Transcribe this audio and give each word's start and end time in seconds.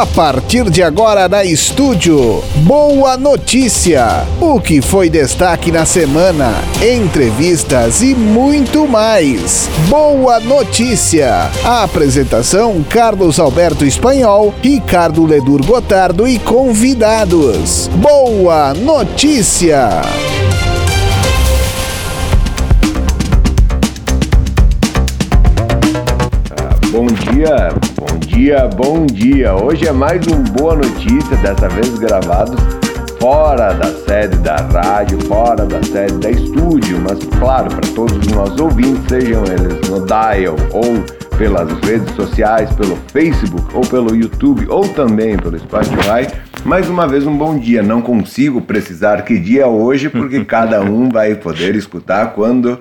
A 0.00 0.06
partir 0.06 0.70
de 0.70 0.82
agora 0.82 1.28
na 1.28 1.44
estúdio, 1.44 2.42
Boa 2.64 3.18
Notícia. 3.18 4.26
O 4.40 4.58
que 4.58 4.80
foi 4.80 5.10
destaque 5.10 5.70
na 5.70 5.84
semana, 5.84 6.54
entrevistas 6.82 8.00
e 8.00 8.14
muito 8.14 8.88
mais. 8.88 9.68
Boa 9.90 10.40
Notícia. 10.40 11.50
A 11.62 11.84
apresentação: 11.84 12.82
Carlos 12.82 13.38
Alberto 13.38 13.84
Espanhol, 13.84 14.54
Ricardo 14.62 15.26
Ledur 15.26 15.62
Gotardo 15.66 16.26
e 16.26 16.38
convidados. 16.38 17.90
Boa 17.96 18.72
Notícia. 18.72 20.00
Bom 26.90 27.06
dia, 27.06 27.68
dia, 28.18 28.68
bom 28.68 29.06
dia. 29.06 29.54
Hoje 29.54 29.86
é 29.86 29.92
mais 29.92 30.26
um 30.26 30.42
Boa 30.42 30.74
Notícia, 30.74 31.36
dessa 31.38 31.68
vez 31.68 31.98
gravado 31.98 32.56
fora 33.20 33.74
da 33.74 33.86
sede 33.86 34.36
da 34.38 34.56
rádio, 34.56 35.20
fora 35.26 35.66
da 35.66 35.82
sede 35.82 36.14
da 36.18 36.30
estúdio, 36.30 36.98
mas 37.00 37.18
claro, 37.38 37.68
para 37.68 37.86
todos 37.94 38.16
os 38.16 38.26
nossos 38.28 38.58
ouvintes, 38.58 39.02
sejam 39.08 39.44
eles 39.44 39.88
no 39.88 40.06
dial 40.06 40.56
ou 40.72 41.04
pelas 41.36 41.70
redes 41.80 42.14
sociais, 42.14 42.70
pelo 42.72 42.96
Facebook 43.12 43.74
ou 43.74 43.82
pelo 43.82 44.14
YouTube 44.14 44.66
ou 44.68 44.88
também 44.88 45.36
pelo 45.38 45.58
Spotify. 45.58 46.26
Mais 46.64 46.88
uma 46.88 47.08
vez 47.08 47.26
um 47.26 47.36
bom 47.36 47.58
dia. 47.58 47.82
Não 47.82 48.02
consigo 48.02 48.60
precisar 48.60 49.22
que 49.22 49.38
dia 49.38 49.62
é 49.62 49.66
hoje, 49.66 50.10
porque 50.10 50.42
cada 50.44 50.82
um 50.82 51.08
vai 51.08 51.34
poder 51.34 51.74
escutar 51.74 52.34
quando 52.34 52.80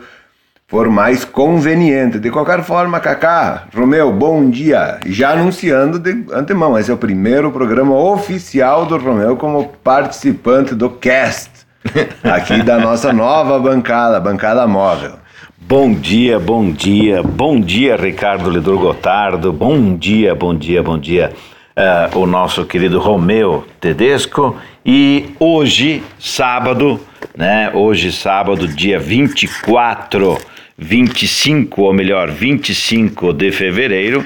for 0.70 0.88
mais 0.88 1.26
conveniente. 1.26 2.20
De 2.20 2.30
qualquer 2.30 2.64
forma, 2.64 3.00
Kaká, 3.00 3.64
Romeu, 3.76 4.14
bom 4.14 4.50
dia. 4.50 5.00
Já 5.08 5.32
anunciando 5.32 5.98
de 5.98 6.26
antemão, 6.32 6.78
esse 6.78 6.92
é 6.92 6.94
o 6.94 6.98
primeiro 6.98 7.52
programa 7.52 7.98
oficial 7.98 8.86
do 8.86 8.95
Romeu 8.98 9.36
como 9.36 9.67
participante 9.84 10.76
do 10.76 10.92
cast 10.92 11.50
aqui 12.23 12.61
da 12.61 12.78
nossa 12.78 13.11
nova 13.11 13.58
bancada, 13.59 14.20
bancada 14.20 14.67
móvel. 14.67 15.14
Bom 15.58 15.92
dia, 15.92 16.39
bom 16.39 16.72
dia, 16.72 17.23
bom 17.23 17.59
dia, 17.59 17.95
Ricardo 17.95 18.50
Lidor 18.50 18.80
Gotardo, 18.80 19.52
bom 19.52 19.95
dia, 19.98 20.33
bom 20.33 20.56
dia, 20.56 20.81
bom 20.81 20.98
dia, 20.98 21.31
uh, 21.76 22.17
o 22.17 22.26
nosso 22.26 22.64
querido 22.66 23.00
Romeu 23.00 23.66
Tedesco. 23.80 24.56
E 24.86 25.33
hoje, 25.39 26.04
sábado, 26.20 27.00
né? 27.36 27.72
Hoje, 27.73 28.11
sábado, 28.11 28.67
dia 28.67 29.00
24 29.00 30.38
25, 30.80 31.81
ou 31.81 31.94
melhor, 31.94 32.31
25 32.31 33.33
de 33.33 33.52
fevereiro, 33.52 34.25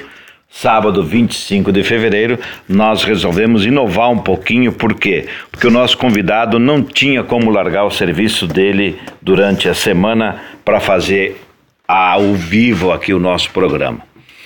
sábado 0.49 1.03
25 1.03 1.71
de 1.71 1.83
fevereiro, 1.83 2.37
nós 2.69 3.03
resolvemos 3.03 3.65
inovar 3.65 4.11
um 4.11 4.19
pouquinho, 4.19 4.71
por 4.71 4.93
quê? 4.93 5.25
Porque 5.51 5.65
o 5.65 5.71
nosso 5.71 5.97
convidado 5.97 6.59
não 6.59 6.83
tinha 6.83 7.23
como 7.23 7.49
largar 7.49 7.85
o 7.85 7.91
serviço 7.91 8.45
dele 8.45 8.99
durante 9.21 9.67
a 9.67 9.73
semana 9.73 10.37
para 10.63 10.79
fazer 10.79 11.41
ao 11.87 12.33
vivo 12.33 12.91
aqui 12.91 13.13
o 13.13 13.19
nosso 13.19 13.49
programa. 13.49 13.99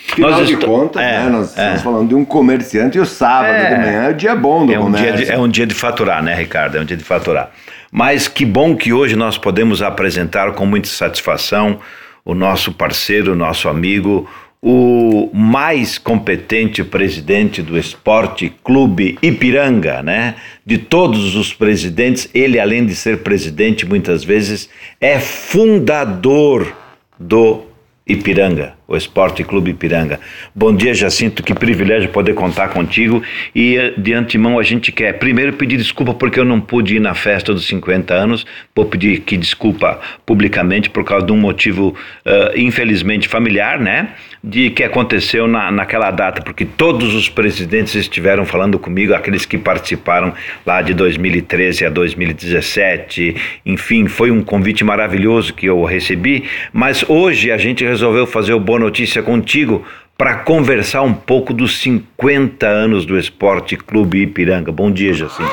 Afinal 0.09 0.31
nós 0.31 0.47
de 0.47 0.53
est... 0.53 0.65
contas, 0.65 1.01
é, 1.01 1.23
né, 1.23 1.29
nós 1.29 1.57
é. 1.57 1.61
estamos 1.61 1.81
falando 1.81 2.07
de 2.07 2.15
um 2.15 2.23
comerciante 2.23 2.97
e 2.97 3.01
o 3.01 3.05
sábado 3.05 3.51
é, 3.51 3.69
de 3.69 3.81
manhã 3.81 4.03
é 4.03 4.09
o 4.09 4.13
dia 4.13 4.35
bom 4.35 4.65
do 4.65 4.73
é 4.73 4.79
um 4.79 4.83
comércio. 4.83 5.15
Dia 5.17 5.25
de, 5.25 5.31
é 5.31 5.37
um 5.37 5.49
dia 5.49 5.67
de 5.67 5.75
faturar, 5.75 6.23
né, 6.23 6.33
Ricardo? 6.33 6.77
É 6.77 6.81
um 6.81 6.85
dia 6.85 6.95
de 6.95 7.03
faturar. 7.03 7.51
Mas 7.97 8.27
que 8.27 8.45
bom 8.45 8.75
que 8.75 8.93
hoje 8.93 9.15
nós 9.15 9.39
podemos 9.39 9.81
apresentar 9.81 10.51
com 10.51 10.67
muita 10.67 10.87
satisfação 10.87 11.79
o 12.23 12.35
nosso 12.35 12.71
parceiro, 12.71 13.35
nosso 13.35 13.67
amigo, 13.67 14.29
o 14.61 15.31
mais 15.33 15.97
competente 15.97 16.83
presidente 16.83 17.59
do 17.59 17.75
Esporte 17.75 18.53
Clube 18.63 19.17
Ipiranga, 19.19 20.03
né? 20.03 20.35
De 20.63 20.77
todos 20.77 21.33
os 21.33 21.51
presidentes, 21.51 22.29
ele 22.35 22.59
além 22.59 22.85
de 22.85 22.93
ser 22.93 23.23
presidente 23.23 23.83
muitas 23.83 24.23
vezes 24.23 24.69
é 25.01 25.17
fundador 25.19 26.71
do 27.19 27.63
Ipiranga, 28.05 28.76
o 28.87 28.95
Esporte 28.95 29.43
Clube 29.43 29.71
Ipiranga. 29.71 30.19
Bom 30.55 30.73
dia, 30.73 30.93
Jacinto, 30.93 31.43
que 31.43 31.53
privilégio 31.53 32.09
poder 32.09 32.33
contar 32.33 32.69
contigo. 32.69 33.21
E 33.53 33.75
eh, 33.75 33.93
de 33.97 34.13
antemão 34.13 34.57
a 34.57 34.63
gente 34.63 34.91
quer 34.93 35.19
primeiro 35.19 35.53
pedir 35.53 35.75
desculpa 35.75 36.13
porque 36.13 36.39
eu 36.39 36.45
não 36.45 36.61
pude 36.61 36.95
ir 36.95 36.99
na 36.99 37.13
festa 37.13 37.53
dos 37.53 37.67
50 37.67 38.13
anos. 38.13 38.45
Vou 38.73 38.85
pedir 38.85 39.19
que 39.21 39.35
desculpa 39.35 39.99
publicamente 40.25 40.89
por 40.89 41.03
causa 41.03 41.25
de 41.25 41.33
um 41.33 41.37
motivo, 41.37 41.95
uh, 42.25 42.57
infelizmente, 42.57 43.27
familiar, 43.27 43.79
né? 43.79 44.09
De 44.41 44.69
que 44.69 44.83
aconteceu 44.83 45.47
na, 45.47 45.69
naquela 45.71 46.11
data, 46.11 46.41
porque 46.41 46.63
todos 46.63 47.13
os 47.13 47.27
presidentes 47.27 47.95
estiveram 47.95 48.45
falando 48.45 48.79
comigo, 48.79 49.13
aqueles 49.13 49.45
que 49.45 49.57
participaram 49.57 50.33
lá 50.65 50.81
de 50.81 50.93
2013 50.93 51.85
a 51.85 51.89
2017. 51.89 53.35
Enfim, 53.65 54.07
foi 54.07 54.31
um 54.31 54.41
convite 54.41 54.83
maravilhoso 54.83 55.53
que 55.53 55.65
eu 55.65 55.83
recebi. 55.83 56.45
Mas 56.71 57.03
hoje 57.09 57.51
a 57.51 57.57
gente 57.57 57.83
resolveu 57.83 58.25
fazer 58.25 58.53
o 58.53 58.59
Boa 58.77 58.85
Notícia 58.85 59.23
contigo 59.23 59.83
para 60.15 60.43
conversar 60.43 61.01
um 61.01 61.11
pouco 61.11 61.51
dos 61.51 61.81
50 61.81 62.67
anos 62.67 63.07
do 63.07 63.17
Esporte 63.17 63.75
Clube 63.75 64.21
Ipiranga. 64.21 64.71
Bom 64.71 64.91
dia, 64.91 65.15
Jacinto. 65.15 65.51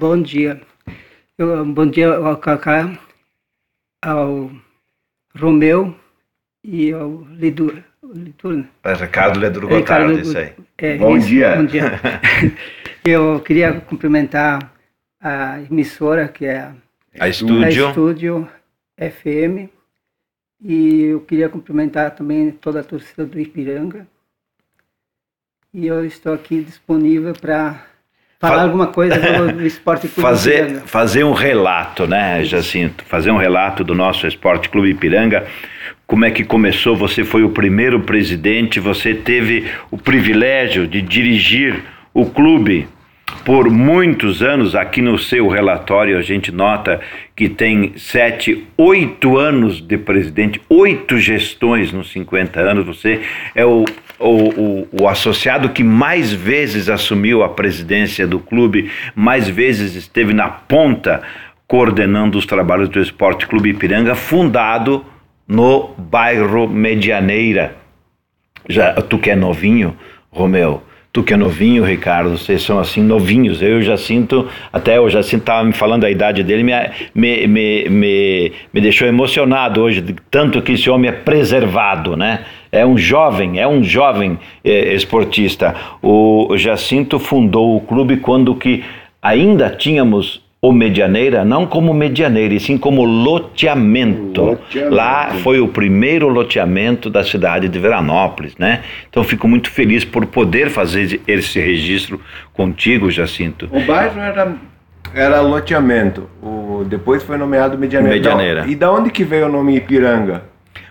Bom 0.00 0.22
dia. 0.22 0.58
Eu, 1.36 1.66
bom 1.66 1.86
dia 1.86 2.08
ao 2.14 2.34
Cacá, 2.38 2.98
ao 4.02 4.50
Romeu 5.38 5.94
e 6.64 6.90
ao 6.92 7.26
Lidur. 7.32 7.82
Lidur 8.02 8.56
né? 8.56 8.64
É 8.84 8.94
Ricardo 8.94 9.38
Lidur 9.38 9.68
Gotardo, 9.68 10.18
isso 10.18 10.38
aí. 10.38 10.52
É, 10.78 10.96
bom 10.96 11.14
isso, 11.18 11.26
dia. 11.28 11.56
Bom 11.56 11.66
dia. 11.66 12.00
Eu 13.04 13.40
queria 13.40 13.80
cumprimentar 13.80 14.72
a 15.20 15.60
emissora 15.60 16.26
que 16.26 16.46
é 16.46 16.60
a, 16.60 16.74
a 17.20 17.28
Estúdio. 17.28 17.86
A 17.86 17.90
Estúdio 17.90 18.48
FM 18.96 19.68
e 20.64 21.04
eu 21.04 21.20
queria 21.20 21.48
cumprimentar 21.48 22.12
também 22.12 22.52
toda 22.52 22.80
a 22.80 22.84
torcida 22.84 23.26
do 23.26 23.38
Ipiranga. 23.40 24.06
E 25.74 25.86
eu 25.86 26.04
estou 26.04 26.32
aqui 26.32 26.62
disponível 26.62 27.32
para 27.32 27.84
falar 28.38 28.56
Fa 28.58 28.62
alguma 28.62 28.86
coisa 28.86 29.16
do 29.52 29.62
Esporte 29.66 30.06
Clube 30.06 30.22
fazer, 30.22 30.64
Ipiranga. 30.64 30.86
Fazer 30.86 31.24
um 31.24 31.32
relato, 31.32 32.06
né, 32.06 32.44
Jacinto? 32.44 33.04
Fazer 33.04 33.30
um 33.30 33.38
relato 33.38 33.82
do 33.82 33.94
nosso 33.94 34.26
Esporte 34.26 34.68
Clube 34.68 34.90
Ipiranga. 34.90 35.46
Como 36.06 36.24
é 36.24 36.30
que 36.30 36.44
começou? 36.44 36.94
Você 36.96 37.24
foi 37.24 37.42
o 37.42 37.50
primeiro 37.50 38.00
presidente, 38.00 38.78
você 38.78 39.14
teve 39.14 39.68
o 39.90 39.98
privilégio 39.98 40.86
de 40.86 41.02
dirigir 41.02 41.82
o 42.14 42.26
clube 42.26 42.86
por 43.44 43.68
muitos 43.70 44.42
anos, 44.42 44.74
aqui 44.74 45.02
no 45.02 45.18
seu 45.18 45.48
relatório 45.48 46.16
a 46.16 46.22
gente 46.22 46.52
nota 46.52 47.00
que 47.34 47.48
tem 47.48 47.92
sete, 47.96 48.66
oito 48.76 49.36
anos 49.36 49.80
de 49.80 49.98
presidente, 49.98 50.60
oito 50.68 51.18
gestões 51.18 51.92
nos 51.92 52.12
50 52.12 52.60
anos. 52.60 52.86
Você 52.86 53.20
é 53.54 53.64
o, 53.64 53.84
o, 54.18 54.26
o, 54.28 54.88
o, 55.02 55.08
associado 55.08 55.70
que 55.70 55.82
mais 55.82 56.32
vezes 56.32 56.88
assumiu 56.88 57.42
a 57.42 57.48
presidência 57.48 58.26
do 58.26 58.38
clube, 58.38 58.90
mais 59.14 59.48
vezes 59.48 59.94
esteve 59.94 60.32
na 60.32 60.48
ponta 60.48 61.22
coordenando 61.66 62.38
os 62.38 62.46
trabalhos 62.46 62.88
do 62.88 63.00
Esporte 63.00 63.46
Clube 63.46 63.70
Ipiranga, 63.70 64.14
fundado 64.14 65.04
no 65.48 65.94
bairro 65.96 66.68
Medianeira. 66.68 67.76
Já 68.68 68.92
tu 68.94 69.18
que 69.18 69.30
é 69.30 69.34
novinho, 69.34 69.96
Romeu, 70.30 70.82
Tu 71.12 71.22
que 71.22 71.34
é 71.34 71.36
novinho, 71.36 71.84
Ricardo, 71.84 72.38
vocês 72.38 72.62
são 72.62 72.78
assim 72.78 73.02
novinhos. 73.02 73.60
Eu 73.60 73.82
já 73.82 73.98
sinto, 73.98 74.48
até 74.72 74.96
eu 74.96 75.10
já 75.10 75.22
sinto, 75.22 75.40
estava 75.40 75.62
me 75.62 75.74
falando 75.74 76.04
a 76.04 76.10
idade 76.10 76.42
dele, 76.42 76.62
me, 76.62 76.72
me, 77.14 77.46
me, 77.46 77.88
me, 77.90 78.52
me 78.72 78.80
deixou 78.80 79.06
emocionado 79.06 79.82
hoje, 79.82 80.02
tanto 80.30 80.62
que 80.62 80.72
esse 80.72 80.88
homem 80.88 81.10
é 81.10 81.12
preservado, 81.12 82.16
né? 82.16 82.46
É 82.70 82.86
um 82.86 82.96
jovem, 82.96 83.60
é 83.60 83.68
um 83.68 83.84
jovem 83.84 84.38
é, 84.64 84.94
esportista. 84.94 85.74
O 86.00 86.56
Jacinto 86.56 87.18
fundou 87.18 87.76
o 87.76 87.80
clube 87.82 88.16
quando 88.16 88.54
que 88.54 88.82
ainda 89.20 89.68
tínhamos 89.68 90.40
o 90.64 90.70
Medianeira, 90.70 91.44
não 91.44 91.66
como 91.66 91.92
medianeira, 91.92 92.54
e 92.54 92.60
sim 92.60 92.78
como 92.78 93.02
loteamento. 93.02 94.42
loteamento. 94.42 94.94
Lá 94.94 95.30
foi 95.42 95.58
o 95.58 95.66
primeiro 95.66 96.28
loteamento 96.28 97.10
da 97.10 97.24
cidade 97.24 97.68
de 97.68 97.76
Veranópolis, 97.80 98.56
né? 98.56 98.82
Então 99.10 99.24
fico 99.24 99.48
muito 99.48 99.68
feliz 99.68 100.04
por 100.04 100.24
poder 100.24 100.70
fazer 100.70 101.20
esse 101.26 101.58
registro 101.58 102.20
contigo, 102.52 103.10
Jacinto. 103.10 103.68
O 103.72 103.80
bairro 103.80 104.20
era 104.20 104.54
era 105.12 105.40
loteamento. 105.40 106.30
O, 106.40 106.84
depois 106.88 107.24
foi 107.24 107.36
nomeado 107.36 107.76
Medianeira. 107.76 108.14
Medianeira. 108.14 108.64
E 108.68 108.76
da 108.76 108.92
onde 108.92 109.10
que 109.10 109.24
veio 109.24 109.46
o 109.46 109.52
nome 109.52 109.76
Ipiranga? 109.76 110.44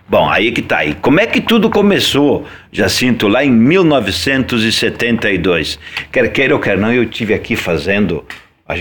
Bom, 0.06 0.28
aí 0.28 0.52
que 0.52 0.60
tá. 0.60 0.84
E 0.84 0.92
como 0.92 1.18
é 1.18 1.26
que 1.26 1.40
tudo 1.40 1.70
começou, 1.70 2.44
Jacinto, 2.70 3.26
lá 3.26 3.42
em 3.42 3.50
1972? 3.50 5.78
Quer 6.12 6.30
queira 6.30 6.54
ou 6.54 6.60
quer 6.60 6.76
não, 6.76 6.92
eu 6.92 7.06
tive 7.06 7.32
aqui 7.32 7.56
fazendo 7.56 8.22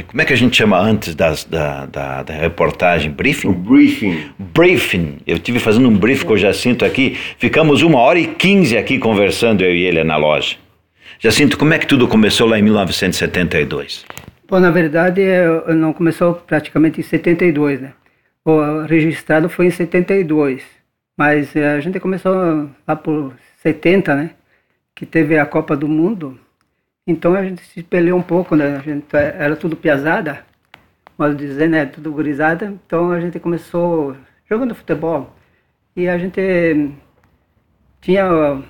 como 0.07 0.21
é 0.21 0.25
que 0.25 0.33
a 0.33 0.37
gente 0.37 0.55
chama 0.55 0.79
antes 0.79 1.13
das, 1.13 1.43
da, 1.43 1.85
da, 1.85 2.23
da, 2.23 2.33
reportagem? 2.33 3.11
Briefing? 3.11 3.49
O 3.49 3.53
briefing. 3.53 4.31
Briefing. 4.39 5.17
Eu 5.27 5.37
tive 5.37 5.59
fazendo 5.59 5.89
um 5.89 5.97
briefing 5.97 6.25
com 6.25 6.33
o 6.33 6.37
Jacinto 6.37 6.85
aqui. 6.85 7.17
Ficamos 7.37 7.81
uma 7.81 7.99
hora 7.99 8.19
e 8.19 8.27
quinze 8.27 8.77
aqui 8.77 8.97
conversando, 8.97 9.63
eu 9.63 9.75
e 9.75 9.81
ele, 9.83 10.03
na 10.03 10.17
loja. 10.17 10.55
Jacinto, 11.19 11.57
como 11.57 11.73
é 11.73 11.79
que 11.79 11.85
tudo 11.85 12.07
começou 12.07 12.47
lá 12.47 12.57
em 12.57 12.61
1972? 12.61 14.05
Bom, 14.47 14.59
na 14.59 14.71
verdade, 14.71 15.21
não 15.75 15.93
começou 15.93 16.33
praticamente 16.33 16.99
em 16.99 17.03
72, 17.03 17.79
né? 17.79 17.93
O 18.43 18.81
registrado 18.85 19.47
foi 19.47 19.67
em 19.67 19.71
72, 19.71 20.63
mas 21.15 21.55
eh, 21.55 21.75
a 21.75 21.79
gente 21.79 21.99
começou 21.99 22.69
lá 22.87 22.95
por 22.95 23.33
70, 23.61 24.15
né? 24.15 24.31
Que 24.95 25.05
teve 25.05 25.37
a 25.37 25.45
Copa 25.45 25.77
do 25.77 25.87
Mundo. 25.87 26.39
Então 27.11 27.35
a 27.35 27.43
gente 27.43 27.61
se 27.61 27.83
peleou 27.83 28.17
um 28.17 28.23
pouco, 28.23 28.55
né? 28.55 28.77
A 28.77 28.79
gente 28.79 29.05
era 29.13 29.55
tudo 29.55 29.75
piazada, 29.75 30.45
mas 31.17 31.35
dizer, 31.35 31.69
né? 31.69 31.85
Tudo 31.85 32.11
gurizada. 32.11 32.65
Então 32.85 33.11
a 33.11 33.19
gente 33.19 33.39
começou 33.39 34.15
jogando 34.49 34.73
futebol. 34.73 35.35
E 35.95 36.07
a 36.07 36.17
gente 36.17 36.39
tinha 37.99 38.63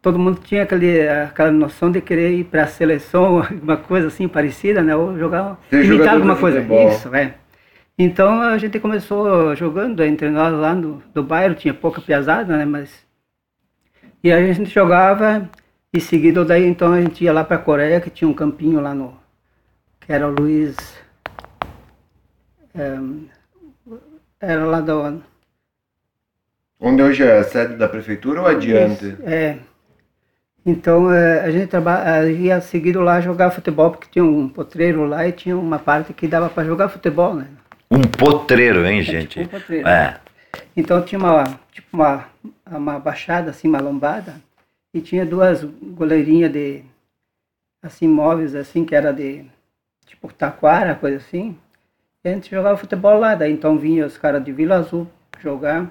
todo 0.00 0.18
mundo 0.18 0.40
tinha 0.42 0.62
aquele, 0.62 1.06
aquela 1.08 1.50
noção 1.50 1.90
de 1.90 2.00
querer 2.00 2.32
ir 2.32 2.44
para 2.44 2.62
a 2.62 2.66
seleção, 2.66 3.42
alguma 3.42 3.76
coisa 3.76 4.06
assim 4.06 4.28
parecida, 4.28 4.82
né? 4.82 4.94
Ou 4.94 5.18
jogar, 5.18 5.58
imitar 5.72 6.14
alguma 6.14 6.36
coisa. 6.36 6.60
Isso, 6.60 7.14
é. 7.14 7.34
Então 7.98 8.40
a 8.40 8.56
gente 8.56 8.78
começou 8.78 9.54
jogando 9.54 10.02
entre 10.02 10.30
nós 10.30 10.54
lá 10.54 10.74
no, 10.74 11.02
no 11.14 11.22
bairro, 11.22 11.54
tinha 11.54 11.74
pouca 11.74 12.00
piazada, 12.00 12.56
né? 12.56 12.64
Mas. 12.64 13.04
E 14.22 14.30
a 14.30 14.52
gente 14.52 14.70
jogava 14.70 15.48
e 15.92 16.00
seguido 16.00 16.44
daí 16.44 16.66
então 16.66 16.92
a 16.92 17.00
gente 17.00 17.24
ia 17.24 17.32
lá 17.32 17.44
para 17.44 17.56
a 17.56 17.60
Coreia, 17.60 18.00
que 18.00 18.10
tinha 18.10 18.28
um 18.28 18.34
campinho 18.34 18.80
lá 18.80 18.94
no. 18.94 19.18
que 20.00 20.12
era 20.12 20.26
o 20.28 20.30
Luiz. 20.30 20.76
É, 22.74 22.98
era 24.40 24.64
lá 24.64 24.80
do. 24.80 25.22
Onde 26.78 27.02
hoje 27.02 27.24
é 27.24 27.38
a 27.38 27.44
sede 27.44 27.76
da 27.76 27.88
prefeitura 27.88 28.40
ou 28.40 28.46
adiante? 28.46 29.16
É, 29.22 29.58
então 30.64 31.12
é, 31.12 31.40
a 31.40 31.50
gente 31.50 31.66
trabalha, 31.68 32.30
ia 32.30 32.60
seguido 32.60 33.00
lá 33.00 33.20
jogar 33.20 33.50
futebol, 33.50 33.90
porque 33.90 34.08
tinha 34.10 34.24
um 34.24 34.48
potreiro 34.48 35.04
lá 35.04 35.26
e 35.26 35.32
tinha 35.32 35.56
uma 35.56 35.78
parte 35.78 36.12
que 36.12 36.28
dava 36.28 36.48
para 36.48 36.64
jogar 36.64 36.88
futebol, 36.88 37.34
né? 37.34 37.46
Um 37.90 38.02
potreiro, 38.02 38.86
hein, 38.86 39.02
gente? 39.02 39.40
É, 39.40 39.42
tipo 39.42 39.56
um 39.56 39.60
potreiro, 39.60 39.88
é. 39.88 40.20
Então 40.76 41.02
tinha 41.02 41.18
uma, 41.18 41.44
tipo 41.72 41.88
uma, 41.92 42.26
uma 42.70 42.98
baixada, 42.98 43.50
assim, 43.50 43.68
uma 43.68 43.80
lombada, 43.80 44.36
e 44.92 45.00
tinha 45.00 45.24
duas 45.24 45.64
goleirinhas 45.64 46.52
de, 46.52 46.84
assim, 47.82 48.08
móveis, 48.08 48.54
assim, 48.54 48.84
que 48.84 48.94
era 48.94 49.12
de, 49.12 49.44
tipo, 50.06 50.32
taquara, 50.32 50.94
coisa 50.94 51.18
assim. 51.18 51.56
E 52.24 52.28
a 52.28 52.32
gente 52.32 52.50
jogava 52.50 52.76
futebol 52.76 53.18
lá, 53.18 53.34
daí 53.34 53.52
então 53.52 53.78
vinha 53.78 54.06
os 54.06 54.18
caras 54.18 54.44
de 54.44 54.52
Vila 54.52 54.76
Azul 54.76 55.06
jogar, 55.38 55.90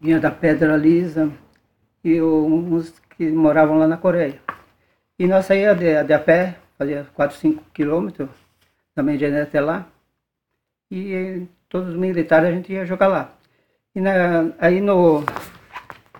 vinha 0.00 0.20
da 0.20 0.30
Pedra 0.30 0.76
Lisa, 0.76 1.32
e 2.04 2.22
uns 2.22 2.94
que 3.16 3.30
moravam 3.30 3.78
lá 3.78 3.88
na 3.88 3.96
Coreia. 3.96 4.40
E 5.18 5.26
nós 5.26 5.46
saía 5.46 5.74
de, 5.74 6.04
de 6.04 6.12
a 6.12 6.18
pé, 6.18 6.58
fazia 6.78 7.06
4, 7.14 7.36
5 7.36 7.64
quilômetros, 7.72 8.28
da 8.94 9.02
Medianeira 9.02 9.44
até 9.44 9.60
lá, 9.60 9.88
e 10.90 11.46
todos 11.68 11.90
os 11.90 11.96
militares 11.96 12.48
a 12.48 12.52
gente 12.52 12.72
ia 12.72 12.86
jogar 12.86 13.08
lá. 13.08 13.32
E 13.94 14.00
na, 14.00 14.52
aí 14.58 14.80
no, 14.80 15.24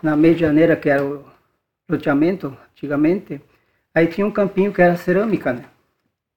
na 0.02 0.16
Medianeira, 0.16 0.74
que 0.76 0.88
era 0.88 1.04
o 1.04 1.24
loteamento, 1.88 2.56
antigamente, 2.72 3.40
aí 3.94 4.06
tinha 4.06 4.26
um 4.26 4.30
campinho 4.30 4.72
que 4.72 4.82
era 4.82 4.96
cerâmica, 4.96 5.52
né? 5.52 5.64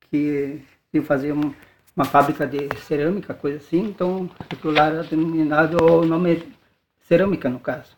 Que 0.09 0.61
ia 0.93 1.03
fazer 1.03 1.33
um, 1.33 1.53
uma 1.95 2.05
fábrica 2.05 2.47
de 2.47 2.69
cerâmica, 2.81 3.33
coisa 3.33 3.57
assim, 3.57 3.79
então 3.79 4.29
aquilo 4.49 4.73
lá 4.73 4.87
era 4.87 5.03
denominado 5.03 5.83
o 5.83 6.05
nome 6.05 6.43
cerâmica, 7.01 7.49
no 7.49 7.59
caso. 7.59 7.97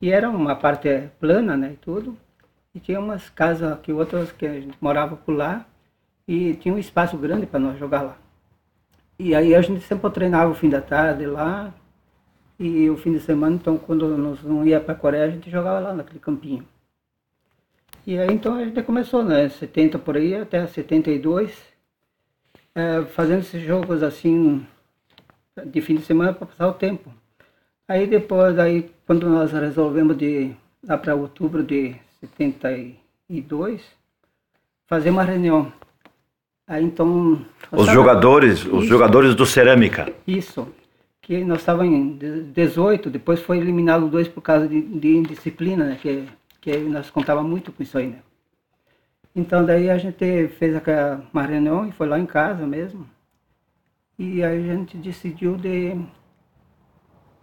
E 0.00 0.10
era 0.10 0.30
uma 0.30 0.56
parte 0.56 0.88
plana, 1.18 1.56
né, 1.56 1.72
e 1.74 1.76
tudo. 1.76 2.16
E 2.74 2.80
tinha 2.80 3.00
umas 3.00 3.28
casas 3.28 3.78
que 3.80 3.92
outras 3.92 4.32
que 4.32 4.46
a 4.46 4.60
gente 4.60 4.76
morava 4.80 5.16
por 5.16 5.32
lá 5.32 5.66
e 6.26 6.54
tinha 6.54 6.74
um 6.74 6.78
espaço 6.78 7.18
grande 7.18 7.46
para 7.46 7.60
nós 7.60 7.78
jogar 7.78 8.02
lá. 8.02 8.16
E 9.18 9.34
aí 9.34 9.54
a 9.54 9.60
gente 9.60 9.82
sempre 9.82 10.08
treinava 10.10 10.50
o 10.50 10.54
fim 10.54 10.70
da 10.70 10.80
tarde 10.80 11.26
lá 11.26 11.74
e 12.60 12.90
o 12.90 12.96
fim 12.98 13.12
de 13.12 13.20
semana, 13.20 13.56
então 13.56 13.78
quando 13.78 14.06
nós 14.18 14.42
não 14.42 14.66
ia 14.66 14.78
para 14.78 14.92
a 14.92 14.96
Coreia, 14.96 15.24
a 15.24 15.30
gente 15.30 15.50
jogava 15.50 15.80
lá 15.80 15.94
naquele 15.94 16.20
campinho. 16.20 16.62
E 18.06 18.18
aí 18.18 18.30
então 18.30 18.54
a 18.54 18.64
gente 18.64 18.82
começou, 18.82 19.24
né, 19.24 19.48
70 19.48 19.98
por 19.98 20.16
aí 20.16 20.34
até 20.34 20.66
72, 20.66 21.50
é, 22.74 23.02
fazendo 23.06 23.40
esses 23.40 23.62
jogos 23.62 24.02
assim 24.02 24.66
de 25.64 25.80
fim 25.80 25.96
de 25.96 26.02
semana 26.02 26.34
para 26.34 26.46
passar 26.46 26.68
o 26.68 26.74
tempo. 26.74 27.10
Aí 27.88 28.06
depois, 28.06 28.58
aí, 28.58 28.90
quando 29.06 29.28
nós 29.28 29.52
resolvemos 29.52 30.16
de 30.16 30.54
lá 30.86 30.96
para 30.96 31.14
outubro 31.14 31.62
de 31.62 31.96
72, 32.20 33.82
fazer 34.86 35.10
uma 35.10 35.24
reunião. 35.24 35.72
Aí 36.66 36.84
então. 36.84 37.44
Os 37.72 37.90
jogadores, 37.90 38.64
os 38.64 38.86
jogadores 38.86 39.34
do 39.34 39.44
Cerâmica. 39.44 40.12
Isso. 40.26 40.68
Que 41.22 41.44
nós 41.44 41.60
estávamos 41.60 41.92
em 41.92 42.16
18, 42.52 43.10
depois 43.10 43.40
foi 43.40 43.58
eliminado 43.58 44.08
dois 44.08 44.28
por 44.28 44.40
causa 44.40 44.66
de, 44.66 44.80
de 44.80 45.16
indisciplina, 45.16 45.84
né? 45.84 45.98
Que, 46.00 46.26
que 46.60 46.76
nós 46.78 47.10
contava 47.10 47.42
muito 47.42 47.72
com 47.72 47.82
isso 47.82 47.98
aí, 47.98 48.08
né? 48.08 48.18
Então 49.34 49.64
daí 49.64 49.88
a 49.88 49.98
gente 49.98 50.48
fez 50.58 50.74
aquela, 50.74 51.22
uma 51.32 51.42
reunião 51.42 51.86
e 51.86 51.92
foi 51.92 52.08
lá 52.08 52.18
em 52.18 52.26
casa 52.26 52.66
mesmo. 52.66 53.06
E 54.18 54.42
aí 54.42 54.70
a 54.70 54.74
gente 54.74 54.96
decidiu 54.96 55.56
de 55.56 55.96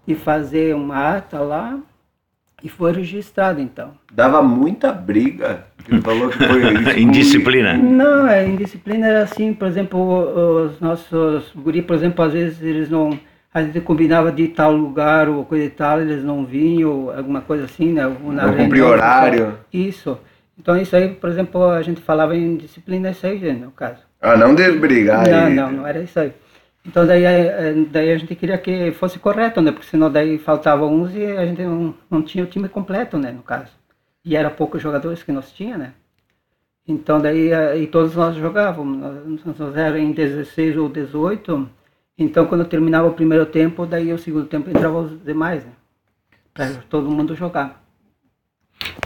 e 0.08 0.16
fazer 0.16 0.74
uma 0.74 1.18
ata 1.18 1.40
lá 1.40 1.80
e 2.64 2.70
foi 2.70 2.92
registrado 2.92 3.60
então. 3.60 3.92
Dava 4.12 4.42
muita 4.42 4.92
briga. 4.92 5.66
Ele 5.88 6.02
falou 6.02 6.30
que 6.30 6.38
foi 6.38 6.74
indisciplina. 7.00 7.78
Não, 7.78 8.28
é 8.28 8.48
indisciplina 8.48 9.08
era 9.08 9.24
assim, 9.24 9.54
por 9.54 9.68
exemplo, 9.68 10.66
os 10.66 10.80
nossos 10.80 11.52
guri, 11.56 11.82
por 11.82 11.96
exemplo, 11.96 12.24
às 12.24 12.34
vezes 12.34 12.62
eles 12.62 12.90
não 12.90 13.20
a 13.54 13.64
gente 13.64 13.82
combinava 13.82 14.32
de 14.32 14.48
tal 14.50 14.74
lugar 14.74 15.30
ou 15.30 15.46
coisa 15.46 15.66
e 15.66 15.70
tal, 15.70 16.02
eles 16.02 16.24
não 16.24 16.46
vinham, 16.46 17.10
alguma 17.16 17.42
coisa 17.42 17.66
assim, 17.66 17.94
né? 17.94 18.04
não 18.04 18.56
cumprir 18.56 18.84
horário. 18.84 19.58
Isso. 19.72 20.18
Então 20.58 20.76
isso 20.78 20.96
aí, 20.96 21.10
por 21.10 21.30
exemplo, 21.30 21.70
a 21.70 21.82
gente 21.82 22.02
falava 22.02 22.36
em 22.36 22.58
disciplina, 22.58 23.12
isso 23.12 23.26
aí, 23.26 23.54
no 23.54 23.72
caso. 23.72 24.00
Ah, 24.22 24.36
não 24.36 24.56
de 24.56 24.72
brigar. 24.72 25.28
Não, 25.28 25.50
não, 25.50 25.72
não 25.72 25.88
era 25.88 26.02
isso 26.02 26.20
aí. 26.20 26.34
Então 26.86 27.06
daí, 27.06 27.26
é, 27.26 27.70
é, 27.70 27.74
daí 27.92 28.12
a 28.12 28.18
gente 28.18 28.34
queria 28.34 28.58
que 28.58 28.92
fosse 28.92 29.20
correto, 29.20 29.62
né? 29.62 29.72
Porque 29.72 29.88
senão 29.88 30.10
daí 30.10 30.38
faltavam 30.38 30.94
uns 30.94 31.14
e 31.14 31.26
a 31.26 31.46
gente 31.46 31.62
não, 31.62 31.94
não 32.10 32.22
tinha 32.22 32.44
o 32.44 32.48
time 32.48 32.70
completo, 32.70 33.18
né? 33.18 33.32
No 33.32 33.44
caso. 33.44 33.72
E 34.24 34.36
era 34.36 34.50
poucos 34.50 34.82
jogadores 34.82 35.22
que 35.22 35.32
nós 35.32 35.52
tinha, 35.52 35.78
né? 35.78 35.94
Então 36.88 37.20
daí, 37.20 37.52
é, 37.52 37.78
e 37.78 37.88
todos 37.88 38.16
nós 38.16 38.36
jogávamos, 38.36 38.98
nós, 38.98 39.60
nós 39.60 39.76
éramos 39.76 40.10
em 40.10 40.12
16 40.14 40.78
ou 40.78 40.88
18, 40.88 41.70
então 42.18 42.46
quando 42.48 42.66
terminava 42.66 43.08
o 43.08 43.14
primeiro 43.14 43.46
tempo, 43.46 43.86
daí 43.86 44.12
o 44.12 44.18
segundo 44.18 44.46
tempo 44.46 44.70
entrava 44.70 45.00
os 45.00 45.24
demais, 45.24 45.64
né? 45.64 45.72
Para 46.54 46.70
todo 46.90 47.10
mundo 47.10 47.36
jogar. 47.36 47.84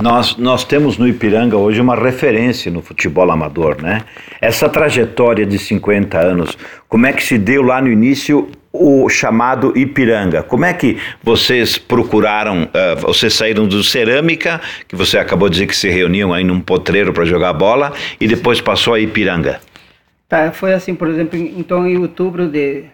Nós, 0.01 0.35
nós 0.37 0.63
temos 0.63 0.97
no 0.97 1.07
Ipiranga 1.07 1.57
hoje 1.57 1.79
uma 1.79 1.95
referência 1.95 2.71
no 2.71 2.81
futebol 2.81 3.29
amador, 3.29 3.81
né? 3.81 4.01
Essa 4.39 4.67
trajetória 4.67 5.45
de 5.45 5.59
50 5.59 6.19
anos, 6.19 6.57
como 6.87 7.05
é 7.05 7.13
que 7.13 7.23
se 7.23 7.37
deu 7.37 7.61
lá 7.61 7.81
no 7.81 7.89
início 7.89 8.49
o 8.73 9.07
chamado 9.09 9.77
Ipiranga? 9.77 10.43
Como 10.43 10.65
é 10.65 10.73
que 10.73 10.97
vocês 11.21 11.77
procuraram, 11.77 12.63
uh, 12.63 12.99
vocês 13.01 13.33
saíram 13.33 13.67
do 13.67 13.83
Cerâmica, 13.83 14.59
que 14.87 14.95
você 14.95 15.17
acabou 15.17 15.49
de 15.49 15.53
dizer 15.53 15.67
que 15.67 15.75
se 15.75 15.89
reuniam 15.89 16.33
aí 16.33 16.43
num 16.43 16.59
potreiro 16.59 17.13
para 17.13 17.25
jogar 17.25 17.53
bola, 17.53 17.93
e 18.19 18.27
depois 18.27 18.59
passou 18.59 18.93
a 18.93 18.99
Ipiranga? 18.99 19.59
Tá, 20.27 20.51
foi 20.51 20.73
assim, 20.73 20.95
por 20.95 21.09
exemplo, 21.09 21.37
então 21.37 21.85
em 21.85 21.97
outubro 21.97 22.47
de, 22.47 22.85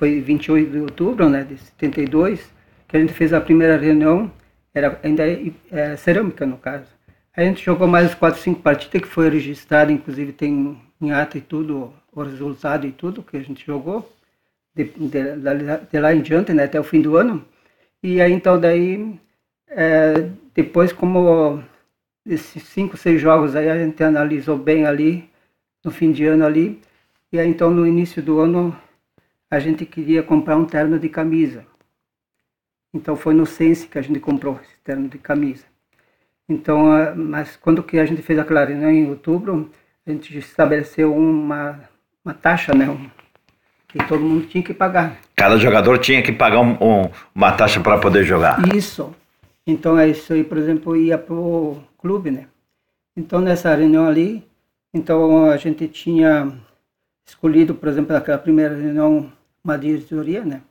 foi 0.00 0.18
28 0.18 0.70
de 0.70 0.78
outubro, 0.78 1.28
né, 1.28 1.44
de 1.44 1.58
72, 1.58 2.40
que 2.88 2.96
a 2.96 3.00
gente 3.00 3.12
fez 3.12 3.34
a 3.34 3.40
primeira 3.40 3.76
reunião, 3.76 4.32
era 4.72 4.98
ainda 5.02 5.22
é, 5.70 5.94
cerâmica 5.94 6.46
no 6.46 6.56
caso. 6.56 6.86
A 7.36 7.42
gente 7.42 7.62
jogou 7.62 7.86
mais 7.86 8.14
quatro, 8.14 8.40
cinco 8.40 8.62
partidas 8.62 9.02
que 9.02 9.08
foi 9.08 9.28
registrado, 9.28 9.92
inclusive 9.92 10.32
tem 10.32 10.80
em 10.98 11.12
ata 11.12 11.36
e 11.36 11.42
tudo, 11.42 11.92
o 12.12 12.22
resultado 12.22 12.86
e 12.86 12.92
tudo 12.92 13.22
que 13.22 13.36
a 13.36 13.42
gente 13.42 13.64
jogou, 13.66 14.10
de, 14.74 14.84
de, 14.84 15.10
de 15.92 16.00
lá 16.00 16.14
em 16.14 16.22
diante, 16.22 16.54
né, 16.54 16.64
até 16.64 16.80
o 16.80 16.84
fim 16.84 17.02
do 17.02 17.18
ano. 17.18 17.44
E 18.02 18.22
aí 18.22 18.32
então 18.32 18.58
daí, 18.58 19.20
é, 19.68 20.30
depois 20.54 20.94
como 20.94 21.62
esses 22.24 22.62
cinco, 22.62 22.96
seis 22.96 23.20
jogos 23.20 23.54
aí 23.54 23.68
a 23.68 23.76
gente 23.76 24.02
analisou 24.02 24.56
bem 24.56 24.86
ali, 24.86 25.28
no 25.84 25.90
fim 25.90 26.10
de 26.10 26.24
ano 26.24 26.46
ali, 26.46 26.80
e 27.30 27.38
aí 27.38 27.46
então 27.46 27.70
no 27.70 27.86
início 27.86 28.22
do 28.22 28.40
ano 28.40 28.74
a 29.50 29.58
gente 29.58 29.84
queria 29.84 30.22
comprar 30.22 30.56
um 30.56 30.64
terno 30.64 30.98
de 30.98 31.08
camisa. 31.08 31.64
Então 32.92 33.16
foi 33.16 33.34
no 33.34 33.46
Sense 33.46 33.86
que 33.86 33.98
a 33.98 34.02
gente 34.02 34.20
comprou 34.20 34.58
esse 34.62 34.76
terno 34.84 35.08
de 35.08 35.18
camisa. 35.18 35.64
Então, 36.48 36.88
mas 37.16 37.56
quando 37.56 37.82
que 37.82 37.98
a 37.98 38.04
gente 38.04 38.22
fez 38.22 38.38
aquela 38.38 38.64
reunião 38.64 38.90
em 38.90 39.08
outubro, 39.08 39.70
a 40.06 40.10
gente 40.10 40.36
estabeleceu 40.36 41.14
uma, 41.14 41.80
uma 42.24 42.34
taxa, 42.34 42.74
né? 42.74 42.86
que 43.92 43.98
todo 44.06 44.20
mundo 44.20 44.46
tinha 44.46 44.62
que 44.62 44.72
pagar. 44.72 45.18
Cada 45.36 45.56
jogador 45.56 45.98
tinha 45.98 46.22
que 46.22 46.32
pagar 46.32 46.60
um, 46.60 46.76
um, 46.80 47.10
uma 47.34 47.52
taxa 47.52 47.80
para 47.80 47.98
poder 47.98 48.24
jogar. 48.24 48.74
Isso. 48.74 49.12
Então 49.66 49.98
é 49.98 50.08
isso 50.08 50.32
aí, 50.32 50.44
por 50.44 50.58
exemplo, 50.58 50.96
ia 50.96 51.18
pro 51.18 51.78
clube, 51.98 52.30
né? 52.30 52.46
Então, 53.16 53.40
nessa 53.40 53.74
reunião 53.74 54.06
ali, 54.06 54.44
então 54.94 55.50
a 55.50 55.56
gente 55.56 55.86
tinha 55.88 56.52
escolhido, 57.26 57.74
por 57.74 57.88
exemplo, 57.88 58.12
naquela 58.12 58.38
primeira 58.38 58.74
reunião, 58.74 59.30
uma 59.62 59.76
diretoria, 59.76 60.44
né? 60.44 60.62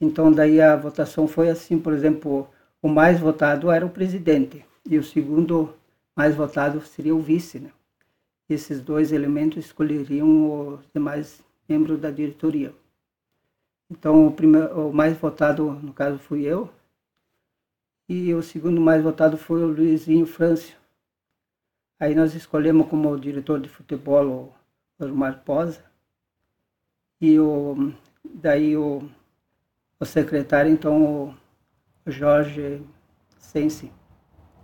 Então, 0.00 0.32
daí 0.32 0.60
a 0.60 0.76
votação 0.76 1.28
foi 1.28 1.48
assim, 1.48 1.78
por 1.78 1.92
exemplo, 1.92 2.48
o 2.80 2.88
mais 2.88 3.20
votado 3.20 3.70
era 3.70 3.86
o 3.86 3.90
presidente 3.90 4.64
e 4.84 4.98
o 4.98 5.04
segundo 5.04 5.74
mais 6.16 6.34
votado 6.34 6.80
seria 6.80 7.14
o 7.14 7.20
vice, 7.20 7.58
né? 7.60 7.70
Esses 8.48 8.80
dois 8.80 9.12
elementos 9.12 9.64
escolheriam 9.64 10.74
os 10.74 10.80
demais 10.92 11.42
membros 11.68 12.00
da 12.00 12.10
diretoria. 12.10 12.74
Então, 13.90 14.26
o, 14.26 14.32
primeiro, 14.32 14.88
o 14.88 14.92
mais 14.92 15.16
votado, 15.16 15.70
no 15.70 15.92
caso, 15.92 16.18
fui 16.18 16.42
eu, 16.42 16.68
e 18.08 18.34
o 18.34 18.42
segundo 18.42 18.80
mais 18.80 19.02
votado 19.02 19.36
foi 19.36 19.62
o 19.62 19.66
Luizinho 19.66 20.26
Frâncio. 20.26 20.76
Aí 22.00 22.14
nós 22.14 22.34
escolhemos 22.34 22.88
como 22.88 23.18
diretor 23.18 23.60
de 23.60 23.68
futebol 23.68 24.54
o 24.98 25.04
Osmar 25.04 25.42
Posa, 25.44 25.84
e 27.20 27.38
o, 27.38 27.92
daí 28.24 28.76
o, 28.76 29.02
o 29.98 30.04
secretário, 30.04 30.70
então, 30.70 31.34
o 32.06 32.10
Jorge 32.10 32.82
Sensi. 33.38 33.90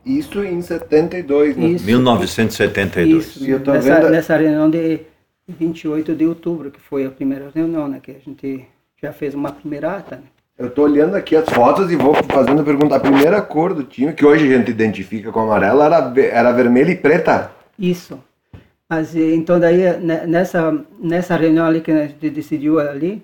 Isso 0.04 0.42
em 0.42 0.62
72, 0.62 1.56
né? 1.56 1.66
Isso, 1.66 1.84
1972. 1.84 3.36
Isso, 3.36 3.44
nessa, 3.44 3.80
vendo... 3.80 4.10
nessa 4.10 4.36
reunião 4.36 4.70
de 4.70 5.00
28 5.46 6.14
de 6.14 6.26
outubro, 6.26 6.70
que 6.70 6.80
foi 6.80 7.04
a 7.06 7.10
primeira 7.10 7.50
reunião, 7.54 7.88
né? 7.88 8.00
Que 8.02 8.12
a 8.12 8.18
gente 8.18 8.66
já 9.00 9.12
fez 9.12 9.34
uma 9.34 9.52
primeira 9.52 9.96
ata, 9.96 10.16
né? 10.16 10.22
Eu 10.58 10.70
tô 10.70 10.82
olhando 10.82 11.14
aqui 11.14 11.36
as 11.36 11.48
fotos 11.48 11.88
e 11.88 11.94
vou 11.94 12.14
fazendo 12.24 12.62
a 12.62 12.64
pergunta. 12.64 12.96
A 12.96 13.00
primeira 13.00 13.40
cor 13.40 13.72
do 13.72 13.84
time, 13.84 14.12
que 14.12 14.26
hoje 14.26 14.52
a 14.52 14.58
gente 14.58 14.72
identifica 14.72 15.30
com 15.30 15.40
amarela, 15.40 15.84
era, 15.84 16.12
era 16.20 16.52
vermelha 16.52 16.90
e 16.90 16.96
preta? 16.96 17.52
Isso. 17.78 18.18
Mas 18.90 19.14
então 19.14 19.60
daí, 19.60 19.96
né, 20.00 20.26
nessa, 20.26 20.76
nessa 20.98 21.36
reunião 21.36 21.64
ali 21.64 21.80
que 21.80 21.92
a 21.92 22.08
gente 22.08 22.30
decidiu 22.30 22.80
ali, 22.80 23.22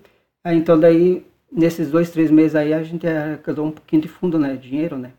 então 0.52 0.78
daí, 0.78 1.24
nesses 1.50 1.90
dois, 1.90 2.10
três 2.10 2.30
meses 2.30 2.54
aí, 2.54 2.74
a 2.74 2.82
gente 2.82 3.06
arrecadou 3.06 3.66
um 3.66 3.70
pouquinho 3.70 4.02
de 4.02 4.08
fundo, 4.08 4.38
né? 4.38 4.56
Dinheiro, 4.56 4.98
né? 4.98 5.12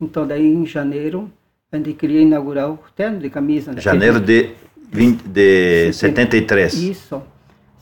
Então, 0.00 0.26
daí 0.26 0.46
em 0.46 0.64
janeiro, 0.66 1.30
a 1.72 1.76
gente 1.76 1.92
queria 1.94 2.20
inaugurar 2.20 2.70
o 2.70 2.78
terno 2.94 3.18
de 3.18 3.30
camisa. 3.30 3.72
Né? 3.72 3.80
Janeiro 3.80 4.20
de, 4.20 4.50
20, 4.92 5.22
de 5.22 5.92
73. 5.92 6.74
Isso. 6.74 7.22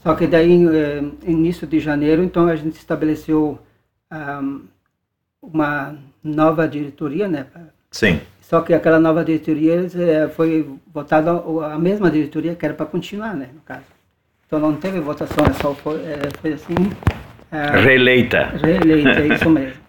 Só 0.02 0.14
que 0.14 0.26
daí, 0.26 0.66
eh, 0.66 1.04
início 1.26 1.66
de 1.66 1.78
janeiro, 1.78 2.24
então 2.24 2.48
a 2.48 2.56
gente 2.56 2.76
estabeleceu 2.76 3.58
um, 4.10 4.62
uma 5.40 5.96
nova 6.24 6.66
diretoria, 6.66 7.28
né? 7.28 7.46
Sim. 7.90 8.20
Só 8.40 8.60
que 8.62 8.74
aquela 8.74 8.98
nova 8.98 9.24
diretoria 9.24 9.86
eh, 9.94 10.28
foi 10.28 10.68
votada 10.92 11.30
a 11.72 11.78
mesma 11.78 12.10
diretoria 12.10 12.54
que 12.54 12.64
era 12.64 12.74
para 12.74 12.86
continuar, 12.86 13.36
né? 13.36 13.50
No 13.54 13.60
caso. 13.60 13.84
Então 14.52 14.60
não 14.60 14.76
teve 14.76 15.00
votação, 15.00 15.46
é 15.46 15.52
só 15.54 15.74
foi, 15.74 15.94
eh, 16.02 16.28
foi 16.38 16.52
assim. 16.52 16.74
Uh, 16.74 17.80
reeleita. 17.82 18.52
Reeleita, 18.62 19.22
isso 19.22 19.48
mesmo. 19.48 19.80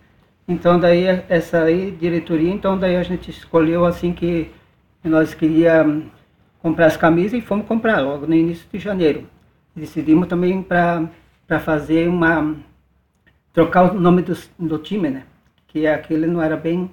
Então 0.47 0.79
daí 0.79 1.03
essa 1.27 1.63
aí, 1.63 1.91
diretoria, 1.91 2.49
então 2.49 2.79
daí 2.79 2.95
a 2.95 3.03
gente 3.03 3.29
escolheu 3.29 3.83
assim 3.83 4.13
que 4.13 4.49
nós 5.03 5.33
queríamos 5.33 6.05
comprar 6.61 6.85
as 6.85 6.95
camisas 6.95 7.33
e 7.33 7.41
fomos 7.41 7.67
comprar 7.67 7.99
logo 7.99 8.25
no 8.25 8.33
início 8.33 8.65
de 8.71 8.79
janeiro. 8.79 9.25
Decidimos 9.75 10.29
também 10.29 10.63
para 10.63 11.09
fazer 11.59 12.07
uma 12.07 12.55
trocar 13.51 13.93
o 13.93 13.99
nome 13.99 14.21
do, 14.21 14.37
do 14.57 14.77
time, 14.77 15.09
né? 15.09 15.23
Que 15.67 15.85
aquele 15.87 16.25
não 16.25 16.41
era 16.41 16.55
bem 16.55 16.89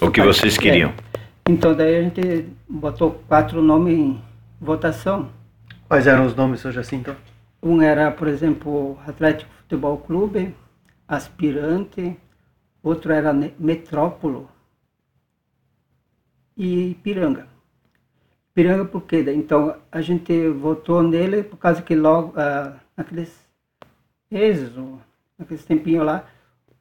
o 0.00 0.12
que 0.12 0.22
vocês 0.22 0.56
queriam. 0.56 0.90
É. 0.90 1.20
Então 1.50 1.74
daí 1.74 1.96
a 1.96 2.02
gente 2.02 2.46
botou 2.68 3.20
quatro 3.26 3.60
nomes 3.60 3.98
em 3.98 4.20
votação. 4.60 5.28
Quais 5.88 6.06
eram 6.06 6.26
os 6.26 6.34
nomes 6.34 6.64
hoje 6.64 6.80
assim 6.80 6.96
então? 6.96 7.16
Um 7.62 7.80
era, 7.80 8.10
por 8.10 8.28
exemplo, 8.28 8.98
Atlético 9.06 9.50
Futebol 9.54 9.98
Clube, 9.98 10.54
Aspirante, 11.06 12.16
outro 12.82 13.12
era 13.12 13.32
Metrópolo 13.58 14.48
e 16.56 16.96
Piranga. 17.02 17.46
Piranga 18.52 18.84
por 18.84 19.02
quê? 19.02 19.24
Então 19.34 19.76
a 19.90 20.00
gente 20.00 20.48
votou 20.48 21.02
nele 21.02 21.42
por 21.42 21.56
causa 21.56 21.82
que 21.82 21.94
logo, 21.94 22.32
ah, 22.36 22.74
naqueles 22.96 23.32
meses, 24.30 24.70
naqueles 25.38 25.64
tempinhos 25.64 26.04
lá, 26.04 26.24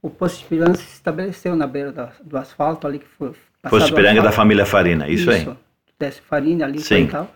o 0.01 0.09
posto 0.09 0.39
de 0.39 0.45
Piranga 0.45 0.75
se 0.75 0.83
estabeleceu 0.83 1.55
na 1.55 1.65
beira 1.65 1.91
do, 1.91 2.09
do 2.23 2.37
asfalto 2.37 2.85
ali 2.85 2.99
que 2.99 3.07
foi. 3.07 3.33
Posto 3.69 3.87
de 3.87 3.95
Piranga 3.95 4.21
da 4.21 4.31
família 4.31 4.65
Farina, 4.65 5.07
isso, 5.07 5.31
isso 5.31 5.49
aí. 5.49 5.57
Desce 5.97 6.21
Farina 6.21 6.65
ali 6.65 6.79
Sim. 6.79 7.03
e 7.03 7.07
tal. 7.07 7.29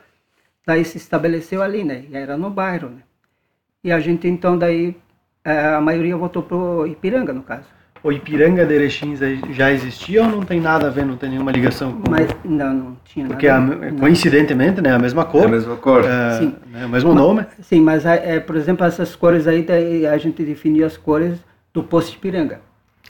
Daí 0.67 0.85
se 0.85 0.97
estabeleceu 0.97 1.63
ali, 1.63 1.83
né? 1.83 2.05
E 2.11 2.15
era 2.15 2.37
no 2.37 2.51
bairro, 2.51 2.89
né? 2.89 3.01
E 3.83 3.91
a 3.91 3.99
gente 3.99 4.27
então 4.27 4.55
daí, 4.55 4.95
eh, 5.43 5.75
a 5.75 5.81
maioria 5.81 6.15
votou 6.15 6.43
pro 6.43 6.85
Ipiranga, 6.85 7.33
no 7.33 7.41
caso 7.41 7.65
o 8.07 8.11
Ipiranga 8.11 8.65
de 8.65 8.73
Erechim 8.73 9.15
já 9.51 9.71
existia 9.71 10.23
ou 10.23 10.29
não 10.29 10.41
tem 10.41 10.61
nada 10.61 10.87
a 10.87 10.89
ver, 10.89 11.05
não 11.05 11.17
tem 11.17 11.29
nenhuma 11.29 11.51
ligação 11.51 11.91
com... 11.91 12.09
Mas, 12.09 12.33
não, 12.45 12.73
não 12.73 12.97
tinha 13.03 13.25
Porque 13.27 13.47
nada 13.47 13.75
Porque 13.75 13.99
coincidentemente, 13.99 14.81
né, 14.81 14.93
a 14.93 14.99
mesma 14.99 15.25
cor. 15.25 15.43
É 15.43 15.45
a 15.45 15.49
mesma 15.49 15.75
cor. 15.75 16.05
É, 16.05 16.37
sim. 16.37 16.55
Né, 16.71 16.85
o 16.85 16.89
mesmo 16.89 17.13
mas, 17.13 17.21
nome. 17.21 17.45
Sim, 17.61 17.81
mas, 17.81 18.05
é, 18.05 18.39
por 18.39 18.55
exemplo, 18.55 18.85
essas 18.85 19.15
cores 19.15 19.47
aí, 19.47 19.63
daí 19.63 20.07
a 20.07 20.17
gente 20.17 20.43
definiu 20.43 20.85
as 20.85 20.95
cores 20.95 21.37
do 21.73 21.83
posto 21.83 22.15
Ipiranga. 22.15 22.61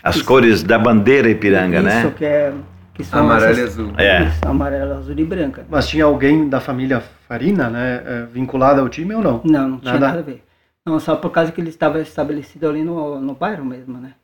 As 0.02 0.16
isso. 0.16 0.26
cores 0.26 0.64
da 0.64 0.80
bandeira 0.80 1.30
Ipiranga, 1.30 1.78
isso, 1.78 1.86
né? 1.86 2.00
Isso, 2.02 2.12
que 2.12 2.26
é... 2.26 2.54
Que 2.98 3.04
são 3.04 3.20
amarelo 3.20 3.52
essas, 3.52 3.60
e 3.60 3.62
azul. 3.62 3.94
É. 3.96 4.24
Isso, 4.24 4.48
amarelo, 4.48 4.94
azul 4.94 5.20
e 5.20 5.24
branca. 5.24 5.68
Mas 5.70 5.88
tinha 5.88 6.04
alguém 6.04 6.50
da 6.50 6.60
família 6.60 7.00
Farina, 7.00 7.70
né, 7.70 8.04
é, 8.04 8.26
vinculado 8.26 8.82
ao 8.82 8.90
time 8.90 9.14
ou 9.14 9.22
não? 9.22 9.42
Não, 9.46 9.70
não 9.70 9.80
tinha 9.80 9.94
nada, 9.94 10.08
nada 10.08 10.20
a 10.20 10.24
ver. 10.24 10.44
Não, 10.84 11.00
só 11.00 11.16
por 11.16 11.30
causa 11.30 11.52
que 11.52 11.62
ele 11.62 11.70
estava 11.70 12.02
estabelecido 12.02 12.68
ali 12.68 12.84
no, 12.84 13.20
no 13.20 13.36
bairro 13.36 13.64
mesmo, 13.64 14.00
né? 14.00 14.16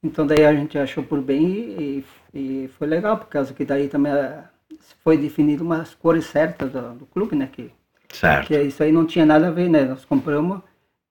Então 0.00 0.24
daí 0.24 0.44
a 0.44 0.54
gente 0.54 0.78
achou 0.78 1.02
por 1.02 1.20
bem 1.20 1.44
e, 1.44 2.04
e 2.32 2.70
foi 2.78 2.86
legal, 2.86 3.18
por 3.18 3.26
causa 3.26 3.52
que 3.52 3.64
daí 3.64 3.88
também 3.88 4.12
eh, 4.12 4.44
foi 5.02 5.18
definido 5.18 5.64
umas 5.64 5.92
cores 5.94 6.26
certas 6.26 6.70
do, 6.70 6.94
do, 6.94 7.06
clube, 7.06 7.34
né? 7.34 7.48
Que, 7.50 7.72
certo. 8.08 8.46
Que 8.46 8.60
isso 8.60 8.84
aí 8.84 8.92
não 8.92 9.04
tinha 9.04 9.26
nada 9.26 9.48
a 9.48 9.50
ver, 9.50 9.68
né? 9.68 9.84
Nós 9.84 10.04
compramos, 10.04 10.60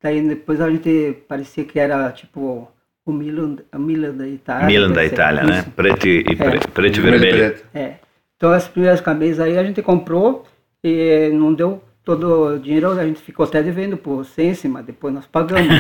daí 0.02 0.26
depois 0.26 0.62
a 0.62 0.70
gente 0.70 1.26
parecia 1.28 1.66
que 1.66 1.78
era 1.78 2.10
tipo 2.14 2.72
o 3.06 3.14
Milan, 3.14 3.58
a 3.72 3.78
Milan 3.78 4.16
da 4.16 4.28
Itália. 4.28 4.66
Milan 4.66 4.92
da 4.92 5.06
Itália, 5.06 5.44
né? 5.44 5.66
Preto 5.76 6.08
e, 6.08 6.20
é. 6.22 6.68
preto 6.74 6.98
e 6.98 7.02
vermelho. 7.02 7.56
É. 7.74 7.96
Então 8.36 8.52
as 8.52 8.68
primeiras 8.68 9.00
camisas 9.00 9.40
aí 9.40 9.58
a 9.58 9.64
gente 9.64 9.82
comprou 9.82 10.46
e 10.84 11.30
não 11.30 11.54
deu 11.54 11.82
todo 12.04 12.56
o 12.56 12.60
dinheiro, 12.60 12.92
a 12.92 13.06
gente 13.06 13.22
ficou 13.22 13.46
até 13.46 13.64
devendo 13.64 13.98
por 13.98 14.24
Sense, 14.26 14.68
mas 14.68 14.86
depois 14.86 15.14
nós 15.14 15.26
pagamos. 15.26 15.74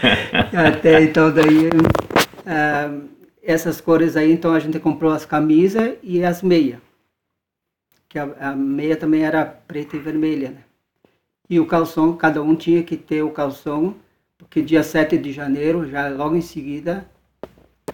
até 0.54 1.02
então 1.02 1.32
daí 1.32 1.68
ah, 2.46 2.98
essas 3.42 3.80
cores 3.80 4.16
aí, 4.16 4.32
então 4.32 4.52
a 4.52 4.58
gente 4.58 4.78
comprou 4.78 5.12
as 5.12 5.24
camisas 5.24 5.94
e 6.02 6.24
as 6.24 6.42
meias. 6.42 6.78
Que 8.08 8.18
a, 8.18 8.34
a, 8.40 8.56
meia 8.56 8.96
também 8.96 9.24
era 9.24 9.44
preta 9.44 9.96
e 9.96 10.00
vermelha, 10.00 10.50
né? 10.50 10.60
E 11.48 11.60
o 11.60 11.66
calção, 11.66 12.16
cada 12.16 12.42
um 12.42 12.56
tinha 12.56 12.82
que 12.82 12.96
ter 12.96 13.22
o 13.22 13.30
calção, 13.30 13.94
porque 14.38 14.62
dia 14.62 14.82
7 14.82 15.18
de 15.18 15.32
janeiro, 15.32 15.88
já 15.88 16.08
logo 16.08 16.36
em 16.36 16.40
seguida, 16.40 17.06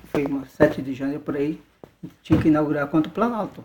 foi 0.04 0.26
7 0.46 0.82
de 0.82 0.94
janeiro 0.94 1.20
por 1.20 1.36
aí, 1.36 1.60
tinha 2.22 2.40
que 2.40 2.48
inaugurar 2.48 2.86
contra 2.88 3.10
o 3.10 3.14
Planalto. 3.14 3.64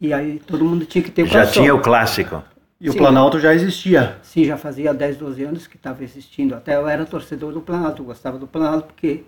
E 0.00 0.12
aí 0.12 0.38
todo 0.38 0.64
mundo 0.64 0.84
tinha 0.84 1.02
que 1.02 1.10
ter 1.10 1.22
o 1.22 1.26
já 1.26 1.46
tinha 1.46 1.74
o 1.74 1.80
clássico. 1.80 2.42
E 2.80 2.88
Sim. 2.88 2.96
o 2.96 2.98
Planalto 2.98 3.40
já 3.40 3.52
existia? 3.52 4.18
Sim, 4.22 4.44
já 4.44 4.56
fazia 4.56 4.94
10, 4.94 5.16
12 5.16 5.42
anos 5.42 5.66
que 5.66 5.76
estava 5.76 6.04
existindo. 6.04 6.54
Até 6.54 6.76
eu 6.76 6.86
era 6.88 7.04
torcedor 7.04 7.52
do 7.52 7.60
Planalto, 7.60 8.04
gostava 8.04 8.38
do 8.38 8.46
Planalto 8.46 8.86
porque 8.86 9.24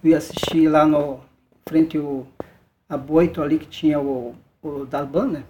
fui 0.00 0.14
assistir 0.14 0.68
lá 0.68 0.86
no 0.86 1.20
frente 1.68 1.98
o 1.98 2.26
a 2.88 2.96
Boito 2.96 3.42
ali 3.42 3.58
que 3.58 3.66
tinha 3.66 3.98
o, 4.00 4.34
o 4.62 4.86
Dalban, 4.86 5.26
né? 5.26 5.42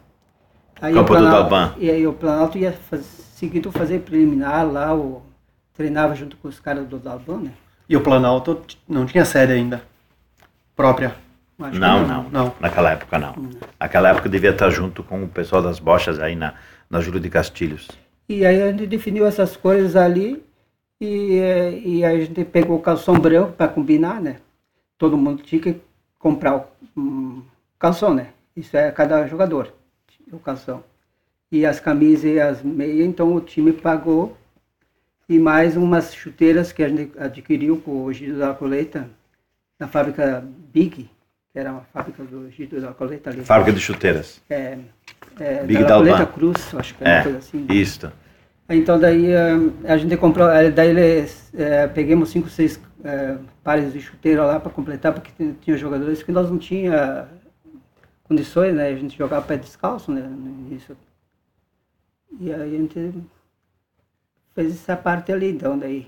Aí 0.81 0.95
Campo 0.95 1.09
Planalto, 1.09 1.45
do 1.45 1.51
Dalban. 1.51 1.75
E 1.79 1.91
aí 1.91 2.07
o 2.07 2.13
Planalto 2.13 2.59
ia 2.59 2.73
faz, 2.73 3.05
seguido 3.37 3.71
fazer 3.71 4.01
preliminar 4.01 4.67
lá, 4.67 4.95
o, 4.95 5.23
treinava 5.75 6.15
junto 6.15 6.37
com 6.37 6.49
os 6.49 6.59
caras 6.59 6.87
do 6.87 6.99
Dalban, 6.99 7.41
né? 7.41 7.51
E 7.89 7.97
o 7.97 8.01
Planalto 8.01 8.63
não 8.89 9.05
tinha 9.05 9.25
sede 9.25 9.53
ainda 9.53 9.83
própria? 10.75 11.15
Não, 11.59 11.71
não, 11.71 12.07
não, 12.07 12.31
não, 12.31 12.55
Naquela 12.59 12.93
época 12.93 13.19
não. 13.19 13.33
não. 13.37 13.51
Naquela 13.79 14.09
época 14.09 14.29
devia 14.29 14.51
estar 14.51 14.71
junto 14.71 15.03
com 15.03 15.23
o 15.23 15.29
pessoal 15.29 15.63
das 15.63 15.79
bochas 15.79 16.19
aí 16.19 16.35
na, 16.35 16.55
na 16.91 17.01
Júlio 17.01 17.21
de 17.21 17.31
Castilhos. 17.31 17.89
E 18.29 18.45
aí 18.45 18.63
a 18.63 18.71
gente 18.71 18.87
definiu 18.87 19.27
essas 19.27 19.57
coisas 19.57 19.95
ali 19.95 20.43
e, 21.01 21.39
e 21.85 22.05
a 22.05 22.19
gente 22.19 22.45
pegou 22.45 22.77
o 22.77 22.83
calção 22.83 23.15
branco 23.15 23.53
para 23.53 23.69
combinar, 23.69 24.21
né? 24.21 24.39
Todo 24.99 25.17
mundo 25.17 25.43
tinha 25.43 25.61
que 25.61 25.81
comprar 26.19 26.57
o 26.57 26.65
um, 26.97 27.43
calção, 27.79 28.15
né? 28.15 28.29
Isso 28.57 28.77
é 28.77 28.91
cada 28.91 29.27
jogador, 29.27 29.73
o 30.33 30.39
calção. 30.39 30.83
E 31.53 31.67
as 31.67 31.79
camisas 31.79 32.25
e 32.25 32.41
as 32.41 32.63
meias, 32.63 33.07
então 33.07 33.35
o 33.35 33.41
time 33.41 33.73
pagou. 33.73 34.37
E 35.29 35.39
mais 35.39 35.77
umas 35.77 36.15
chuteiras 36.15 36.71
que 36.73 36.83
a 36.83 36.89
gente 36.89 37.13
adquiriu 37.19 37.79
com 37.79 38.05
o 38.05 38.13
Gido 38.13 38.39
da 38.39 38.53
Coleta, 38.53 39.09
na 39.79 39.89
fábrica 39.89 40.45
Big, 40.73 41.09
que 41.53 41.59
era 41.59 41.73
uma 41.73 41.81
fábrica 41.93 42.23
do 42.25 42.51
Gido 42.51 42.81
da 42.81 42.93
Coleta 42.93 43.31
ali. 43.31 43.43
Fábrica 43.43 43.73
de 43.73 43.81
chuteiras. 43.81 44.41
É, 44.51 44.79
é, 45.41 45.63
Big 45.65 45.83
da. 45.85 45.97
Coleta 45.97 46.27
Cruz, 46.27 46.75
acho 46.75 46.95
que 46.95 47.05
é, 47.05 47.15
uma 47.17 47.23
coisa 47.23 47.39
assim. 47.39 47.67
Isso. 47.71 48.13
Então 48.69 48.99
daí 48.99 49.31
eh, 49.31 49.53
a 49.87 49.97
gente 49.99 50.17
comprou, 50.17 50.49
eh, 50.51 50.71
daí 50.71 50.89
eles, 50.89 51.51
eh, 51.55 51.87
pegamos 51.89 52.31
cinco, 52.31 52.49
seis 52.49 52.81
eh, 53.05 53.37
pares 53.63 53.93
de 53.93 54.01
chuteira 54.01 54.43
lá 54.45 54.59
para 54.59 54.71
completar, 54.73 55.13
porque 55.13 55.31
tinha- 55.37 55.55
tinha 55.61 55.77
jogadores 55.77 56.23
que 56.23 56.33
nós 56.33 56.49
não 56.51 56.57
tinha 56.57 57.29
condições, 58.23 58.75
né? 58.75 58.89
A 58.89 58.97
gente 58.97 59.19
jogava 59.19 59.45
pé 59.47 59.59
descalço, 59.59 60.11
né? 60.11 60.23
No 60.23 60.49
início. 60.67 60.97
E 62.41 62.53
aí 62.55 62.75
a 62.75 62.79
gente 62.79 63.13
fez 64.55 64.73
essa 64.73 64.97
parte 64.97 65.33
ali, 65.33 65.51
então 65.51 65.79
daí. 65.79 66.07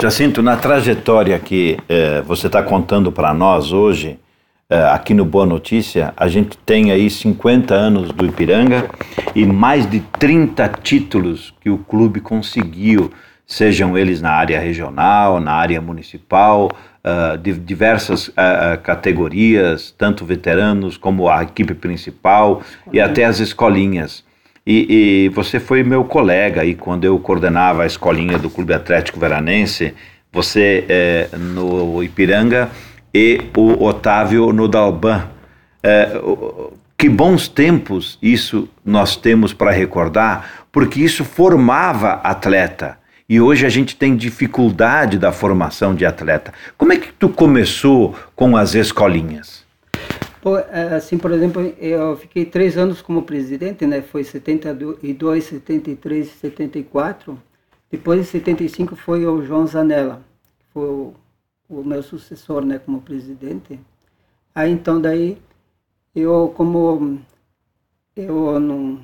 Jacinto, 0.00 0.42
na 0.42 0.56
trajetória 0.56 1.38
que 1.38 1.78
eh, 1.88 2.22
você 2.22 2.46
está 2.46 2.62
contando 2.62 3.12
para 3.12 3.32
nós 3.32 3.72
hoje, 3.72 4.18
eh, 4.68 4.88
aqui 4.90 5.14
no 5.14 5.24
Boa 5.24 5.46
Notícia, 5.46 6.12
a 6.16 6.28
gente 6.28 6.56
tem 6.58 6.90
aí 6.90 7.08
50 7.08 7.74
anos 7.74 8.10
do 8.10 8.26
Ipiranga 8.26 8.88
e 9.34 9.44
mais 9.46 9.88
de 9.88 10.00
30 10.18 10.68
títulos 10.82 11.54
que 11.60 11.70
o 11.70 11.78
clube 11.78 12.20
conseguiu, 12.20 13.12
sejam 13.46 13.96
eles 13.96 14.20
na 14.20 14.30
área 14.30 14.58
regional, 14.58 15.38
na 15.40 15.52
área 15.52 15.80
municipal, 15.80 16.70
ah, 17.08 17.36
de 17.36 17.52
diversas 17.52 18.32
ah, 18.36 18.72
ah, 18.72 18.76
categorias, 18.76 19.94
tanto 19.96 20.24
veteranos 20.24 20.96
como 20.96 21.28
a 21.28 21.40
equipe 21.44 21.72
principal 21.72 22.62
e 22.92 23.00
até 23.00 23.24
as 23.24 23.38
escolinhas. 23.38 24.24
E, 24.66 25.26
e 25.26 25.28
você 25.28 25.60
foi 25.60 25.84
meu 25.84 26.02
colega 26.04 26.62
aí 26.62 26.74
quando 26.74 27.04
eu 27.04 27.18
coordenava 27.20 27.84
a 27.84 27.86
escolinha 27.86 28.36
do 28.36 28.50
Clube 28.50 28.74
Atlético 28.74 29.20
Veranense, 29.20 29.94
você 30.32 30.84
é, 30.88 31.28
no 31.36 32.02
Ipiranga 32.02 32.70
e 33.14 33.42
o 33.56 33.84
Otávio 33.84 34.52
no 34.52 34.66
Dalban. 34.66 35.28
É, 35.82 36.20
que 36.98 37.08
bons 37.08 37.46
tempos 37.46 38.18
isso 38.20 38.68
nós 38.84 39.16
temos 39.16 39.52
para 39.52 39.70
recordar, 39.70 40.66
porque 40.72 41.00
isso 41.00 41.24
formava 41.24 42.14
atleta. 42.24 42.98
E 43.28 43.40
hoje 43.40 43.66
a 43.66 43.68
gente 43.68 43.96
tem 43.96 44.16
dificuldade 44.16 45.18
da 45.18 45.30
formação 45.30 45.94
de 45.94 46.06
atleta. 46.06 46.52
Como 46.76 46.92
é 46.92 46.96
que 46.96 47.12
tu 47.12 47.28
começou 47.28 48.14
com 48.34 48.56
as 48.56 48.74
escolinhas? 48.74 49.65
Eh, 50.54 50.94
assim, 50.94 51.18
por 51.18 51.32
exemplo, 51.32 51.62
eu 51.78 52.16
fiquei 52.16 52.44
três 52.44 52.76
anos 52.78 53.02
como 53.02 53.22
presidente, 53.22 53.84
né? 53.86 54.00
Foi 54.02 54.22
72, 54.22 55.44
73, 55.44 56.28
74. 56.28 57.40
Depois 57.90 58.20
de 58.20 58.26
75 58.26 58.94
foi 58.96 59.26
o 59.26 59.42
João 59.42 59.66
Zanella, 59.66 60.22
que 60.58 60.66
foi 60.72 60.88
o, 60.88 61.14
o 61.68 61.84
meu 61.84 62.02
sucessor, 62.02 62.64
né, 62.64 62.78
como 62.78 63.00
presidente. 63.02 63.78
Aí 64.54 64.70
então 64.70 65.00
daí 65.00 65.38
eu 66.14 66.52
como 66.56 67.20
eu 68.16 68.60
não 68.60 69.00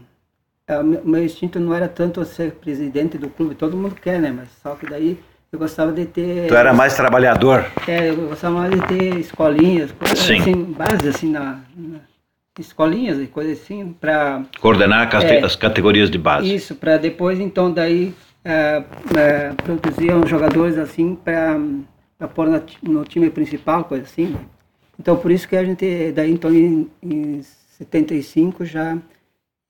é, 0.67 0.79
o 0.79 0.85
meu 0.85 1.25
instinto 1.25 1.61
não 1.61 1.75
era 1.75 1.89
tanto 1.89 2.25
ser 2.25 2.53
presidente 2.57 3.19
do 3.19 3.29
clube, 3.31 3.55
todo 3.55 3.77
mundo 3.77 3.95
quer, 3.97 4.21
né? 4.21 4.33
Mas 4.33 4.49
só 4.63 4.75
que 4.77 4.87
daí 4.89 5.19
eu 5.53 5.59
gostava 5.59 5.93
de 5.93 6.07
ter 6.07 6.49
Tu 6.49 6.55
era 6.55 6.73
mais 6.73 6.97
trabalhador. 6.97 7.67
é, 7.87 8.09
eu 8.11 8.17
gostava 8.29 8.55
mais 8.61 8.71
de 8.71 8.87
ter 8.87 9.19
escolinhas, 9.19 9.93
coisas 9.93 10.19
Sim. 10.19 10.41
assim, 10.41 10.55
base 10.65 11.09
assim 11.09 11.31
na, 11.31 11.61
na- 11.77 12.01
escolinhas 12.59 13.19
e 13.21 13.27
coisas 13.27 13.61
assim 13.63 13.93
para 13.99 14.45
Coordenar 14.61 15.09
É. 15.15 15.45
as 15.45 15.55
categorias 15.55 16.11
de 16.11 16.17
base. 16.19 16.55
isso, 16.55 16.75
para 16.75 16.97
depois 16.97 17.39
então 17.39 17.71
daí 17.73 18.15
é, 18.45 18.83
é, 19.17 19.53
produziam 19.63 20.27
jogadores 20.27 20.77
assim 20.79 21.15
para 21.15 21.59
pôr 22.35 22.59
ti- 22.61 22.79
no 22.83 23.05
time 23.05 23.29
principal, 23.31 23.85
coisa 23.85 24.05
assim. 24.05 24.27
né? 24.29 24.41
Então 24.99 25.17
por 25.17 25.31
isso 25.31 25.47
que 25.49 25.57
a 25.57 25.65
gente 25.65 26.13
daí 26.13 26.31
então 26.33 26.53
em, 26.53 26.91
em 27.03 27.43
75 27.43 28.65
já 28.65 28.97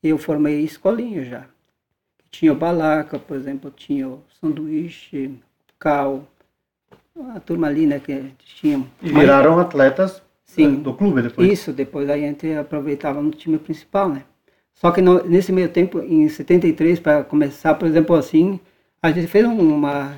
eu 0.03 0.17
formei 0.19 0.61
escolinha 0.61 1.25
já. 1.25 1.45
Tinha 2.31 2.53
o 2.53 2.57
Balaca, 2.57 3.19
por 3.19 3.37
exemplo, 3.37 3.71
tinha 3.71 4.09
o 4.09 4.23
Sanduíche, 4.41 5.33
Cal, 5.83 6.25
a 7.35 7.41
turma 7.41 7.67
ali, 7.67 7.87
né, 7.87 7.99
que 7.99 8.33
tinha. 8.61 8.87
E 9.03 9.09
viraram 9.11 9.59
atletas 9.59 10.23
Sim. 10.45 10.75
eh, 10.75 10.77
do 10.77 10.95
clube 10.95 11.23
depois. 11.23 11.51
Isso, 11.51 11.73
depois 11.73 12.09
aí 12.09 12.25
a 12.25 12.29
gente 12.29 12.53
aproveitava 12.55 13.21
no 13.21 13.33
time 13.33 13.59
principal, 13.59 14.09
né? 14.09 14.23
Só 14.73 14.93
que 14.93 15.03
no- 15.03 15.25
nesse 15.25 15.51
meio 15.51 15.69
tempo, 15.69 15.99
em 16.01 16.29
73, 16.29 17.01
para 17.01 17.25
começar, 17.25 17.75
por 17.75 17.89
exemplo, 17.89 18.15
assim, 18.15 18.61
a 19.03 19.11
gente 19.11 19.27
fez 19.27 19.45
um- 19.45 19.75
uma, 19.75 20.17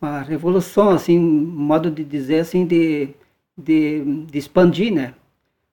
uma 0.00 0.22
revolução, 0.22 0.88
assim, 0.88 1.18
um 1.18 1.22
modo 1.44 1.90
de 1.90 2.02
dizer, 2.02 2.40
assim, 2.40 2.64
de, 2.66 3.10
de, 3.56 4.24
de 4.24 4.38
expandir, 4.38 4.90
né? 4.92 5.12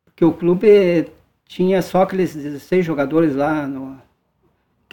Porque 0.04 0.26
o 0.26 0.34
clube 0.34 1.08
tinha 1.48 1.82
só 1.82 2.02
aqueles 2.02 2.36
16 2.36 2.86
jogadores 2.86 3.34
lá, 3.34 3.66
no, 3.66 3.98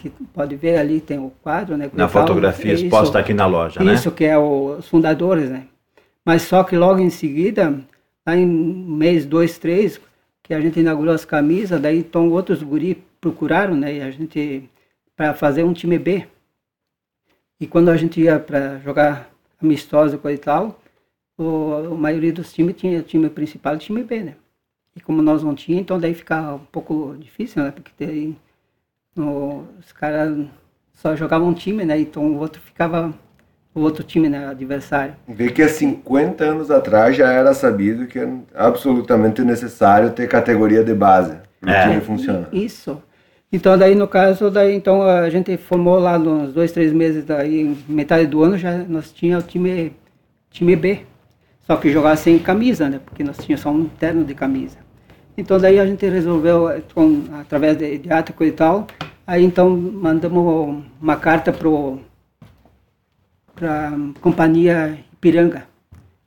que 0.09 0.23
pode 0.33 0.55
ver 0.55 0.77
ali, 0.77 0.99
tem 1.01 1.19
o 1.19 1.31
quadro, 1.41 1.77
né? 1.77 1.89
Na 1.93 2.07
fotografia 2.07 2.73
isso. 2.73 2.85
exposta 2.85 3.19
aqui 3.19 3.33
na 3.33 3.45
loja, 3.45 3.83
né? 3.83 3.93
Isso, 3.93 4.11
que 4.11 4.25
é 4.25 4.37
o- 4.37 4.77
os 4.77 4.87
fundadores, 4.87 5.49
né? 5.49 5.67
Mas 6.25 6.43
só 6.43 6.63
que 6.63 6.75
logo 6.77 6.99
em 6.99 7.09
seguida, 7.09 7.79
lá 8.25 8.35
em 8.35 8.45
mês 8.45 9.25
dois, 9.25 9.57
três, 9.57 9.99
que 10.41 10.53
a 10.53 10.59
gente 10.61 10.79
inaugurou 10.79 11.13
as 11.13 11.25
camisas, 11.25 11.79
daí 11.81 11.99
então 11.99 12.29
outros 12.31 12.61
guri 12.63 13.03
procuraram, 13.19 13.75
né? 13.75 13.95
E 13.97 14.01
a 14.01 14.11
gente, 14.11 14.69
para 15.15 15.33
fazer 15.33 15.63
um 15.63 15.73
time 15.73 15.97
B. 15.97 16.25
E 17.59 17.67
quando 17.67 17.89
a 17.89 17.97
gente 17.97 18.19
ia 18.21 18.39
para 18.39 18.79
jogar 18.79 19.29
amistosa 19.61 20.17
coisa 20.17 20.35
e 20.35 20.43
tal, 20.43 20.79
o, 21.37 21.93
a 21.93 21.95
maioria 21.95 22.33
dos 22.33 22.51
times 22.53 22.75
tinha 22.75 23.01
time 23.01 23.29
principal 23.29 23.75
e 23.75 23.79
time 23.79 24.03
B, 24.03 24.19
né? 24.23 24.35
E 24.95 25.01
como 25.01 25.21
nós 25.21 25.41
não 25.43 25.55
tínhamos, 25.55 25.83
então 25.83 25.99
daí 25.99 26.13
ficava 26.13 26.55
um 26.55 26.65
pouco 26.65 27.15
difícil, 27.17 27.63
né? 27.63 27.71
Porque 27.71 27.91
daí 28.05 28.35
no- 29.15 29.65
os 29.79 29.91
caras 29.91 30.37
só 30.93 31.15
jogavam 31.15 31.49
um 31.49 31.53
time, 31.53 31.83
né? 31.85 31.99
Então 31.99 32.23
o 32.25 32.37
outro 32.39 32.61
ficava, 32.61 33.13
o 33.73 33.81
outro 33.81 34.03
time, 34.03 34.29
né? 34.29 34.47
Adversário. 34.47 35.15
Vê 35.27 35.49
que 35.49 35.61
há 35.61 35.67
50 35.69 36.43
anos 36.43 36.69
atrás 36.71 37.15
já 37.15 37.31
era 37.31 37.53
sabido 37.53 38.07
que 38.07 38.19
é 38.19 38.29
absolutamente 38.55 39.41
necessário 39.43 40.11
ter 40.11 40.27
categoria 40.27 40.83
de 40.83 40.93
base 40.93 41.35
para 41.59 41.73
É. 41.73 41.85
o 41.85 41.89
time 41.89 42.01
funcionar. 42.01 42.47
Isso. 42.51 43.01
Então 43.51 43.77
daí 43.77 43.93
no 43.93 44.07
caso 44.07 44.49
daí 44.49 44.73
então 44.75 45.03
a 45.03 45.29
gente 45.29 45.55
formou 45.57 45.99
lá 45.99 46.17
nos 46.17 46.51
dois 46.53 46.71
três 46.71 46.91
meses 46.91 47.23
daí 47.23 47.77
metade 47.87 48.25
do 48.25 48.41
ano 48.43 48.57
já 48.57 48.79
nós 48.79 49.11
tinha 49.11 49.37
o 49.37 49.43
time 49.43 49.93
time 50.49 50.75
B 50.75 51.01
só 51.59 51.75
que 51.77 51.91
jogava 51.91 52.15
sem 52.15 52.39
camisa 52.39 52.89
né 52.89 52.99
porque 53.05 53.23
nós 53.23 53.37
tinha 53.37 53.55
só 53.55 53.69
um 53.69 53.85
terno 53.85 54.23
de 54.25 54.33
camisa 54.33 54.77
então 55.37 55.59
daí 55.59 55.79
a 55.79 55.85
gente 55.85 56.05
resolveu 56.07 56.69
eh, 56.69 56.81
com, 56.93 57.23
através 57.33 57.77
de, 57.77 57.97
de 57.97 58.11
ato 58.11 58.33
e 58.43 58.51
tal 58.51 58.87
aí 59.25 59.43
então 59.43 59.69
mandamos 59.69 60.83
uma 61.01 61.15
carta 61.15 61.51
para 63.55 63.91
companhia 64.21 64.99
Ipiranga 65.13 65.67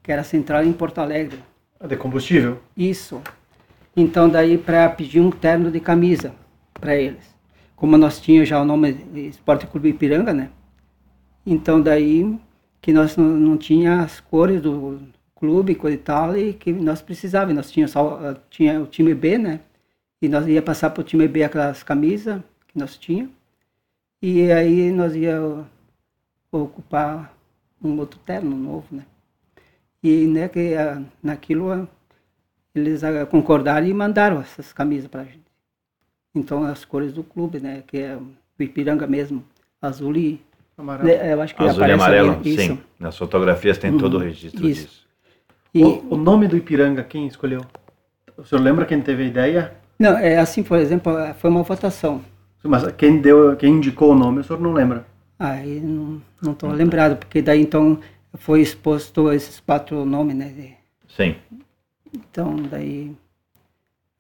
que 0.02 0.12
era 0.12 0.22
central 0.22 0.64
em 0.64 0.72
Porto 0.72 0.98
Alegre 0.98 1.38
De 1.86 1.96
combustível. 1.96 2.58
isso. 2.76 3.20
Então 3.96 4.28
daí 4.28 4.58
para 4.58 4.88
pedir 4.88 5.20
um 5.20 5.30
terno 5.30 5.70
de 5.70 5.80
camisa 5.80 6.34
para 6.74 6.94
eles. 6.94 7.34
Como 7.74 7.96
nós 7.98 8.20
tínhamos 8.20 8.48
já 8.48 8.60
o 8.60 8.64
nome 8.64 8.96
Esporte 9.14 9.66
Clube 9.66 9.88
Ipiranga, 9.90 10.32
né? 10.32 10.50
Então 11.44 11.80
daí 11.80 12.38
que 12.80 12.92
nós 12.92 13.16
não, 13.16 13.24
não 13.24 13.56
tinha 13.56 14.00
as 14.00 14.20
cores 14.20 14.60
do 14.60 15.00
clube 15.36 15.74
coisa 15.74 15.96
e 15.96 16.00
tal 16.00 16.36
e 16.36 16.52
que 16.54 16.72
nós 16.72 17.00
precisávamos. 17.02 17.54
Nós 17.54 17.70
tínhamos 17.70 17.92
só 17.92 18.18
ah, 18.22 18.36
tinha 18.50 18.80
o 18.80 18.86
time 18.86 19.14
B, 19.14 19.38
né? 19.38 19.60
E 20.20 20.28
nós 20.28 20.46
ia 20.48 20.62
passar 20.62 20.90
para 20.90 21.02
o 21.02 21.04
time 21.04 21.28
B 21.28 21.44
aquelas 21.44 21.82
camisas 21.82 22.40
que 22.66 22.78
nós 22.78 22.96
tínhamos. 22.96 23.32
E 24.22 24.50
aí 24.50 24.90
nós 24.90 25.14
ia 25.14 25.38
ocupar 26.50 27.34
um 27.82 27.98
outro 27.98 28.18
terno 28.24 28.56
novo, 28.56 28.86
né? 28.90 29.04
E 30.02 30.26
né, 30.26 30.48
que 30.48 30.74
ah, 30.74 31.02
naquilo 31.22 31.70
ah, 31.70 31.86
eles 32.74 33.02
concordaram 33.30 33.86
e 33.86 33.94
mandaram 33.94 34.40
essas 34.40 34.72
camisas 34.72 35.08
para 35.08 35.22
a 35.22 35.24
gente. 35.24 35.44
Então 36.34 36.64
as 36.64 36.84
cores 36.84 37.12
do 37.12 37.24
clube, 37.24 37.60
né, 37.60 37.82
que 37.86 37.98
é 37.98 38.16
o 38.16 38.62
Ipiranga 38.62 39.06
mesmo, 39.06 39.42
azul 39.80 40.16
e 40.16 40.40
Amarelo. 40.76 41.08
né, 41.08 41.32
eu 41.32 41.40
acho 41.40 41.54
que 41.54 41.62
Azul 41.62 41.72
e 41.82 41.84
aparece 41.84 41.94
amarelo, 42.02 42.30
ali, 42.32 42.54
isso. 42.54 42.60
sim. 42.62 42.78
Nas 43.00 43.16
fotografias 43.16 43.78
tem 43.78 43.96
todo 43.96 44.14
o 44.14 44.16
Uhum, 44.18 44.24
registro 44.24 44.68
isso. 44.68 44.82
disso. 44.86 45.05
E, 45.74 45.82
O, 45.82 46.14
o 46.14 46.16
nome 46.16 46.48
do 46.48 46.56
Ipiranga, 46.56 47.02
quem 47.04 47.26
escolheu? 47.26 47.60
O 48.36 48.44
senhor 48.44 48.62
lembra 48.62 48.84
quem 48.84 49.00
teve 49.00 49.22
a 49.22 49.26
ideia? 49.26 49.72
não, 49.98 50.16
é 50.18 50.38
assim, 50.38 50.62
por 50.62 50.78
exemplo, 50.78 51.16
ah, 51.16 51.34
foi 51.34 51.48
uma 51.50 51.62
votação. 51.62 52.22
Mas 52.62 52.90
quem 52.92 53.20
deu, 53.20 53.56
quem 53.56 53.74
indicou 53.74 54.12
o 54.12 54.14
nome, 54.14 54.40
o 54.40 54.44
senhor 54.44 54.60
não 54.60 54.72
lembra? 54.72 55.06
Aí 55.38 55.80
não 55.80 56.20
não 56.42 56.52
estou 56.52 56.70
lembrado, 56.70 57.16
porque 57.16 57.40
daí 57.42 57.60
então 57.60 57.98
foi 58.34 58.60
exposto 58.60 59.32
esses 59.32 59.60
quatro 59.60 60.04
nomes, 60.04 60.34
né? 60.36 60.48
de- 60.48 60.74
Sim. 61.08 61.36
Então 62.12 62.56
daí 62.56 63.14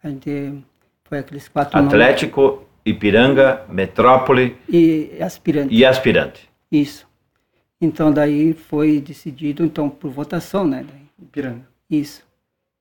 a 0.02 0.08
gente 0.08 0.62
foi 1.04 1.18
aqueles 1.18 1.48
quatro 1.48 1.76
nomes. 1.76 1.92
Atlético, 1.92 2.62
Ipiranga, 2.84 3.62
Metrópole 3.68 4.56
e 4.68 5.10
aspirante. 5.20 5.74
e 5.74 5.84
Aspirante. 5.84 6.48
Isso. 6.70 7.06
Então 7.80 8.12
daí 8.12 8.52
foi 8.54 9.00
decidido 9.00 9.64
então 9.64 9.88
por 9.90 10.10
votação, 10.10 10.66
né? 10.66 10.84
Daí, 10.88 11.05
Ipiranga. 11.20 11.66
Isso. 11.90 12.24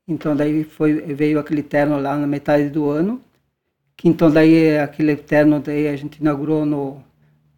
Então 0.07 0.35
daí 0.35 0.63
foi 0.63 0.93
veio 1.13 1.39
aquele 1.39 1.63
terno 1.63 1.99
lá 1.99 2.15
na 2.15 2.27
metade 2.27 2.69
do 2.69 2.89
ano 2.89 3.21
que 3.95 4.09
então 4.09 4.29
daí 4.29 4.77
aquele 4.77 5.13
eterno 5.13 5.59
daí 5.59 5.87
a 5.87 5.95
gente 5.95 6.17
inaugurou 6.19 6.65
no, 6.65 7.01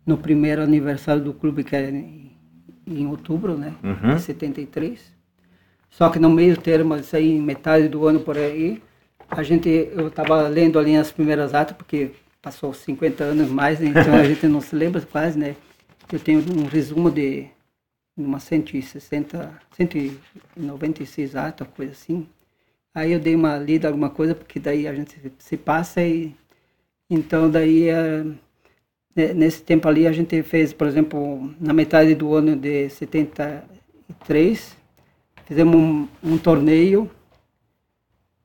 no 0.06 0.18
primeiro 0.18 0.62
aniversário 0.62 1.22
do 1.22 1.34
clube, 1.34 1.64
que 1.64 1.76
é 1.76 1.90
em, 1.90 2.32
em 2.86 3.08
outubro, 3.08 3.58
né? 3.58 3.74
Uhum. 3.84 4.16
De 4.16 4.22
73. 4.22 5.00
Só 5.90 6.10
que 6.10 6.20
no 6.20 6.30
meio 6.30 6.56
termo, 6.58 6.96
isso 6.96 7.16
aí, 7.16 7.40
metade 7.40 7.88
do 7.88 8.06
ano 8.06 8.20
por 8.20 8.38
aí, 8.38 8.82
a 9.30 9.42
gente, 9.42 9.70
eu 9.70 10.08
estava 10.08 10.48
lendo 10.48 10.78
ali 10.78 10.96
as 10.96 11.12
primeiras 11.12 11.54
atas, 11.54 11.76
porque 11.76 12.12
passou 12.42 12.74
50 12.74 13.24
anos 13.24 13.50
mais, 13.50 13.80
né? 13.80 13.88
então 13.88 14.14
a 14.14 14.24
gente 14.28 14.48
não 14.48 14.62
se 14.62 14.76
lembra 14.76 15.02
quase, 15.02 15.40
né? 15.40 15.56
Eu 16.12 16.20
tenho 16.20 16.40
um 16.40 16.66
resumo 16.66 17.10
de 17.10 17.48
uma 18.18 18.40
160, 18.40 19.62
196 19.76 21.36
atas, 21.36 21.68
coisa 21.70 21.92
assim. 21.92 22.28
Aí 22.94 23.12
eu 23.12 23.20
dei 23.20 23.36
uma 23.36 23.58
lida, 23.58 23.88
alguma 23.88 24.10
coisa, 24.10 24.34
porque 24.34 24.60
daí 24.60 24.88
a 24.88 24.94
gente 24.94 25.32
se 25.38 25.58
passa 25.58 26.02
e... 26.02 26.36
Então 27.10 27.50
daí, 27.50 27.90
é, 27.90 28.24
nesse 29.34 29.62
tempo 29.64 29.88
ali, 29.88 30.08
a 30.08 30.12
gente 30.12 30.42
fez, 30.44 30.74
por 30.74 30.88
exemplo, 30.88 31.54
na 31.60 31.74
metade 31.74 32.16
do 32.16 32.34
ano 32.34 32.56
de 32.56 32.90
73, 32.90 34.76
fizemos 35.46 35.76
um, 35.76 36.08
um 36.24 36.38
torneio, 36.38 37.10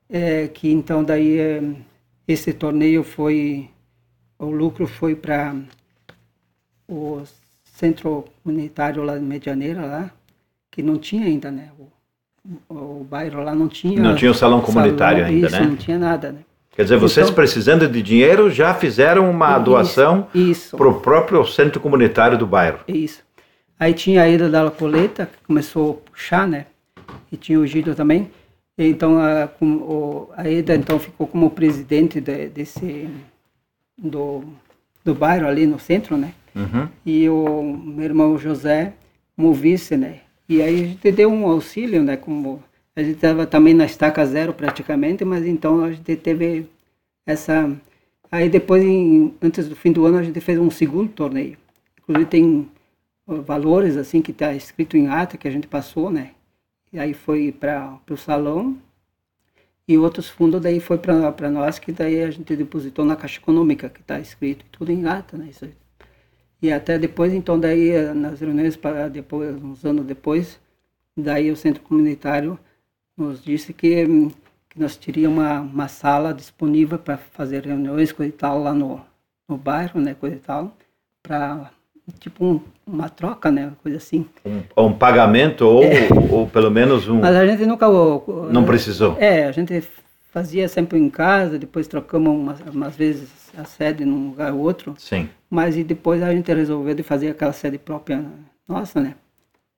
é, 0.09 0.47
que 0.47 0.71
então 0.71 1.03
daí 1.03 1.39
é, 1.39 1.61
esse 2.27 2.53
torneio 2.53 3.03
foi, 3.03 3.69
o 4.39 4.45
lucro 4.45 4.87
foi 4.87 5.15
para 5.15 5.55
o 6.87 7.23
centro 7.73 8.25
comunitário 8.43 9.03
lá 9.03 9.15
de 9.17 9.23
Medianeira, 9.23 9.81
lá, 9.85 10.11
que 10.71 10.81
não 10.81 10.97
tinha 10.97 11.25
ainda, 11.25 11.51
né? 11.51 11.69
O, 12.69 12.73
o 12.75 13.03
bairro 13.03 13.41
lá 13.43 13.53
não 13.55 13.67
tinha. 13.67 14.01
Não 14.01 14.15
tinha 14.15 14.31
o 14.31 14.33
salão 14.33 14.61
comunitário 14.61 15.19
salão, 15.23 15.33
ainda, 15.33 15.47
isso, 15.47 15.55
né? 15.59 15.65
Não 15.65 15.75
tinha 15.75 15.97
nada, 15.99 16.31
né? 16.31 16.39
Quer 16.75 16.83
dizer, 16.83 16.97
vocês 16.97 17.27
Então- 17.27 17.35
precisando 17.35 17.87
de 17.87 18.01
dinheiro 18.01 18.49
já 18.49 18.73
fizeram 18.73 19.29
uma 19.29 19.55
Isso, 19.55 19.63
doação 19.65 20.27
para 20.75 20.87
o 20.87 20.99
próprio 20.99 21.45
centro 21.45 21.79
comunitário 21.79 22.37
do 22.37 22.47
bairro. 22.47 22.79
Isso. 22.87 23.21
Aí 23.79 23.93
tinha 23.93 24.23
a 24.23 24.29
ida 24.29 24.49
da 24.49 24.69
coleta, 24.71 25.25
que 25.27 25.45
começou 25.45 26.01
a 26.07 26.09
puxar, 26.11 26.47
né? 26.47 26.65
E 27.31 27.37
tinha 27.37 27.59
o 27.59 27.65
Gido 27.67 27.93
também. 27.93 28.31
Então 28.77 29.19
a, 29.19 29.47
o, 29.61 30.29
a 30.35 30.49
Eda 30.49 30.73
então 30.75 30.97
ficou 30.97 31.27
como 31.27 31.49
presidente 31.51 32.19
de- 32.19 32.49
desse 32.49 33.07
do, 33.95 34.43
do 35.05 35.13
bairro 35.13 35.47
ali 35.47 35.67
no 35.67 35.79
centro, 35.79 36.17
né? 36.17 36.33
Uhum. 36.55 36.87
E 37.05 37.27
o 37.29 37.63
meu 37.63 38.05
irmão 38.05 38.37
José 38.37 38.93
como 39.35 39.53
vice, 39.53 39.97
né? 39.97 40.19
E 40.47 40.61
aí 40.61 40.83
a 40.83 40.87
gente 40.87 41.11
deu 41.11 41.31
um 41.31 41.47
auxílio, 41.47 42.03
né? 42.03 42.17
Como 42.17 42.63
a 42.95 43.01
gente 43.01 43.15
estava 43.15 43.45
também 43.47 43.73
na 43.73 43.85
estaca 43.85 44.25
zero 44.25 44.53
praticamente, 44.53 45.25
mas 45.25 45.45
então 45.45 45.83
a 45.83 45.91
gente 45.91 46.15
teve 46.17 46.67
essa. 47.25 47.75
Aí 48.31 48.49
depois, 48.49 48.83
em- 48.83 49.33
antes 49.41 49.67
do 49.67 49.75
fim 49.75 49.91
do 49.91 50.05
ano, 50.05 50.17
a 50.17 50.23
gente 50.23 50.39
fez 50.41 50.59
um 50.59 50.69
segundo 50.69 51.09
torneio. 51.11 51.57
Inclusive 52.01 52.25
tem 52.29 52.69
valores 53.25 53.95
assim 53.97 54.21
que 54.21 54.31
está 54.31 54.53
escrito 54.53 54.97
em 54.97 55.07
ata 55.07 55.37
que 55.37 55.47
a 55.47 55.51
gente 55.51 55.67
passou, 55.67 56.09
né? 56.11 56.31
E 56.91 56.99
aí 56.99 57.13
foi 57.13 57.51
para 57.51 57.97
o 58.09 58.17
salão 58.17 58.77
e 59.87 59.97
outros 59.97 60.29
fundos 60.29 60.61
daí 60.61 60.79
foi 60.79 60.97
para 60.97 61.49
nós 61.49 61.79
que 61.79 61.91
daí 61.91 62.21
a 62.21 62.29
gente 62.29 62.55
depositou 62.55 63.03
na 63.05 63.15
caixa 63.15 63.39
econômica 63.39 63.89
que 63.89 64.01
está 64.01 64.19
escrito 64.19 64.65
tudo 64.71 64.91
em 64.91 65.05
ata, 65.05 65.37
né? 65.37 65.47
Isso. 65.49 65.67
E 66.63 66.71
até 66.71 66.97
depois, 66.97 67.33
então, 67.33 67.59
daí, 67.59 67.89
eh, 67.89 68.13
nas 68.13 68.39
reuniões, 68.39 68.77
para 68.77 69.09
depois, 69.09 69.53
uns 69.61 69.83
anos 69.83 70.05
depois, 70.05 70.57
daí 71.15 71.51
o 71.51 71.57
centro 71.57 71.83
comunitário 71.83 72.57
nos 73.17 73.43
disse 73.43 73.73
que, 73.73 74.05
hum, 74.05 74.31
que 74.69 74.79
nós 74.79 74.95
teríamos 74.95 75.39
uma, 75.43 75.59
uma 75.59 75.87
sala 75.89 76.33
disponível 76.33 76.97
para 76.97 77.17
fazer 77.17 77.65
reuniões, 77.65 78.13
coisa 78.13 78.29
e 78.29 78.37
tal, 78.37 78.63
lá 78.63 78.73
no, 78.73 79.01
no 79.47 79.57
bairro, 79.57 79.99
né, 79.99 80.15
coisa 80.17 80.37
e 80.37 80.39
tal, 80.39 80.73
para, 81.21 81.69
tipo, 82.17 82.45
um- 82.45 82.61
uma 82.87 83.09
troca, 83.09 83.51
né, 83.51 83.73
coisa 83.83 83.97
assim. 83.97 84.25
Um, 84.45 84.85
um 84.85 84.93
pagamento 84.93 85.65
ou, 85.65 85.83
ou 86.31 86.47
pelo 86.47 86.71
menos 86.71 87.09
um. 87.09 87.17
É. 87.17 87.21
Mas 87.23 87.35
a 87.35 87.45
gente 87.45 87.65
nunca... 87.65 87.87
Não 88.49 88.63
precisou. 88.63 89.17
É, 89.19 89.47
a 89.47 89.51
gente 89.51 89.83
fazia 90.31 90.69
sempre 90.69 90.97
em 90.97 91.09
casa, 91.09 91.59
depois 91.59 91.89
trocamos 91.89 92.33
umas, 92.33 92.61
umas 92.73 92.95
vezes 92.95 93.29
a 93.55 93.65
sede 93.65 94.03
num 94.03 94.29
lugar 94.29 94.53
ou 94.53 94.61
outro, 94.61 94.95
Sim. 94.97 95.29
Mas 95.53 95.77
e 95.77 95.83
depois 95.83 96.23
a 96.23 96.33
gente 96.33 96.51
resolveu 96.51 96.95
de 96.95 97.03
fazer 97.03 97.29
aquela 97.29 97.53
sede 97.53 97.77
própria 97.77 98.25
nossa, 98.67 98.99
né? 98.99 99.13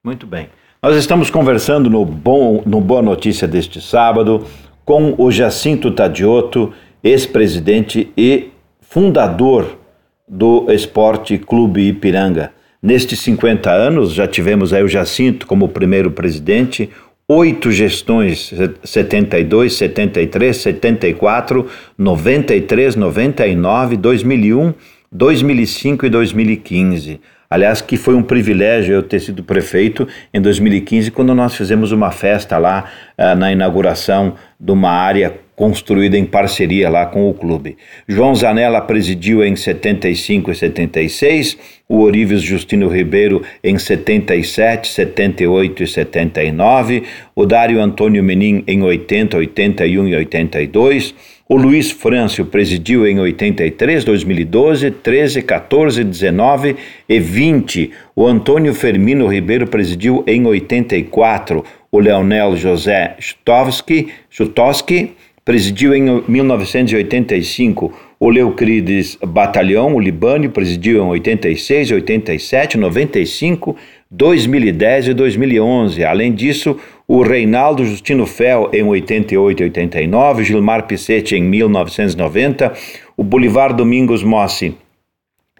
Muito 0.01 0.25
bem. 0.25 0.47
Nós 0.81 0.95
estamos 0.95 1.29
conversando 1.29 1.89
no, 1.89 2.05
bom, 2.05 2.63
no 2.65 2.79
Boa 2.79 3.01
Notícia 3.01 3.45
deste 3.45 3.81
sábado 3.81 4.45
com 4.85 5.15
o 5.17 5.29
Jacinto 5.29 5.91
Tadioto, 5.91 6.71
ex-presidente 7.03 8.09
e 8.15 8.51
fundador 8.79 9.77
do 10.25 10.71
Esporte 10.71 11.37
Clube 11.37 11.89
Ipiranga. 11.89 12.53
Nestes 12.81 13.19
50 13.19 13.69
anos, 13.69 14.13
já 14.13 14.25
tivemos 14.25 14.71
aí 14.71 14.81
o 14.81 14.87
Jacinto 14.87 15.45
como 15.45 15.67
primeiro 15.67 16.09
presidente, 16.09 16.89
oito 17.27 17.69
gestões, 17.69 18.53
72, 18.81 19.73
73, 19.73 20.55
74, 20.55 21.67
93, 21.97 22.95
99, 22.95 23.97
2001, 23.97 24.73
2005 25.15 26.05
e 26.05 26.09
2015. 26.09 27.21
Aliás, 27.49 27.79
que 27.79 27.95
foi 27.95 28.15
um 28.15 28.23
privilégio 28.23 28.95
eu 28.95 29.03
ter 29.03 29.21
sido 29.21 29.43
prefeito 29.43 30.07
em 30.33 30.41
2015, 30.41 31.09
quando 31.11 31.33
nós 31.33 31.55
fizemos 31.55 31.91
uma 31.93 32.11
festa 32.11 32.57
lá 32.57 32.85
ah, 33.17 33.33
na 33.33 33.51
inauguração 33.51 34.35
de 34.59 34.71
uma 34.71 34.89
área 34.89 35.44
construída 35.55 36.17
em 36.17 36.25
parceria 36.25 36.89
lá 36.89 37.05
com 37.05 37.29
o 37.29 37.33
clube. 37.33 37.77
João 38.07 38.35
Zanella 38.35 38.81
presidiu 38.81 39.43
em 39.43 39.55
75 39.55 40.51
e 40.51 40.55
76, 40.55 41.57
o 41.87 42.01
Orives 42.01 42.41
Justino 42.41 42.87
Ribeiro 42.87 43.41
em 43.63 43.77
77, 43.77 44.87
78 44.87 45.83
e 45.83 45.87
79, 45.87 47.03
o 47.35 47.45
Dário 47.45 47.81
Antônio 47.81 48.23
Menin 48.23 48.63
em 48.67 48.81
80, 48.81 49.37
81 49.37 50.07
e 50.07 50.15
82, 50.15 51.15
o 51.47 51.55
Luiz 51.55 51.91
Frâncio 51.91 52.43
presidiu 52.43 53.05
em 53.05 53.19
83, 53.19 54.03
2012, 54.03 54.89
13, 54.89 55.43
14, 55.43 56.03
19 56.03 56.75
e 57.07 57.19
20. 57.19 57.91
O 58.15 58.25
Antônio 58.25 58.73
Fermino 58.73 59.27
Ribeiro 59.27 59.67
presidiu 59.67 60.23
em 60.25 60.43
84. 60.43 61.63
O 61.91 61.99
Leonel 61.99 62.57
José 62.57 63.15
Chutowski, 63.19 64.07
Chutowski 64.27 65.11
presidiu 65.45 65.93
em 65.93 66.23
1985. 66.27 67.93
O 68.19 68.29
Leucrides 68.29 69.15
Batalhão, 69.23 69.93
o 69.93 69.99
Libânio, 69.99 70.49
presidiu 70.49 71.03
em 71.03 71.07
86, 71.07 71.91
87, 71.91 72.77
95, 72.77 73.75
2010 74.09 75.09
e 75.09 75.13
2011. 75.13 76.03
Além 76.03 76.33
disso, 76.33 76.75
o 77.07 77.21
Reinaldo 77.21 77.85
Justino 77.85 78.25
Fel 78.25 78.71
em 78.73 78.81
88 78.81 79.61
e 79.61 79.63
89, 79.65 80.43
Gilmar 80.43 80.87
Pissetti 80.87 81.35
em 81.35 81.43
1990, 81.43 82.73
o 83.15 83.23
Bolivar 83.23 83.71
Domingos 83.71 84.23
Mossi 84.23 84.75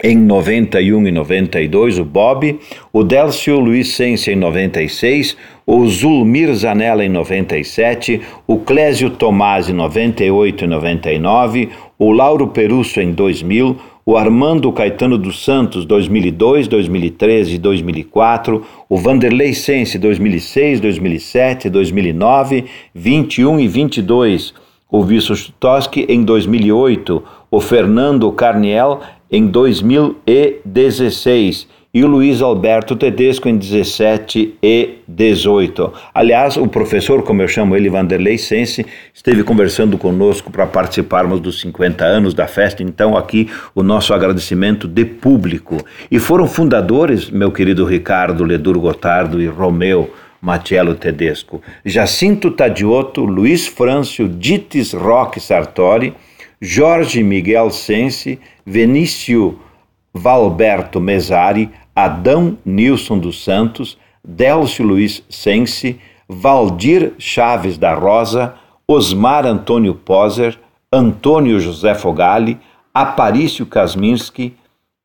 em 0.04 0.18
91 0.18 1.08
e 1.08 1.12
92, 1.12 2.00
o 2.00 2.04
Bob, 2.04 2.60
o 2.92 3.02
Délcio 3.02 3.58
Luiz 3.58 3.94
Sense 3.94 4.30
em 4.30 4.36
96, 4.36 5.38
o 5.66 5.88
Zulmir 5.88 6.54
Zanella 6.54 7.06
em 7.06 7.08
97, 7.08 8.20
o 8.46 8.58
Clésio 8.58 9.10
Tomás 9.10 9.70
em 9.70 9.74
98 9.74 10.66
e 10.66 10.68
99, 10.68 11.70
o 11.98 12.12
Lauro 12.12 12.48
Perusso 12.50 13.00
em 13.00 13.14
2000, 13.14 13.78
o 14.06 14.18
Armando 14.18 14.70
Caetano 14.74 15.18
dos 15.18 15.42
Santos 15.42 15.86
2002, 15.86 16.68
2013 16.68 17.56
e 17.56 17.58
2004, 17.58 18.66
o 18.90 18.98
Vanderlei 18.98 19.54
Sense 19.54 19.98
2006, 19.98 20.82
2007, 20.82 21.70
2009, 21.70 22.66
21 22.94 23.62
e 23.62 23.68
22, 23.70 24.54
o 24.92 25.04
Visso 25.04 25.54
Toski 25.58 26.06
em 26.10 26.24
2008, 26.24 27.24
o 27.50 27.60
Fernando 27.62 28.32
Carniel 28.34 29.00
em 29.32 29.48
2016 29.48 31.74
e 31.96 32.04
o 32.04 32.08
Luiz 32.08 32.42
Alberto 32.42 32.94
Tedesco 32.94 33.48
em 33.48 33.56
17 33.56 34.56
e 34.62 34.96
18. 35.08 35.94
Aliás, 36.14 36.58
o 36.58 36.68
professor, 36.68 37.24
como 37.24 37.42
eu 37.42 37.48
chamo 37.48 37.74
ele, 37.74 37.90
Vanderlei 37.90 38.38
Sense, 38.38 38.86
esteve 39.14 39.46
conversando 39.46 39.98
conosco 39.98 40.52
para 40.52 40.68
participarmos 40.68 41.40
dos 41.40 41.62
50 41.62 42.04
anos 42.04 42.34
da 42.34 42.48
festa, 42.48 42.84
então 42.84 43.16
aqui 43.16 43.50
o 43.74 43.82
nosso 43.82 44.14
agradecimento 44.14 44.90
de 44.90 45.06
público. 45.06 45.78
E 46.12 46.20
foram 46.20 46.48
fundadores, 46.48 47.30
meu 47.30 47.50
querido 47.50 47.86
Ricardo 47.86 48.44
Ledur 48.44 48.78
Gotardo 48.78 49.42
e 49.42 49.48
Romeu 49.48 50.14
Matiello 50.42 50.96
Tedesco, 50.96 51.62
Jacinto 51.86 52.52
Tadioto, 52.52 53.24
Luiz 53.24 53.68
Frâncio, 53.68 54.28
Dites 54.28 54.92
Roque 54.92 55.40
Sartori, 55.40 56.14
Jorge 56.62 57.22
Miguel 57.24 57.70
Sense, 57.70 58.40
Vinícius 58.66 59.56
Valberto 60.14 61.02
Mesari, 61.02 61.70
Adão 61.96 62.58
Nilson 62.66 63.20
dos 63.20 63.44
Santos, 63.44 63.98
Délcio 64.24 64.86
Luiz 64.86 65.24
Sense, 65.30 66.00
Valdir 66.28 67.14
Chaves 67.20 67.78
da 67.78 67.94
Rosa, 67.94 68.56
Osmar 68.88 69.46
Antônio 69.46 69.94
Poser, 69.94 70.58
Antônio 70.92 71.60
José 71.60 71.94
Fogali, 71.94 72.58
Aparício 72.94 73.66
Kasminski, 73.66 74.56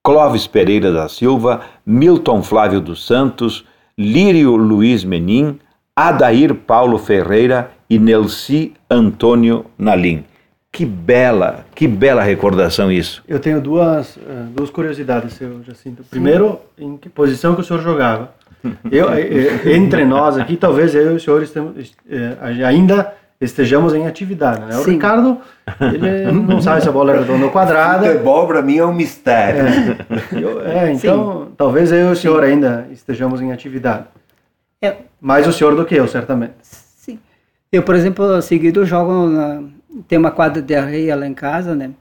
Clóvis 0.02 0.46
Pereira 0.46 0.92
da 0.92 1.08
Silva, 1.08 1.62
Milton 1.84 2.42
Flávio 2.42 2.80
dos 2.80 3.04
Santos, 3.04 3.64
Lírio 3.98 4.56
Luiz 4.56 5.04
Menin, 5.04 5.58
Adair 5.94 6.54
Paulo 6.54 6.96
Ferreira 6.96 7.72
e 7.90 7.98
Nelci 7.98 8.72
Antônio 8.88 9.66
Nalim. 9.76 10.24
Que 10.72 10.86
bela, 10.86 11.64
que 11.74 11.88
bela 11.88 12.22
recordação 12.22 12.92
isso. 12.92 13.24
Eu 13.26 13.40
tenho 13.40 13.60
duas, 13.60 14.16
eh, 14.16 14.46
duas 14.54 14.70
curiosidades, 14.70 15.34
seu 15.34 15.62
Jacinto. 15.64 16.04
Primeiro, 16.08 16.60
em 16.78 16.96
que 16.96 17.08
posição 17.08 17.56
que 17.56 17.60
o 17.60 17.64
senhor 17.64 17.82
jogava? 17.82 18.32
Eu, 18.90 19.10
eh, 19.10 19.20
eh, 19.64 19.72
entre 19.74 20.04
nós 20.04 20.38
aqui, 20.38 20.56
talvez 20.56 20.94
eu 20.94 21.12
e 21.12 21.16
o 21.16 21.20
senhor 21.20 21.42
estamos, 21.42 21.94
ainda 22.64 23.14
estejamos 23.40 23.94
em 23.94 24.06
atividade. 24.06 24.60
Né? 24.66 24.76
O 24.76 24.84
Ricardo, 24.84 25.38
ele 25.80 26.30
não 26.32 26.60
sabe 26.60 26.82
se 26.82 26.88
a 26.88 26.92
bola 26.92 27.14
é 27.14 27.18
redonda 27.20 27.46
ou 27.46 27.50
quadrada. 27.50 28.06
Futebol 28.06 28.46
para 28.46 28.62
mim 28.62 28.76
é 28.76 28.84
um 28.84 28.92
mistério. 28.92 29.62
É, 29.62 30.42
eu, 30.42 30.60
é 30.60 30.92
então, 30.92 31.46
Sim. 31.46 31.54
talvez 31.56 31.90
eu 31.90 32.10
e 32.10 32.12
o 32.12 32.16
senhor 32.16 32.44
Sim. 32.44 32.50
ainda 32.50 32.86
estejamos 32.92 33.40
em 33.40 33.50
atividade. 33.50 34.04
É. 34.82 34.96
Mais 35.20 35.46
o 35.46 35.52
senhor 35.52 35.74
do 35.74 35.84
que 35.84 35.94
eu, 35.94 36.06
certamente. 36.06 36.54
Sim. 36.62 37.18
Eu, 37.72 37.82
por 37.82 37.94
exemplo, 37.94 38.40
seguido 38.42 38.84
jogo 38.84 39.26
na, 39.26 39.62
tem 40.08 40.18
uma 40.18 40.30
quadra 40.30 40.62
de 40.62 40.74
areia 40.74 41.16
lá 41.16 41.26
em 41.26 41.34
casa, 41.34 41.74
né? 41.74 41.92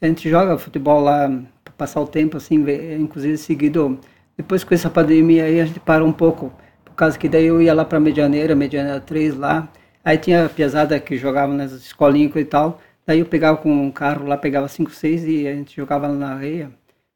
A 0.00 0.06
gente 0.06 0.28
joga 0.28 0.58
futebol 0.58 1.00
lá 1.00 1.28
para 1.64 1.72
passar 1.76 2.00
o 2.00 2.06
tempo, 2.06 2.36
assim, 2.36 2.64
inclusive 2.98 3.36
seguido. 3.36 3.98
Depois 4.36 4.62
com 4.64 4.74
essa 4.74 4.88
pandemia 4.88 5.44
aí 5.44 5.60
a 5.60 5.64
gente 5.66 5.80
parou 5.80 6.06
um 6.08 6.12
pouco, 6.12 6.52
por 6.84 6.94
causa 6.94 7.18
que 7.18 7.28
daí 7.28 7.46
eu 7.46 7.60
ia 7.60 7.74
lá 7.74 7.84
para 7.84 7.98
Medianeira, 7.98 8.54
Medianeira 8.54 9.00
3 9.00 9.36
lá. 9.36 9.68
Aí 10.04 10.16
tinha 10.16 10.46
a 10.46 10.48
pesada 10.48 10.98
que 11.00 11.16
jogava 11.16 11.52
nas 11.52 11.72
escolinhas 11.72 12.34
e 12.36 12.44
tal. 12.44 12.80
Daí 13.06 13.20
eu 13.20 13.26
pegava 13.26 13.58
com 13.58 13.72
um 13.72 13.90
carro 13.90 14.26
lá, 14.26 14.36
pegava 14.36 14.68
5, 14.68 14.90
6 14.90 15.24
e 15.24 15.48
a 15.48 15.54
gente 15.54 15.74
jogava 15.76 16.06
lá 16.06 16.14
na 16.14 16.34
areia, 16.34 16.70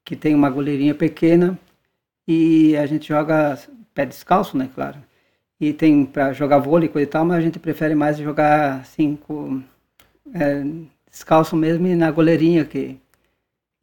que 0.05 0.16
tem 0.16 0.35
uma 0.35 0.51
goleirinha 0.51 0.95
pequena. 0.95 1.59
E 2.27 2.77
a 2.77 2.87
gente 2.87 3.09
joga 3.09 3.59
pé 3.95 4.07
descalço, 4.07 4.57
né, 4.57 4.68
claro. 4.75 4.99
E 5.61 5.73
tem 5.73 6.05
para 6.05 6.33
jogar 6.33 6.59
vôlei 6.59 6.90
e 6.95 7.07
tal, 7.07 7.25
mas 7.25 7.38
a 7.38 7.40
gente 7.40 7.59
prefere 7.59 7.95
mais 7.95 8.18
jogar 8.18 8.81
assim 8.81 9.16
com 9.16 9.62
é, 10.35 10.62
descalço 11.11 11.57
mesmo 11.57 11.87
e 11.87 11.95
na 11.95 12.11
goleirinha 12.11 12.64
que 12.64 12.99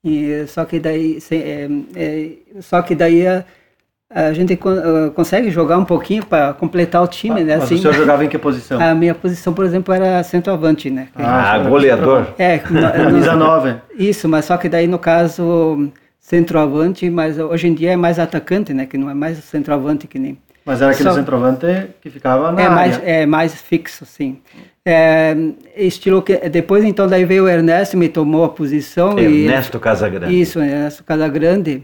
e 0.04 0.46
só 0.48 0.64
que 0.64 0.80
daí 0.80 1.20
é, 1.32 1.70
é, 1.96 2.32
só 2.62 2.82
que 2.82 2.96
daí 2.96 3.28
a, 3.28 3.44
a 4.10 4.32
gente 4.34 4.58
consegue 5.14 5.52
jogar 5.52 5.78
um 5.78 5.84
pouquinho 5.84 6.26
para 6.26 6.54
completar 6.54 7.04
o 7.04 7.08
time, 7.08 7.44
né? 7.44 7.56
Mas 7.56 7.66
assim, 7.66 7.76
o 7.76 7.80
senhor 7.80 7.94
jogava 7.94 8.24
em 8.24 8.30
que 8.30 8.38
posição? 8.38 8.80
A 8.82 8.96
minha 8.96 9.14
posição, 9.14 9.54
por 9.54 9.66
exemplo, 9.66 9.94
era 9.94 10.24
centroavante, 10.24 10.90
né? 10.90 11.10
Ah, 11.16 11.54
ah 11.54 11.60
goleador. 11.60 12.28
É, 12.38 12.58
camisa 12.60 13.36
nova. 13.36 13.84
Isso, 13.98 14.28
mas 14.30 14.46
só 14.46 14.58
que 14.58 14.70
daí 14.70 14.88
no 14.88 14.98
caso 14.98 15.92
centroavante, 16.18 17.10
mas 17.10 17.38
hoje 17.38 17.68
em 17.68 17.74
dia 17.74 17.92
é 17.92 17.96
mais 17.98 18.20
atacante, 18.20 18.74
né? 18.74 18.86
Que 18.86 18.98
não 18.98 19.10
é 19.10 19.14
mais 19.14 19.38
centroavante 19.40 20.08
que 20.08 20.18
nem. 20.18 20.38
Mas 20.66 20.82
era 20.82 20.92
aquele 20.92 21.10
só, 21.10 21.16
centroavante 21.16 21.90
que 22.02 22.10
ficava 22.10 22.52
na 22.52 22.62
é 22.62 22.66
área. 22.66 22.76
mais 22.76 23.02
é 23.04 23.26
mais 23.26 23.54
fixo, 23.62 24.06
sim. 24.06 24.40
É, 24.86 25.36
estilo 25.76 26.22
que 26.22 26.38
depois 26.50 26.84
então 26.86 27.06
daí 27.06 27.26
veio 27.26 27.44
o 27.44 27.48
Ernesto 27.48 27.98
me 27.98 28.08
tomou 28.08 28.46
a 28.46 28.50
posição 28.50 29.20
Ernesto 29.20 29.78
e, 29.78 29.80
Casagrande. 29.80 30.42
Isso 30.42 30.60
Ernesto 30.60 31.04
Casagrande. 31.04 31.84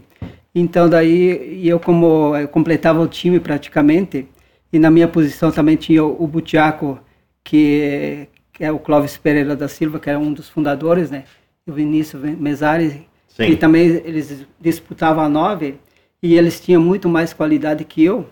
Então 0.54 0.88
daí 0.88 1.66
eu 1.68 1.78
como 1.78 2.34
eu 2.36 2.48
completava 2.48 3.00
o 3.00 3.06
time 3.06 3.38
praticamente 3.38 4.26
e 4.72 4.78
na 4.78 4.90
minha 4.90 5.06
posição 5.06 5.52
também 5.52 5.76
tinha 5.76 6.02
o 6.02 6.26
Butiaco 6.26 6.98
que, 7.44 8.28
que 8.52 8.64
é 8.64 8.72
o 8.72 8.78
Clóvis 8.78 9.16
Pereira 9.16 9.54
da 9.54 9.68
Silva 9.68 10.00
que 10.00 10.08
era 10.08 10.18
um 10.18 10.32
dos 10.32 10.48
fundadores 10.48 11.10
né 11.10 11.24
o 11.66 11.72
Vinícius 11.72 12.22
Mesares 12.38 12.96
que 13.36 13.56
também 13.56 14.00
eles 14.04 14.46
disputavam 14.58 15.22
a 15.22 15.28
nove 15.28 15.74
e 16.22 16.34
eles 16.36 16.58
tinham 16.58 16.80
muito 16.80 17.08
mais 17.08 17.32
qualidade 17.32 17.84
que 17.84 18.02
eu. 18.02 18.26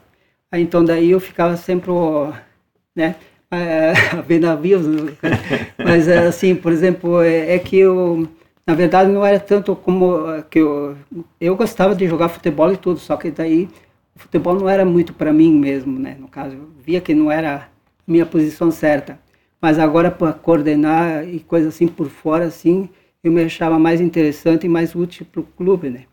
Então 0.53 0.85
daí 0.85 1.11
eu 1.11 1.21
ficava 1.21 1.57
sempre 1.57 1.91
né 2.95 3.17
a 3.51 4.21
ver 4.21 4.41
navios. 4.41 4.87
Mas, 5.79 6.09
é, 6.09 6.27
assim, 6.27 6.55
por 6.55 6.73
exemplo, 6.73 7.21
é, 7.23 7.55
é, 7.55 7.59
que 7.59 7.79
eu, 7.79 8.29
na 8.67 8.75
verdade, 8.75 9.11
não 9.11 9.25
era 9.25 9.39
tanto 9.41 9.75
como 9.77 10.31
é, 10.31 10.43
que 10.43 10.59
eu, 10.59 10.97
eu 11.41 11.57
gostava 11.57 11.95
de 11.95 12.07
jogar 12.07 12.29
futebol 12.29 12.73
e 12.73 12.77
tudo, 12.77 12.99
só 12.99 13.17
que 13.17 13.31
daí 13.31 13.69
o 14.15 14.19
futebol 14.19 14.55
não 14.55 14.69
era 14.69 14.85
muito 14.85 15.13
para 15.13 15.33
mim 15.33 15.53
mesmo, 15.53 15.99
né? 15.99 16.17
No 16.19 16.29
caso, 16.29 16.57
eu 16.57 16.69
via 16.85 17.01
que 17.01 17.15
não 17.15 17.31
era 17.31 17.57
a 17.57 17.69
minha 18.07 18.27
posição 18.27 18.71
certa. 18.71 19.19
Mas 19.61 19.79
agora, 19.79 20.11
para 20.11 20.33
coordenar 20.33 21.27
e 21.27 21.41
coisas 21.41 21.75
assim 21.75 21.87
por 21.87 22.09
fora, 22.09 22.45
assim, 22.45 22.89
eu 23.23 23.33
me 23.33 23.43
achava 23.43 23.79
mais 23.79 24.01
interessante 24.01 24.67
e 24.67 24.69
mais 24.69 24.95
útil 24.95 25.27
para 25.31 25.41
o 25.41 25.45
clube, 25.45 25.89
né? 25.91 26.05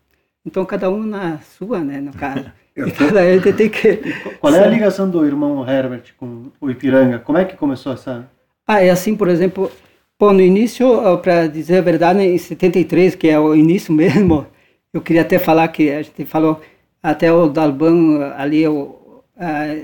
Então, 0.44 0.64
cada 0.64 0.90
um 0.90 1.04
na 1.04 1.38
sua, 1.38 1.80
né, 1.80 2.00
no 2.00 2.12
caso. 2.12 2.50
A 2.76 3.34
gente 3.34 3.52
tem 3.52 3.68
que... 3.68 3.96
Qual 4.40 4.54
é 4.54 4.64
a 4.64 4.66
ligação 4.66 5.08
do 5.08 5.24
irmão 5.26 5.68
Herbert 5.68 6.14
com 6.18 6.46
o 6.60 6.70
Ipiranga? 6.70 7.18
Como 7.18 7.38
é 7.38 7.44
que 7.44 7.56
começou 7.56 7.92
essa... 7.92 8.28
Ah, 8.66 8.82
é 8.82 8.90
assim, 8.90 9.14
por 9.14 9.28
exemplo, 9.28 9.70
pô, 10.16 10.32
no 10.32 10.40
início, 10.40 10.86
para 11.18 11.46
dizer 11.46 11.78
a 11.78 11.82
verdade, 11.82 12.20
em 12.20 12.38
73, 12.38 13.14
que 13.14 13.28
é 13.28 13.38
o 13.38 13.54
início 13.54 13.92
mesmo, 13.94 14.46
eu 14.92 15.00
queria 15.00 15.22
até 15.22 15.38
falar 15.38 15.68
que 15.68 15.90
a 15.90 16.02
gente 16.02 16.24
falou, 16.24 16.60
até 17.02 17.32
o 17.32 17.48
Dalban 17.48 18.32
ali, 18.36 18.66
o, 18.66 19.22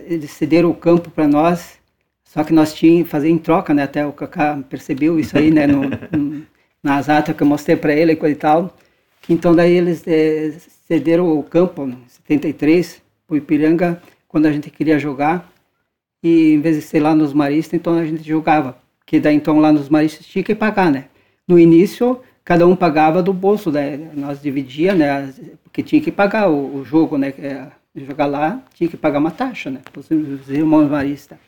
eles 0.07 0.31
cederam 0.31 0.71
o 0.71 0.75
campo 0.75 1.11
para 1.11 1.27
nós, 1.27 1.79
só 2.25 2.45
que 2.45 2.53
nós 2.53 2.75
tínhamos 2.75 3.05
que 3.05 3.11
fazer 3.11 3.31
em 3.31 3.39
troca, 3.39 3.73
né? 3.73 3.85
Até 3.85 4.07
o 4.07 4.13
Kaká 4.13 4.63
percebeu 4.69 5.19
isso 5.19 5.37
aí, 5.37 5.51
né? 5.51 5.67
No, 5.67 5.83
no, 6.13 6.47
nas 6.83 7.09
atas 7.09 7.35
que 7.35 7.43
eu 7.43 7.47
mostrei 7.47 7.77
para 7.77 7.95
ele 7.95 8.13
e 8.13 8.17
coisa 8.17 8.35
e 8.35 8.39
tal. 8.39 8.77
Então 9.29 9.55
daí 9.55 9.73
eles 9.73 10.07
é, 10.07 10.53
cederam 10.87 11.39
o 11.39 11.43
campo, 11.43 11.91
73, 12.29 13.03
para 13.27 13.35
o 13.35 13.37
Ipiranga, 13.39 14.03
quando 14.29 14.47
a 14.47 14.53
gente 14.53 14.71
queria 14.71 14.99
jogar. 14.99 15.51
E 16.23 16.53
em 16.53 16.61
vez 16.61 16.77
de 16.77 16.83
ser 16.83 17.01
lá 17.01 17.15
nos 17.15 17.33
maristas, 17.33 17.75
então 17.75 17.95
a 17.95 18.05
gente 18.05 18.23
jogava. 18.23 18.79
Que 19.07 19.19
daí 19.19 19.35
então 19.35 19.59
lá 19.59 19.73
nos 19.73 19.89
maristas 19.89 20.27
tinha 20.27 20.45
que 20.45 20.55
pagar, 20.55 20.91
né? 20.91 21.07
No 21.47 21.59
início, 21.59 22.21
cada 22.45 22.67
um 22.67 22.77
pagava 22.77 23.23
do 23.23 23.33
bolso, 23.33 23.71
né? 23.71 24.11
Nós 24.15 24.43
dividia, 24.43 24.95
né? 24.95 25.33
Porque 25.65 25.83
tinha 25.83 26.03
que 26.03 26.13
pagar 26.13 26.51
o, 26.51 26.77
o 26.77 26.85
jogo, 26.85 27.17
né? 27.17 27.33
Jogar 27.97 28.27
lá, 28.27 28.63
tinha 28.75 28.89
que 28.89 28.97
pagar 28.97 29.19
uma 29.19 29.31
taxa, 29.31 29.71
né? 29.71 29.81
Os 29.97 30.51
irmãos 30.51 30.91
maristas. 30.91 31.39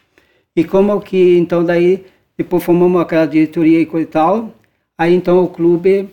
E 0.57 0.65
como 0.65 1.01
que, 1.01 1.37
então 1.37 1.63
daí, 1.63 2.07
depois 2.37 2.65
formamos 2.65 3.01
aquela 3.01 3.27
diretoria 3.27 3.81
e 3.81 3.87
coisa 3.87 4.09
e 4.09 4.11
tal, 4.11 4.55
aí 4.97 5.15
então 5.15 5.45
o 5.45 5.49
clube 5.49 6.09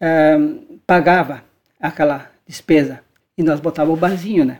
é, 0.00 0.38
pagava 0.86 1.42
aquela 1.80 2.30
despesa 2.46 3.00
e 3.36 3.42
nós 3.42 3.60
botava 3.60 3.90
o 3.90 3.96
barzinho, 3.96 4.44
né? 4.44 4.58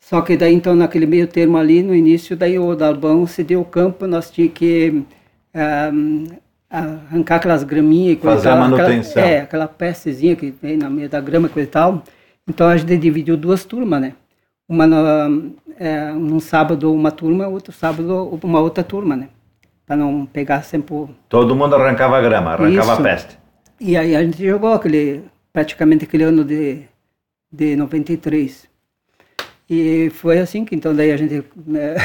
Só 0.00 0.20
que 0.22 0.36
daí 0.36 0.54
então 0.54 0.74
naquele 0.74 1.06
meio 1.06 1.26
termo 1.26 1.56
ali 1.58 1.82
no 1.82 1.94
início 1.94 2.36
daí 2.36 2.58
o 2.58 2.74
Dalbão 2.74 3.26
cedeu 3.26 3.60
o 3.60 3.64
campo, 3.64 4.06
nós 4.06 4.30
tinha 4.30 4.48
que 4.48 5.02
um, 5.92 6.26
arrancar 6.70 7.36
aquelas 7.36 7.64
graminhas 7.64 8.12
e 8.12 8.16
coisa 8.16 8.36
Fazer 8.36 8.48
tal, 8.48 8.58
a 8.58 8.60
manutenção. 8.60 9.22
Aquela, 9.22 9.36
é, 9.36 9.40
aquela 9.40 9.68
pestezinha 9.68 10.36
que 10.36 10.50
vem 10.62 10.76
na 10.76 10.88
meio 10.88 11.08
da 11.08 11.20
grama 11.20 11.48
e 11.48 11.50
coisa 11.50 11.68
e 11.68 11.70
tal. 11.70 12.02
Então 12.46 12.66
a 12.66 12.76
gente 12.76 12.96
dividiu 12.96 13.36
duas 13.36 13.64
turmas, 13.64 14.00
né? 14.00 14.14
Uma 14.68 14.86
no, 14.86 15.54
é, 15.78 16.12
um 16.12 16.40
sábado 16.40 16.92
uma 16.92 17.10
turma, 17.10 17.48
outro 17.48 17.72
sábado 17.72 18.38
uma 18.42 18.60
outra 18.60 18.84
turma, 18.84 19.16
né? 19.16 19.28
Para 19.86 19.96
não 19.96 20.26
pegar 20.26 20.62
sempre. 20.62 21.08
Todo 21.28 21.56
mundo 21.56 21.74
arrancava 21.74 22.18
a 22.18 22.20
grama, 22.20 22.52
arrancava 22.52 22.92
Isso. 22.92 23.00
a 23.00 23.02
peste. 23.02 23.38
E 23.80 23.96
aí 23.96 24.14
a 24.14 24.22
gente 24.22 24.44
jogou 24.44 24.74
aquele, 24.74 25.22
praticamente 25.52 26.04
aquele 26.04 26.24
ano 26.24 26.44
de, 26.44 26.82
de 27.50 27.76
93. 27.76 28.68
E 29.68 30.10
foi 30.14 30.38
assim 30.38 30.64
que 30.64 30.74
então 30.74 30.94
daí 30.94 31.12
a 31.12 31.16
gente 31.16 31.44
né, 31.66 31.96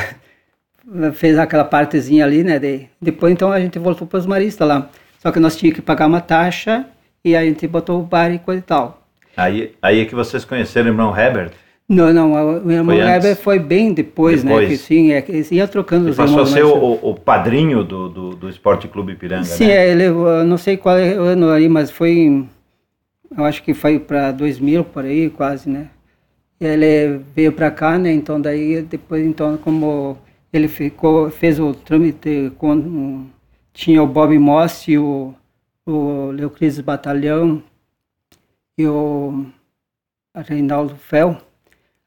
fez 1.13 1.38
aquela 1.38 1.63
partezinha 1.63 2.25
ali, 2.25 2.43
né? 2.43 2.60
De, 2.60 2.88
depois 3.01 3.32
então 3.32 3.51
a 3.51 3.60
gente 3.60 3.79
voltou 3.79 4.08
para 4.08 4.19
os 4.19 4.25
maristas 4.25 4.67
lá. 4.67 4.89
Só 5.19 5.32
que 5.32 5.39
nós 5.39 5.56
tínhamos 5.56 5.79
que 5.79 5.82
pagar 5.82 6.08
uma 6.08 6.19
taxa 6.19 6.86
e 7.23 7.36
a 7.36 7.43
gente 7.43 7.65
botou 7.67 8.01
o 8.01 8.03
bar 8.03 8.32
e 8.32 8.39
coisa 8.39 8.60
e 8.60 8.63
tal. 8.63 9.01
Aí, 9.36 9.73
aí 9.82 10.01
é 10.01 10.06
que 10.06 10.13
vocês 10.13 10.43
conheceram 10.45 10.88
o 10.88 10.89
irmão 10.89 11.17
Herbert? 11.17 11.51
Não, 11.88 12.13
não, 12.13 12.34
o 12.34 12.71
irmão 12.71 12.95
Herbert 12.95 13.36
foi 13.36 13.60
bem 13.60 13.93
depois, 13.93 14.43
depois, 14.43 14.69
né? 14.69 14.75
Que 14.75 14.77
sim, 14.77 15.12
é, 15.12 15.25
ia 15.51 15.67
trocando 15.67 16.10
os 16.10 16.15
passou 16.15 16.39
irmãos. 16.39 16.49
Passou 16.49 16.67
a 16.67 16.71
ser 16.71 17.03
o, 17.03 17.12
o, 17.12 17.15
padrinho 17.15 17.84
do, 17.84 18.10
do, 18.10 18.29
do 18.32 18.49
Esporte 18.49 18.88
Clube 18.88 19.13
Ipiranga, 19.13 19.43
Sim, 19.43 19.67
né? 19.67 19.73
é, 19.73 19.91
ele, 19.91 20.10
não 20.45 20.58
sei 20.58 20.77
qual 20.77 20.97
é 20.97 21.15
o 21.15 21.23
ano 21.23 21.49
aí, 21.49 21.67
mas 21.67 21.91
foi, 21.91 22.45
eu 23.38 23.46
acho 23.46 23.63
que 23.63 23.74
foi 23.74 24.00
para 24.00 24.32
2000, 24.32 24.86
por 24.86 25.06
aí, 25.06 25.30
quase, 25.30 25.69
né? 25.69 25.89
Ele 26.60 27.19
veio 27.36 27.52
para 27.54 27.72
cá, 27.72 27.98
né? 27.98 28.12
Então 28.12 28.39
daí, 28.39 28.82
depois, 28.82 29.26
então, 29.26 29.58
como 29.58 30.17
ele 30.52 30.67
ficou, 30.67 31.30
fez 31.30 31.60
o 31.60 31.74
trâmite 31.74 32.52
com, 32.58 33.28
tinha 33.74 34.02
o 34.04 34.08
Bob 34.08 34.38
Moss 34.39 34.88
e 34.88 34.98
o, 34.98 35.34
o 35.86 36.32
Leoclides 36.32 36.80
Batalhão 36.80 37.63
e 38.78 38.86
o 38.88 39.46
Reinaldo 40.36 40.96
Fel, 40.96 41.41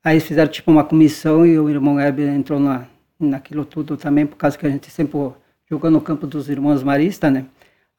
Aí 0.07 0.21
fizeram 0.21 0.49
tipo 0.49 0.71
uma 0.71 0.85
comissão 0.85 1.45
e 1.45 1.59
o 1.59 1.69
irmão 1.69 1.99
Heber 1.99 2.29
entrou 2.29 2.61
na, 2.61 2.87
naquilo 3.19 3.65
tudo 3.65 3.97
também, 3.97 4.25
por 4.25 4.37
causa 4.37 4.57
que 4.57 4.65
a 4.65 4.71
gente 4.71 4.89
sempre 4.89 5.19
jogou 5.69 5.91
no 5.91 6.01
campo 6.01 6.29
dos 6.29 6.49
irmãos 6.49 6.81
maristas, 6.85 7.33
né? 7.33 7.45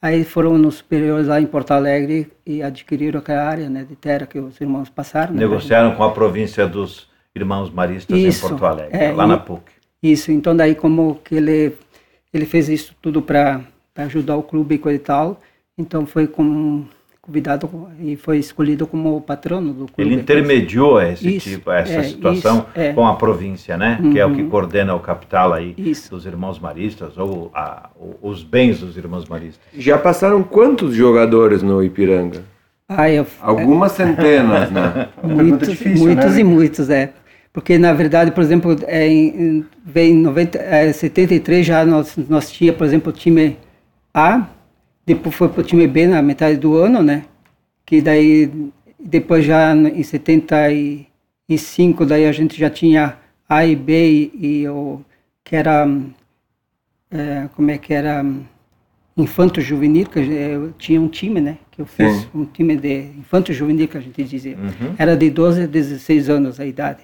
Aí 0.01 0.23
foram 0.23 0.57
nos 0.57 0.75
superiores 0.75 1.27
lá 1.27 1.41
em 1.41 1.47
Porto 1.47 1.71
Alegre 1.71 2.31
e 2.45 2.61
adquiriram 2.61 3.19
aquela 3.19 3.43
área 3.43 3.69
né, 3.69 3.83
de 3.83 3.95
terra 3.95 4.27
que 4.27 4.37
os 4.39 4.59
irmãos 4.61 4.89
passaram. 4.89 5.33
Né, 5.33 5.39
Negociaram 5.39 5.95
com 5.95 6.03
a 6.03 6.11
província 6.11 6.67
dos 6.67 7.09
irmãos 7.35 7.71
maristas 7.71 8.17
Isso, 8.17 8.45
em 8.45 8.49
Porto 8.49 8.65
Alegre, 8.65 8.97
é, 8.97 9.11
lá 9.11 9.25
e- 9.25 9.27
na 9.27 9.37
PUC. 9.37 9.63
Isso, 10.01 10.31
então 10.31 10.55
daí 10.55 10.75
como 10.75 11.15
que 11.23 11.35
ele, 11.35 11.73
ele 12.31 12.45
fez 12.45 12.69
isso 12.69 12.95
tudo 13.01 13.21
para 13.21 13.61
ajudar 13.95 14.35
o 14.35 14.43
clube 14.43 14.75
e 14.75 14.77
coisa 14.77 14.95
e 14.95 14.99
tal, 14.99 15.41
então 15.75 16.05
foi 16.05 16.27
com, 16.27 16.85
convidado 17.31 17.69
e 17.99 18.15
foi 18.15 18.37
escolhido 18.37 18.87
como 18.87 19.19
patrono 19.19 19.73
do 19.73 19.85
clube. 19.87 19.93
Ele 19.97 20.15
intermediou 20.15 21.01
esse 21.01 21.35
Isso, 21.35 21.49
tipo, 21.49 21.69
essa 21.69 21.91
é, 21.99 22.03
situação 22.03 22.59
isso, 22.59 22.65
é. 22.73 22.93
com 22.93 23.05
a 23.05 23.15
província, 23.15 23.75
né? 23.75 23.99
Que 24.13 24.17
é 24.17 24.25
o 24.25 24.33
que 24.33 24.41
Uhum. 24.43 24.49
coordena 24.49 24.95
o 24.95 24.99
capital 25.01 25.51
aí 25.51 25.75
Isso. 25.77 26.09
dos 26.09 26.25
irmãos 26.25 26.57
maristas 26.57 27.17
ou 27.17 27.51
a- 27.53 27.89
os 28.21 28.41
bens 28.43 28.79
dos 28.79 28.95
irmãos 28.95 29.25
maristas. 29.27 29.59
Já 29.77 29.97
passaram 29.97 30.41
quantos 30.41 30.95
jogadores 30.95 31.61
no 31.61 31.83
Ipiranga? 31.83 32.43
Ah, 32.87 33.09
eu, 33.11 33.27
Algumas 33.41 33.91
centenas, 33.91 34.71
né? 34.71 35.09
muitos, 35.21 35.67
difícil, 35.67 36.05
muitos 36.05 36.33
né? 36.35 36.39
e 36.39 36.43
muitos, 36.45 36.89
é. 36.89 37.11
Porque, 37.51 37.77
na 37.77 37.91
verdade, 37.91 38.31
por 38.31 38.41
exemplo, 38.41 38.73
é, 38.85 39.05
em, 39.05 39.27
em, 39.95 39.99
em 39.99 40.13
90, 40.15 40.57
é, 40.59 40.93
73 40.93 41.65
já 41.65 41.85
nós, 41.85 42.15
nós 42.29 42.49
tinha, 42.49 42.71
por 42.71 42.85
exemplo, 42.87 43.09
o 43.11 43.15
time 43.15 43.57
A, 44.13 44.43
depois 45.07 45.33
foi 45.33 45.47
para 45.47 45.61
o 45.61 45.63
time 45.63 45.87
B 45.87 46.05
na 46.05 46.21
metade 46.21 46.57
do 46.57 46.75
ano, 46.75 47.01
né? 47.01 47.23
Que 47.85 48.01
daí, 48.01 48.51
depois 48.99 49.45
já 49.45 49.73
em 49.73 50.03
75, 50.03 52.05
daí 52.05 52.25
a 52.25 52.31
gente 52.33 52.59
já 52.59 52.69
tinha 52.69 53.17
A 53.47 53.65
e 53.65 53.73
B 53.73 54.31
e, 54.33 54.63
e 54.63 54.67
o 54.67 54.99
que 55.45 55.55
era, 55.55 55.87
é, 57.09 57.47
como 57.55 57.71
é 57.71 57.77
que 57.77 57.93
era, 57.93 58.25
infanto 59.15 59.61
juvenil, 59.61 60.07
que 60.07 60.19
eu 60.19 60.73
tinha 60.73 60.99
um 60.99 61.07
time, 61.07 61.39
né? 61.39 61.57
Que 61.71 61.81
eu 61.81 61.85
fiz 61.85 62.23
Sim. 62.23 62.27
um 62.35 62.45
time 62.45 62.75
de 62.75 63.03
infanto 63.17 63.53
juvenil, 63.53 63.87
que 63.87 63.97
a 63.97 64.01
gente 64.01 64.21
dizia. 64.25 64.57
Uhum. 64.57 64.93
Era 64.97 65.15
de 65.15 65.29
12 65.29 65.63
a 65.63 65.67
16 65.67 66.29
anos 66.29 66.59
a 66.59 66.65
idade. 66.65 67.03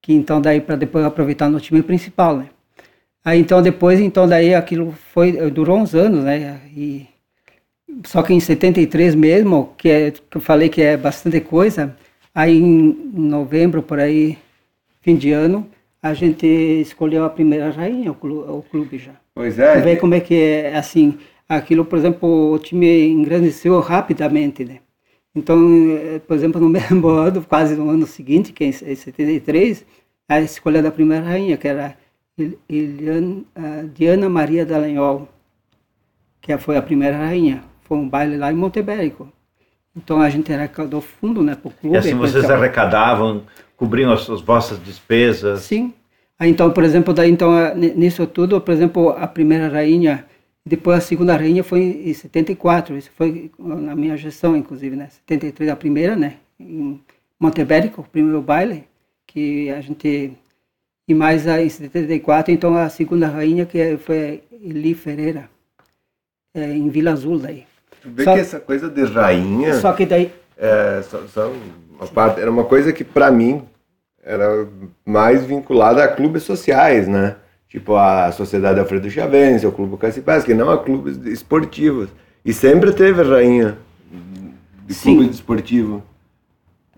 Que 0.00 0.12
então 0.12 0.40
daí 0.40 0.60
para 0.60 0.76
depois 0.76 1.04
aproveitar 1.04 1.48
no 1.48 1.58
time 1.58 1.82
principal, 1.82 2.36
né? 2.36 2.46
Aí 3.28 3.40
então 3.40 3.60
depois, 3.60 4.00
então 4.00 4.26
daí 4.26 4.54
aquilo 4.54 4.90
foi 5.12 5.32
durou 5.50 5.76
uns 5.76 5.94
anos, 5.94 6.24
né? 6.24 6.62
E 6.74 7.06
só 8.06 8.22
que 8.22 8.32
em 8.32 8.40
73 8.40 9.14
mesmo, 9.14 9.74
que 9.76 9.90
é 9.90 10.10
que 10.10 10.38
eu 10.38 10.40
falei 10.40 10.70
que 10.70 10.80
é 10.80 10.96
bastante 10.96 11.38
coisa, 11.38 11.94
aí 12.34 12.56
em 12.56 12.96
novembro 13.12 13.82
por 13.82 14.00
aí, 14.00 14.38
fim 15.02 15.14
de 15.14 15.30
ano, 15.30 15.68
a 16.02 16.14
gente 16.14 16.46
escolheu 16.46 17.22
a 17.22 17.28
primeira 17.28 17.70
rainha, 17.70 18.12
o 18.12 18.14
clube, 18.14 18.50
o 18.50 18.62
clube 18.62 18.96
já. 18.96 19.12
Pois 19.34 19.58
é. 19.58 19.78
vê 19.78 19.96
como 19.96 20.14
é 20.14 20.20
que 20.20 20.34
é 20.34 20.74
assim, 20.74 21.18
aquilo, 21.46 21.84
por 21.84 21.98
exemplo, 21.98 22.52
o 22.52 22.58
time 22.58 23.08
engrandeceu 23.08 23.78
rapidamente, 23.80 24.64
né? 24.64 24.78
Então, 25.34 25.58
eh, 25.90 26.18
por 26.26 26.34
exemplo, 26.34 26.58
no 26.58 26.70
mesmo 26.70 27.06
ano, 27.08 27.44
quase 27.46 27.74
no 27.74 27.90
ano 27.90 28.06
seguinte, 28.06 28.54
que 28.54 28.64
é 28.64 28.68
em 28.68 28.72
73, 28.72 29.84
a 30.26 30.40
escolha 30.40 30.80
da 30.80 30.90
primeira 30.90 31.26
rainha, 31.26 31.58
que 31.58 31.68
era 31.68 31.94
Diana 33.94 34.28
Maria 34.28 34.64
Dallagnol, 34.64 35.28
que 36.40 36.56
foi 36.58 36.76
a 36.76 36.82
primeira 36.82 37.16
rainha. 37.16 37.64
Foi 37.82 37.98
um 37.98 38.08
baile 38.08 38.36
lá 38.36 38.52
em 38.52 38.56
Montebérico. 38.56 39.32
Então 39.96 40.20
a 40.20 40.30
gente 40.30 40.52
arrecadou 40.52 41.00
fundo, 41.00 41.42
né, 41.42 41.56
para 41.56 41.68
o 41.68 41.72
clube. 41.72 41.96
E 41.96 41.98
assim 41.98 42.14
vocês 42.14 42.44
e 42.44 42.46
tal. 42.46 42.56
arrecadavam, 42.56 43.42
cobriam 43.76 44.12
as, 44.12 44.28
as 44.30 44.40
vossas 44.40 44.82
despesas. 44.82 45.62
Sim. 45.62 45.92
Então, 46.40 46.70
por 46.70 46.84
exemplo, 46.84 47.12
daí, 47.12 47.30
então, 47.30 47.50
nisso 47.74 48.24
tudo, 48.26 48.60
por 48.60 48.72
exemplo, 48.72 49.10
a 49.10 49.26
primeira 49.26 49.68
rainha, 49.68 50.24
depois 50.64 50.98
a 50.98 51.00
segunda 51.00 51.36
rainha 51.36 51.64
foi 51.64 51.80
em 51.80 52.14
74, 52.14 52.96
isso 52.96 53.10
foi 53.16 53.50
na 53.58 53.96
minha 53.96 54.16
gestão, 54.16 54.56
inclusive, 54.56 54.94
né? 54.94 55.08
73 55.26 55.70
a 55.70 55.76
primeira, 55.76 56.14
né? 56.14 56.36
Em 56.60 57.00
Montebérico, 57.40 58.02
o 58.02 58.04
primeiro 58.04 58.40
baile, 58.40 58.84
que 59.26 59.68
a 59.70 59.80
gente... 59.80 60.32
E 61.08 61.14
mais 61.14 61.48
a, 61.48 61.60
em 61.62 61.68
74, 61.70 62.52
então, 62.52 62.76
a 62.76 62.88
segunda 62.90 63.26
rainha, 63.28 63.64
que 63.64 63.96
foi 63.96 64.42
Eli 64.62 64.94
Ferreira, 64.94 65.48
é, 66.54 66.70
em 66.70 66.88
Vila 66.90 67.12
Azul, 67.12 67.38
daí. 67.38 67.64
Tu 68.02 68.10
vê 68.10 68.24
Só- 68.24 68.34
que 68.34 68.40
essa 68.40 68.60
coisa 68.60 68.88
de 68.90 69.04
rainha 69.04 69.74
Só 69.80 69.92
que 69.94 70.04
daí... 70.04 70.30
é, 70.56 71.00
só- 71.02 71.26
só 71.26 71.50
uma 71.98 72.06
parte- 72.06 72.40
era 72.40 72.50
uma 72.50 72.64
coisa 72.64 72.92
que 72.92 73.02
pra 73.04 73.30
mim 73.30 73.62
era 74.22 74.68
mais 75.04 75.44
vinculada 75.44 76.04
a 76.04 76.08
clubes 76.08 76.42
sociais, 76.42 77.08
né? 77.08 77.36
Tipo 77.68 77.96
a 77.96 78.30
Sociedade 78.32 78.78
Alfredo 78.78 79.10
Chavense, 79.10 79.66
o 79.66 79.72
Clube 79.72 79.96
Cacipés, 79.96 80.44
que 80.44 80.54
não 80.54 80.70
a 80.70 80.78
clubes 80.78 81.16
esportivos. 81.26 82.08
E 82.44 82.52
sempre 82.52 82.92
teve 82.92 83.22
rainha 83.22 83.76
de 84.86 84.94
Sim. 84.94 85.16
clube 85.16 85.30
esportivo. 85.32 86.02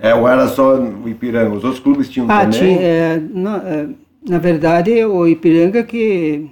É, 0.00 0.14
ou 0.14 0.26
era 0.26 0.48
só 0.48 0.76
o 0.78 1.08
Ipiranga? 1.08 1.54
Os 1.54 1.62
outros 1.64 1.82
clubes 1.82 2.08
tinham 2.08 2.26
Ah, 2.30 2.40
também? 2.46 2.58
tinha, 2.76 2.80
é, 2.80 3.20
na, 3.32 3.56
é, 3.58 3.86
na 4.28 4.38
verdade, 4.38 5.04
o 5.04 5.26
Ipiranga 5.28 5.82
que... 5.82 6.48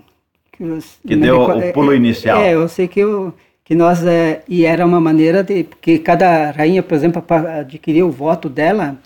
Que, 0.53 0.65
os- 0.65 0.99
Que 1.07 1.17
deu 1.17 1.41
recordo- 1.41 1.67
o 1.69 1.73
pulo 1.73 1.93
é, 1.93 1.97
inicial. 1.97 2.41
É, 2.41 2.55
eu 2.55 2.69
sei 2.69 2.87
que, 2.89 3.01
eu, 3.01 3.33
que 3.65 3.75
nós... 3.75 4.05
É, 4.07 4.43
e 4.49 4.65
era 4.65 4.85
uma 4.85 5.01
maneira 5.01 5.43
de... 5.43 5.65
Porque 5.65 5.99
cada 5.99 6.51
rainha, 6.51 6.83
por 6.83 6.95
exemplo, 6.95 7.23
para 7.23 7.61
adquirir 7.61 8.03
o 8.03 8.11
voto 8.11 8.49
dela, 8.49 8.97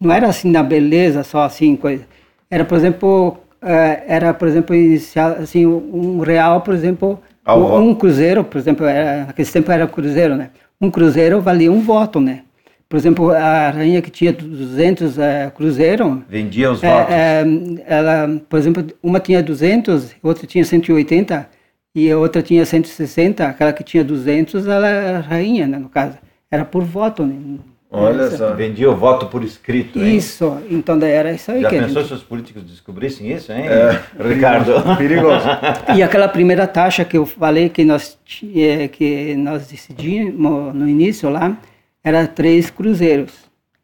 não 0.00 0.12
era 0.12 0.28
assim 0.28 0.50
na 0.50 0.62
beleza, 0.62 1.24
só 1.24 1.42
assim, 1.42 1.74
coisa. 1.76 2.04
Era, 2.50 2.64
por 2.64 2.76
exemplo... 2.76 3.36
é, 3.60 4.04
era, 4.06 4.32
por 4.34 4.46
exemplo, 4.46 4.76
inicial, 4.76 5.32
assim, 5.40 5.66
um 5.66 6.20
real, 6.20 6.60
por 6.60 6.74
exemplo... 6.74 7.18
Um, 7.48 7.76
um 7.90 7.94
cruzeiro, 7.94 8.44
por 8.44 8.58
exemplo, 8.58 8.84
era, 8.84 9.24
naquele 9.24 9.48
tempo 9.48 9.72
era 9.72 9.86
cruzeiro, 9.86 10.36
né? 10.36 10.50
Um 10.78 10.90
cruzeiro 10.90 11.40
valia 11.40 11.72
um 11.72 11.80
voto, 11.80 12.20
né? 12.20 12.42
Por 12.88 12.96
exemplo, 12.96 13.30
a 13.30 13.70
rainha 13.70 14.00
que 14.00 14.10
tinha 14.10 14.32
200 14.32 15.18
é, 15.18 15.52
cruzeiro, 15.54 16.24
Vendia 16.26 16.70
os 16.72 16.82
é, 16.82 16.90
votos. 16.90 17.14
é, 17.14 17.44
ela, 17.86 18.40
por 18.48 18.58
exemplo, 18.58 18.86
uma 19.02 19.20
tinha 19.20 19.42
200, 19.42 20.12
outra 20.22 20.46
tinha 20.46 20.64
180 20.64 21.46
e 21.94 22.10
a 22.10 22.16
outra 22.16 22.40
tinha 22.40 22.64
160. 22.64 23.44
Aquela 23.46 23.74
que 23.74 23.84
tinha 23.84 24.02
200, 24.02 24.66
ela 24.66 24.88
era 24.88 25.20
rainha, 25.20 25.66
né, 25.66 25.78
no 25.78 25.90
caso. 25.90 26.16
Era 26.50 26.64
por 26.64 26.82
voto, 26.82 27.26
né? 27.26 27.58
Olha 27.90 28.22
Essa- 28.22 28.36
só. 28.38 28.54
Vendia 28.54 28.90
o 28.90 28.96
voto 28.96 29.26
por 29.26 29.44
escrito, 29.44 29.98
hein? 29.98 30.16
Isso, 30.16 30.58
então 30.70 30.98
daí 30.98 31.12
era 31.12 31.32
isso 31.32 31.50
aí 31.50 31.60
Já 31.62 31.68
que 31.68 31.78
pensou 31.78 32.02
gente... 32.02 32.08
se 32.08 32.14
os 32.14 32.22
políticos 32.22 32.62
descobrissem 32.62 33.30
isso, 33.32 33.52
hein? 33.52 33.64
É. 33.66 34.00
Ricardo. 34.22 34.72
Perigoso. 34.96 35.46
E 35.94 36.02
aquela 36.02 36.28
primeira 36.28 36.66
taxa 36.66 37.04
que 37.04 37.18
eu 37.18 37.26
falei 37.26 37.68
que 37.68 37.84
nós, 37.84 38.18
eh, 38.54 38.88
que 38.88 39.34
nós 39.36 39.68
decidimos 39.68 40.74
no 40.74 40.86
início 40.88 41.28
lá, 41.30 41.56
era 42.02 42.26
três 42.26 42.70
cruzeiros. 42.70 43.32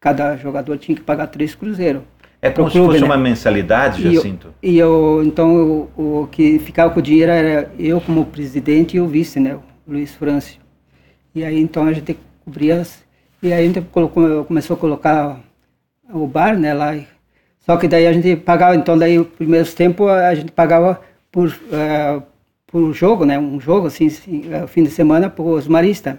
Cada 0.00 0.36
jogador 0.36 0.76
tinha 0.78 0.94
que 0.94 1.02
pagar 1.02 1.26
três 1.28 1.54
cruzeiros. 1.54 2.02
É 2.42 2.50
como 2.50 2.68
se 2.68 2.72
clube, 2.76 2.88
fosse 2.88 3.00
né? 3.00 3.06
uma 3.06 3.16
mensalidade, 3.16 4.02
E 4.02 4.06
eu- 4.06 4.12
Jacinto. 4.14 4.54
E 4.62 4.78
eu, 4.78 5.22
então, 5.24 5.88
o, 5.96 6.22
o 6.22 6.28
que 6.30 6.58
ficava 6.58 6.92
com 6.92 7.00
o 7.00 7.02
dinheiro 7.02 7.32
era 7.32 7.72
eu 7.78 8.00
como 8.02 8.24
presidente 8.26 8.96
e 8.96 9.00
o 9.00 9.06
vice, 9.06 9.40
né, 9.40 9.54
o 9.54 9.62
Luiz 9.92 10.14
Francio. 10.14 10.60
E 11.34 11.42
aí, 11.42 11.58
então, 11.58 11.86
a 11.86 11.92
gente 11.92 12.18
cobria, 12.44 12.82
as- 12.82 13.02
e 13.42 13.50
aí 13.50 13.64
a 13.64 13.66
gente 13.66 13.80
colocou, 13.90 14.44
começou 14.44 14.76
a 14.76 14.78
colocar 14.78 15.40
o 16.12 16.26
bar, 16.26 16.58
né, 16.58 16.74
lá. 16.74 16.94
Só 17.60 17.78
que 17.78 17.88
daí 17.88 18.06
a 18.06 18.12
gente 18.12 18.36
pagava, 18.36 18.76
então, 18.76 18.98
daí, 18.98 19.18
os 19.18 19.26
primeiros 19.26 19.72
tempos, 19.72 20.06
a 20.10 20.34
gente 20.34 20.52
pagava 20.52 21.00
por, 21.32 21.48
eh, 21.72 22.20
por 22.66 22.92
jogo, 22.92 23.24
né, 23.24 23.38
um 23.38 23.58
jogo, 23.58 23.86
assim, 23.86 24.08
assim, 24.08 24.44
eh, 24.52 24.66
fim 24.66 24.82
de 24.82 24.90
semana, 24.90 25.30
para 25.30 25.42
os 25.42 25.66
maristas. 25.66 26.16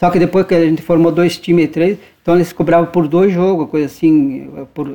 Só 0.00 0.10
que 0.10 0.18
depois 0.18 0.46
que 0.46 0.54
a 0.54 0.64
gente 0.64 0.80
formou 0.80 1.12
dois 1.12 1.36
times 1.36 1.66
e 1.66 1.68
três, 1.68 1.98
então 2.22 2.34
eles 2.34 2.54
cobravam 2.54 2.90
por 2.90 3.06
dois 3.06 3.30
jogos, 3.34 3.68
coisa 3.68 3.84
assim, 3.84 4.50
por... 4.72 4.90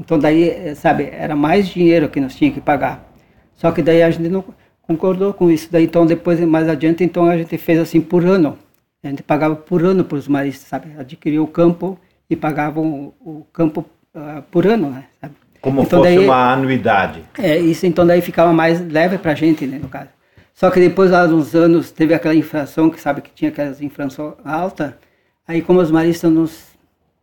Então 0.00 0.18
daí, 0.18 0.48
eh, 0.48 0.74
sabe, 0.74 1.10
era 1.12 1.36
mais 1.36 1.68
dinheiro 1.68 2.08
que 2.08 2.18
nós 2.18 2.34
tínhamos 2.34 2.54
que 2.54 2.64
pagar. 2.64 3.12
Só 3.54 3.70
que 3.70 3.82
daí 3.82 4.02
a 4.02 4.10
gente 4.10 4.30
não 4.30 4.42
concordou 4.80 5.34
com 5.34 5.50
isso. 5.50 5.68
Daí 5.70 5.84
então 5.84 6.06
depois, 6.06 6.40
mais 6.40 6.66
adiante, 6.66 7.04
então 7.04 7.26
a 7.26 7.36
gente 7.36 7.58
fez 7.58 7.78
assim 7.78 8.00
por 8.00 8.24
ano. 8.24 8.56
A 9.04 9.08
gente 9.08 9.22
pagava 9.22 9.54
por 9.54 9.84
ano 9.84 10.02
para 10.02 10.16
os 10.16 10.26
maristas, 10.26 10.66
sabe? 10.66 10.94
Adquiriu 10.98 11.42
o 11.44 11.46
campo 11.46 11.98
e 12.30 12.34
pagavam 12.34 13.12
o, 13.20 13.44
campo 13.52 13.84
ah, 14.14 14.42
por 14.50 14.66
ano, 14.66 14.88
né? 14.92 15.04
Sabe? 15.20 15.34
Como 15.60 15.82
Então 15.82 16.00
fosse 16.00 16.16
daí- 16.16 16.24
uma 16.24 16.54
anuidade. 16.54 17.22
é, 17.38 17.58
isso 17.58 17.84
então 17.84 18.06
daí 18.06 18.22
ficava 18.22 18.50
mais 18.50 18.80
leve 18.80 19.18
pra 19.18 19.34
gente, 19.34 19.66
né, 19.66 19.78
no 19.78 19.90
caso. 19.90 20.08
Só 20.54 20.70
que 20.70 20.80
depois, 20.80 21.10
lá 21.10 21.24
uns 21.24 21.54
anos, 21.54 21.90
teve 21.90 22.14
aquela 22.14 22.34
inflação, 22.34 22.90
que 22.90 23.00
sabe 23.00 23.22
que 23.22 23.30
tinha 23.30 23.50
aquelas 23.50 23.80
inflação 23.80 24.36
alta, 24.44 24.98
aí 25.46 25.62
como 25.62 25.80
os 25.80 25.90
maristas 25.90 26.30
nos, 26.30 26.66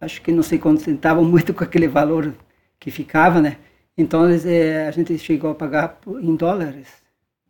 acho 0.01 0.21
que 0.21 0.32
não 0.32 0.43
se 0.43 0.57
contentavam 0.57 1.23
muito 1.25 1.53
com 1.53 1.63
aquele 1.63 1.88
valor 1.88 2.34
que 2.80 2.91
ficava, 2.91 3.41
né, 3.41 3.57
então 3.97 4.30
eles, 4.30 4.45
eh, 4.45 4.88
a 4.88 4.91
gente 4.91 5.17
chegou 5.17 5.51
a 5.51 5.55
pagar 5.55 5.99
em 6.21 6.36
dólares. 6.36 6.88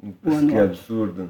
O 0.02 0.12
que 0.12 0.36
anual. 0.36 0.64
absurdo. 0.64 1.30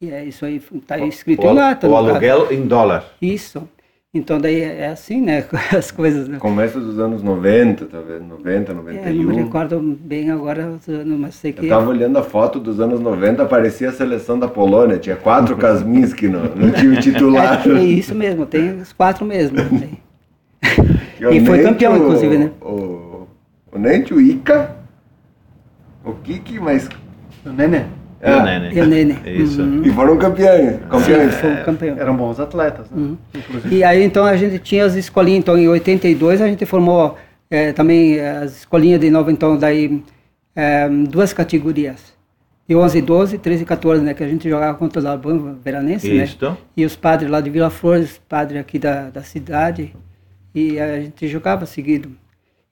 E 0.00 0.10
é 0.10 0.24
isso 0.24 0.44
aí, 0.44 0.56
está 0.56 0.98
escrito 0.98 1.46
o, 1.46 1.52
lá. 1.52 1.74
tá 1.74 1.86
o 1.86 1.92
caso. 1.92 2.08
aluguel 2.08 2.52
em 2.52 2.66
dólar. 2.66 3.04
Isso. 3.20 3.68
Então 4.12 4.40
daí 4.40 4.60
é 4.60 4.88
assim, 4.88 5.20
né, 5.20 5.44
as 5.76 5.92
coisas. 5.92 6.26
Né? 6.26 6.38
Começo 6.38 6.80
dos 6.80 6.98
anos 6.98 7.22
90, 7.22 7.86
talvez, 7.86 8.20
90, 8.20 8.74
91. 8.74 9.04
É, 9.04 9.12
não 9.12 9.24
me 9.24 9.36
recordo 9.36 9.80
bem 10.00 10.32
agora 10.32 10.68
os 10.68 10.88
anos, 10.88 11.16
mas 11.16 11.36
sei 11.36 11.52
que... 11.52 11.64
Eu 11.64 11.68
tava 11.68 11.88
olhando 11.90 12.18
a 12.18 12.22
foto 12.24 12.58
dos 12.58 12.80
anos 12.80 12.98
90, 13.00 13.44
aparecia 13.44 13.88
a 13.88 13.92
seleção 13.92 14.36
da 14.36 14.48
Polônia, 14.48 14.98
tinha 14.98 15.14
quatro 15.14 15.56
Kazminski 15.56 16.26
no, 16.26 16.42
no 16.56 16.72
time 16.72 16.96
titular. 17.00 17.62
É, 17.68 17.70
é, 17.70 17.84
isso 17.84 18.12
mesmo, 18.12 18.46
tem 18.46 18.80
os 18.80 18.92
quatro 18.92 19.24
mesmo. 19.24 19.58
e 21.30 21.46
foi 21.46 21.62
campeão, 21.62 21.92
o, 21.92 21.96
inclusive, 21.96 22.36
né? 22.36 22.50
O, 22.60 23.28
o 23.70 23.78
Nente, 23.78 24.12
o 24.12 24.20
Ica, 24.20 24.74
o 26.04 26.14
Kiki, 26.14 26.58
mas... 26.58 26.88
O 27.46 27.50
Nenê. 27.50 27.84
É. 28.20 28.30
E 28.30 28.36
o 28.36 28.42
Nene. 28.42 28.74
E 28.74 28.80
o 28.80 28.86
Nene. 28.86 29.18
Isso. 29.24 29.62
Uhum. 29.62 29.82
E 29.82 29.90
foram 29.90 30.18
campeões. 30.18 30.78
campeões. 30.90 31.34
Sim, 31.34 31.40
foram 31.40 31.64
campeões. 31.64 31.98
Eram 31.98 32.16
bons 32.16 32.38
atletas, 32.38 32.90
né? 32.90 32.96
Uhum. 32.96 33.16
E 33.70 33.82
aí 33.82 34.02
então 34.02 34.24
a 34.24 34.36
gente 34.36 34.58
tinha 34.58 34.84
as 34.84 34.94
escolinhas, 34.94 35.40
então 35.40 35.56
em 35.56 35.68
82 35.68 36.42
a 36.42 36.46
gente 36.46 36.66
formou 36.66 37.16
é, 37.50 37.72
também 37.72 38.20
as 38.20 38.58
escolinhas 38.58 39.00
de 39.00 39.10
novo, 39.10 39.30
então 39.30 39.56
daí 39.56 40.02
é, 40.54 40.88
duas 40.88 41.32
categorias. 41.32 42.18
De 42.68 42.76
11 42.76 43.00
12, 43.00 43.38
13 43.38 43.62
e 43.62 43.66
14, 43.66 44.04
né? 44.04 44.14
Que 44.14 44.22
a 44.22 44.28
gente 44.28 44.48
jogava 44.48 44.78
contra 44.78 45.00
os 45.00 45.06
Albano 45.06 45.58
Veranense, 45.64 46.12
né? 46.12 46.24
Isso. 46.24 46.56
E 46.76 46.84
os 46.84 46.94
padres 46.94 47.28
lá 47.28 47.40
de 47.40 47.50
Vila 47.50 47.68
Flores, 47.68 48.20
padre 48.28 48.58
aqui 48.58 48.78
da, 48.78 49.10
da 49.10 49.22
cidade. 49.22 49.92
E 50.54 50.78
a 50.78 51.00
gente 51.00 51.26
jogava 51.26 51.66
seguido. 51.66 52.12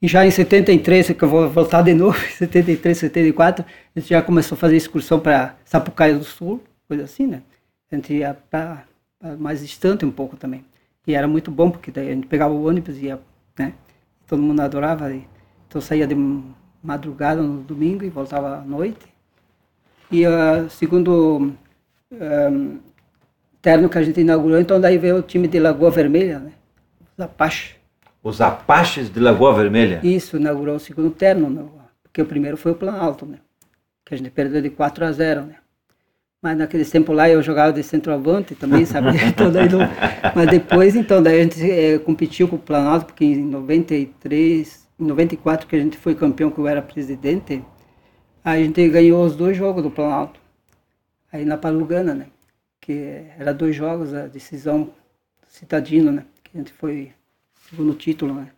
E 0.01 0.07
já 0.07 0.25
em 0.25 0.31
73, 0.31 1.11
que 1.11 1.23
eu 1.23 1.29
vou 1.29 1.49
voltar 1.51 1.83
de 1.83 1.93
novo, 1.93 2.17
em 2.25 2.31
73, 2.31 2.97
74, 2.97 3.65
a 3.65 3.99
gente 3.99 4.09
já 4.09 4.23
começou 4.23 4.55
a 4.55 4.59
fazer 4.59 4.77
excursão 4.77 5.19
para 5.19 5.57
Sapucaia 5.65 6.17
do 6.17 6.25
Sul, 6.25 6.63
coisa 6.87 7.05
assim, 7.05 7.27
né? 7.27 7.43
A 7.91 7.97
gente 7.97 8.15
ia 8.15 8.37
para 8.49 8.85
mais 9.39 9.61
distante 9.61 10.05
um 10.05 10.11
pouco 10.11 10.37
também. 10.37 10.65
E 11.07 11.15
era 11.15 11.27
muito 11.27 11.51
bom, 11.51 11.71
porque 11.71 11.91
daí 11.91 12.11
a 12.11 12.15
gente 12.15 12.27
pegava 12.27 12.55
o 12.55 12.67
ônibus 12.67 12.97
e 12.99 13.07
ia, 13.07 13.21
né? 13.59 13.73
Todo 14.27 14.43
mundo 14.43 14.61
adorava. 14.61 15.13
E, 15.13 15.27
então 15.67 15.81
saía 15.81 16.07
de 16.07 16.15
madrugada 16.83 17.43
no 17.43 17.63
domingo 17.63 18.05
e 18.05 18.09
voltava 18.09 18.59
à 18.59 18.61
noite. 18.61 19.07
E 20.13 20.27
uh, 20.27 20.69
segundo 20.71 21.55
um, 22.13 22.79
terno 23.61 23.89
que 23.89 23.99
a 23.99 24.03
gente 24.03 24.21
inaugurou, 24.21 24.61
então 24.61 24.81
daí 24.81 24.97
veio 24.97 25.17
o 25.17 25.23
time 25.23 25.49
de 25.49 25.59
Lagoa 25.59 25.91
Vermelha, 25.91 26.39
né? 26.39 26.53
Os 27.17 27.25
Apache 27.25 27.78
os 28.29 28.41
Apaches 28.41 29.11
de 29.11 29.19
Lagoa 29.19 29.55
Vermelha. 29.55 30.01
Isso, 30.03 30.37
inaugurou 30.37 30.77
o 30.77 30.81
segundo 30.81 31.11
terno, 31.11 31.49
né? 31.49 31.65
porque 32.03 32.23
o 32.23 32.27
primeiro 32.27 32.57
foi 32.57 32.73
o 32.73 32.75
Planalto, 32.75 33.25
né? 33.25 33.39
Que 34.05 34.15
a 34.15 34.19
gente 34.19 34.31
perdeu 34.31 34.61
de 34.61 34.71
4 34.71 35.05
a 35.05 35.13
0, 35.13 35.47
né? 35.47 35.57
Mas 36.41 36.57
naquele 36.57 36.85
tempo 36.85 37.13
lá 37.13 37.29
eu 37.29 37.43
jogava 37.43 37.73
de 37.73 37.83
centroavante 37.83 38.55
também, 38.55 38.85
sabe? 38.85 39.09
então. 39.27 39.51
Mas 40.37 40.47
depois, 40.49 40.95
então, 40.95 41.23
daí 41.23 41.41
a 41.41 41.43
gente 41.43 41.71
é, 41.71 41.99
competiu 41.99 42.47
com 42.47 42.57
o 42.57 42.59
Planalto, 42.59 43.07
porque 43.07 43.25
em 43.25 43.45
93, 43.45 44.89
em 44.99 45.05
94 45.05 45.67
que 45.67 45.75
a 45.75 45.81
gente 45.81 45.97
foi 45.97 46.15
campeão, 46.15 46.51
que 46.51 46.59
eu 46.59 46.69
era 46.69 46.81
presidente, 46.81 47.65
a 48.45 48.57
gente 48.57 48.89
ganhou 48.89 49.25
os 49.25 49.35
dois 49.35 49.57
jogos 49.57 49.83
do 49.83 49.91
Planalto. 49.91 50.41
Aí 51.33 51.45
na 51.45 51.57
Palugana, 51.57 52.15
né? 52.15 52.27
Que 52.81 53.27
era 53.39 53.53
dois 53.53 53.75
jogos, 53.75 54.15
a 54.15 54.27
decisão 54.27 54.91
citadino, 55.49 56.13
né? 56.13 56.25
Que 56.45 56.57
a 56.57 56.59
gente 56.59 56.73
foi 56.73 57.13
segundo 57.69 57.95
título, 57.95 58.35
né? 58.35 58.49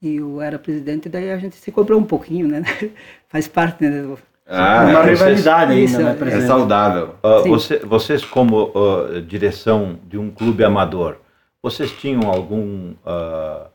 E 0.00 0.16
eu 0.16 0.40
era 0.40 0.58
presidente, 0.58 1.08
daí 1.08 1.30
a 1.30 1.38
gente 1.38 1.56
se 1.56 1.72
cobrou 1.72 1.98
um 1.98 2.04
pouquinho, 2.04 2.46
né? 2.46 2.62
Faz 3.28 3.48
parte, 3.48 3.82
né? 3.82 4.02
Do... 4.02 4.18
Ah, 4.46 4.86
uma 4.90 5.02
rivalidade 5.02 5.72
ainda, 5.72 6.14
né, 6.14 6.36
É 6.36 6.46
saudável. 6.46 7.14
Uh, 7.22 7.48
você, 7.48 7.78
vocês, 7.78 8.22
como 8.22 8.64
uh, 8.74 9.22
direção 9.22 9.98
de 10.06 10.18
um 10.18 10.30
clube 10.30 10.62
amador, 10.62 11.16
vocês 11.62 11.90
tinham 11.92 12.30
algum 12.30 12.92
uh, 13.06 13.66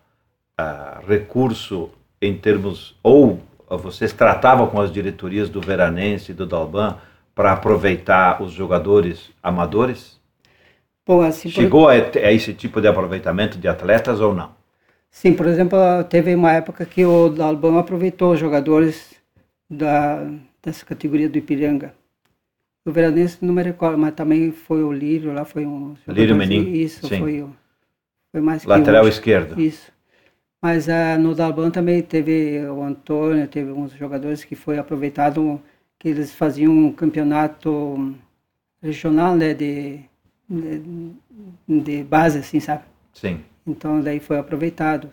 recurso 1.08 1.89
em 2.22 2.38
termos, 2.38 2.95
ou 3.02 3.39
vocês 3.68 4.14
tratavam 4.14 4.68
com 4.68 4.80
as 4.80 4.91
diretorias 4.91 5.50
do 5.50 5.60
Veranense 5.60 6.32
e 6.32 6.36
do 6.36 6.45
Dalban 6.45 6.97
para 7.34 7.54
aproveitar 7.54 8.43
os 8.43 8.52
jogadores 8.52 9.32
amadores? 9.41 10.18
Bom, 11.10 11.24
assim, 11.24 11.49
Chegou 11.49 11.86
por... 11.86 11.91
a, 11.91 12.28
a 12.28 12.32
esse 12.32 12.53
tipo 12.53 12.80
de 12.80 12.88
aproveitamento 12.88 13.57
de 13.57 13.68
atletas 13.68 14.22
ou 14.22 14.32
não? 14.32 14.51
Sim, 15.10 15.34
por 15.34 15.47
exemplo, 15.47 15.76
teve 16.07 16.36
uma 16.36 16.51
época 16.51 16.86
que 16.86 17.03
o 17.03 17.30
Dalbão 17.30 17.80
aproveitou 17.80 18.34
os 18.34 18.39
jogadores 18.39 19.16
da, 19.68 20.24
dessa 20.62 20.86
categoria 20.86 21.28
do 21.28 21.36
Ipiranga. 21.36 21.95
O 22.86 22.91
Veranense 22.91 23.39
não 23.41 23.55
me 23.55 23.64
recordo, 23.64 23.97
mas 23.97 24.14
também 24.14 24.51
foi 24.51 24.84
o 24.84 24.91
Lírio, 24.91 25.34
lá 25.34 25.45
foi 25.45 25.66
um... 25.66 25.95
Lírio 26.07 26.36
Menin. 26.36 26.74
Isso, 26.74 27.07
Sim. 27.07 27.18
foi, 27.18 27.45
foi 28.32 28.41
mais 28.41 28.64
Lateral 28.64 29.07
esquerdo. 29.07 29.60
Isso. 29.60 29.91
Mas 30.62 30.88
uh, 30.88 31.20
no 31.20 31.34
Dalban 31.34 31.72
também 31.72 32.03
teve 32.03 32.64
o 32.68 32.84
Antônio, 32.84 33.47
teve 33.47 33.72
alguns 33.72 33.93
jogadores 33.93 34.43
que 34.43 34.53
foi 34.53 34.78
aproveitado, 34.78 35.60
que 35.97 36.07
eles 36.07 36.32
faziam 36.36 36.72
um 36.72 36.91
campeonato 36.91 38.14
regional, 38.80 39.36
né, 39.36 39.55
de 39.55 40.07
de, 40.50 41.12
de 41.68 42.04
base, 42.04 42.39
assim, 42.39 42.60
sabe? 42.60 42.84
Sim. 43.14 43.41
Então 43.66 44.02
daí 44.02 44.20
foi 44.20 44.39
aproveitado. 44.39 45.10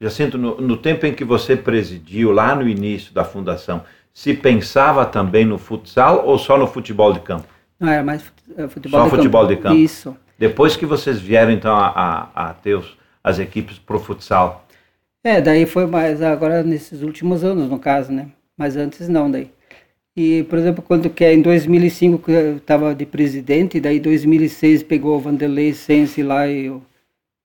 Jacinto, 0.00 0.38
no, 0.38 0.60
no 0.60 0.76
tempo 0.76 1.06
em 1.06 1.14
que 1.14 1.24
você 1.24 1.56
presidiu, 1.56 2.32
lá 2.32 2.54
no 2.54 2.68
início 2.68 3.12
da 3.12 3.22
fundação, 3.22 3.84
se 4.12 4.34
pensava 4.34 5.06
também 5.06 5.44
no 5.44 5.58
futsal 5.58 6.26
ou 6.26 6.38
só 6.38 6.58
no 6.58 6.66
futebol 6.66 7.12
de 7.12 7.20
campo? 7.20 7.46
Não, 7.78 7.88
era 7.88 8.02
mais 8.02 8.22
é, 8.56 8.66
futebol 8.68 9.00
só 9.00 9.04
de 9.04 9.10
futebol 9.10 9.42
campo. 9.42 9.54
de 9.54 9.62
campo. 9.62 9.76
Isso. 9.76 10.16
Depois 10.38 10.76
que 10.76 10.86
vocês 10.86 11.20
vieram 11.20 11.52
então 11.52 11.74
a, 11.74 11.86
a, 12.34 12.50
a 12.50 12.54
ter 12.54 12.74
os, 12.74 12.96
as 13.22 13.38
equipes 13.38 13.78
pro 13.78 14.00
futsal? 14.00 14.66
É, 15.22 15.40
daí 15.40 15.66
foi 15.66 15.86
mais 15.86 16.20
agora 16.20 16.64
nesses 16.64 17.02
últimos 17.02 17.44
anos, 17.44 17.70
no 17.70 17.78
caso, 17.78 18.10
né? 18.10 18.28
Mas 18.56 18.76
antes 18.76 19.08
não, 19.08 19.30
daí. 19.30 19.50
E, 20.14 20.42
por 20.44 20.58
exemplo, 20.58 20.82
quando 20.82 21.08
que 21.08 21.24
é 21.24 21.32
em 21.32 21.40
2005 21.40 22.18
que 22.18 22.30
eu 22.32 22.56
estava 22.58 22.94
de 22.94 23.06
presidente, 23.06 23.80
daí 23.80 23.96
em 23.96 24.00
2006 24.00 24.82
pegou 24.82 25.16
o 25.16 25.20
Vanderlei 25.20 25.72
Sense 25.72 26.22
lá 26.22 26.46
e 26.46 26.70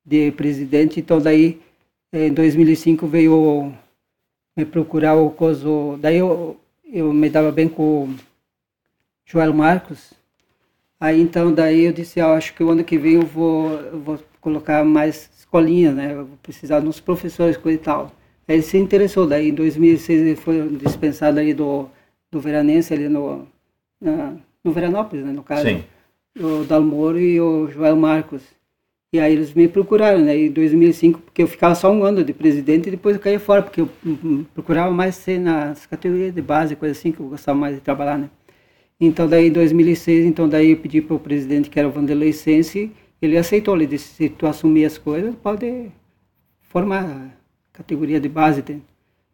de 0.05 0.31
presidente, 0.31 0.99
então 0.99 1.19
daí 1.19 1.59
em 2.13 2.33
2005 2.33 3.07
veio 3.07 3.73
me 4.55 4.65
procurar 4.65 5.15
o 5.15 5.29
coso, 5.29 5.97
daí 6.01 6.17
eu, 6.17 6.57
eu 6.91 7.13
me 7.13 7.29
dava 7.29 7.51
bem 7.51 7.69
com 7.69 8.03
o 8.05 8.15
Joel 9.25 9.53
Marcos, 9.53 10.13
aí 10.99 11.21
então 11.21 11.53
daí 11.53 11.85
eu 11.85 11.93
disse, 11.93 12.19
ah, 12.19 12.33
acho 12.33 12.53
que 12.53 12.63
o 12.63 12.69
ano 12.69 12.83
que 12.83 12.97
vem 12.97 13.15
eu 13.15 13.21
vou, 13.21 13.71
eu 13.71 13.99
vou 13.99 14.19
colocar 14.41 14.83
mais 14.83 15.29
escolinhas, 15.37 15.95
né, 15.95 16.13
eu 16.13 16.25
vou 16.25 16.37
precisar 16.43 16.81
uns 16.81 16.99
professores, 16.99 17.57
coisa 17.57 17.77
e 17.77 17.81
tal. 17.81 18.11
Aí 18.47 18.55
ele 18.55 18.63
se 18.63 18.77
interessou, 18.77 19.27
daí 19.27 19.49
em 19.49 19.53
2006 19.53 20.21
ele 20.21 20.35
foi 20.35 20.69
dispensado 20.77 21.39
aí 21.39 21.53
do 21.53 21.89
do 22.31 22.39
Veranense 22.39 22.93
ali 22.93 23.07
no, 23.07 23.47
na, 23.99 24.35
no 24.63 24.71
Veranópolis, 24.71 25.25
né, 25.25 25.31
no 25.31 25.43
caso. 25.43 25.67
Sim. 25.67 25.83
O 26.39 26.63
Dalmoro 26.65 27.19
e 27.19 27.39
o 27.41 27.67
Joel 27.69 27.95
Marcos. 27.95 28.43
E 29.11 29.19
aí 29.19 29.33
eles 29.33 29.53
me 29.53 29.67
procuraram, 29.67 30.19
né, 30.19 30.37
em 30.37 30.51
2005, 30.51 31.21
porque 31.21 31.41
eu 31.41 31.47
ficava 31.47 31.73
só 31.73 31.91
um 31.91 32.03
ano 32.03 32.23
de 32.23 32.33
presidente 32.33 32.87
e 32.87 32.91
depois 32.91 33.15
eu 33.15 33.21
caí 33.21 33.39
fora, 33.39 33.63
porque 33.63 33.81
eu 33.81 33.89
procurava 34.53 34.91
mais 34.91 35.15
ser 35.15 35.39
nas 35.39 35.85
categorias 35.85 36.33
de 36.35 36.41
base, 36.41 36.75
coisa 36.75 36.91
assim, 36.91 37.11
que 37.11 37.19
eu 37.19 37.27
gostava 37.27 37.57
mais 37.57 37.75
de 37.75 37.81
trabalhar, 37.81 38.17
né. 38.17 38.29
Então 38.99 39.27
daí 39.27 39.47
em 39.47 39.51
2006, 39.51 40.25
então 40.25 40.49
daí 40.49 40.71
eu 40.71 40.77
pedi 40.77 41.01
para 41.01 41.15
o 41.15 41.19
presidente, 41.19 41.69
que 41.69 41.79
era 41.79 41.87
o 41.87 41.91
Vanderlei 41.91 42.33
Sense, 42.33 42.91
ele 43.21 43.37
aceitou, 43.37 43.75
ele 43.75 43.85
disse, 43.85 44.07
se 44.13 44.29
tu 44.29 44.45
assumir 44.45 44.85
as 44.85 44.97
coisas, 44.97 45.33
pode 45.35 45.89
formar 46.61 47.37
categoria 47.71 48.19
de 48.19 48.27
base, 48.27 48.61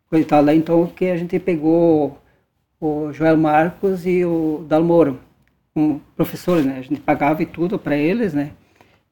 coisa 0.10 0.24
e 0.24 0.28
tal. 0.28 0.44
Daí 0.44 0.58
então 0.58 0.86
que 0.88 1.06
a 1.06 1.18
gente 1.18 1.38
pegou 1.40 2.18
o 2.84 3.14
Joel 3.14 3.38
Marcos 3.38 4.06
e 4.06 4.26
o 4.26 4.66
Dalmoro, 4.68 5.18
um 5.74 6.00
professores, 6.18 6.66
né? 6.66 6.78
A 6.80 6.82
gente 6.82 7.00
pagava 7.00 7.42
e 7.42 7.46
tudo 7.46 7.80
para 7.80 7.96
eles, 7.96 8.34
né? 8.34 8.52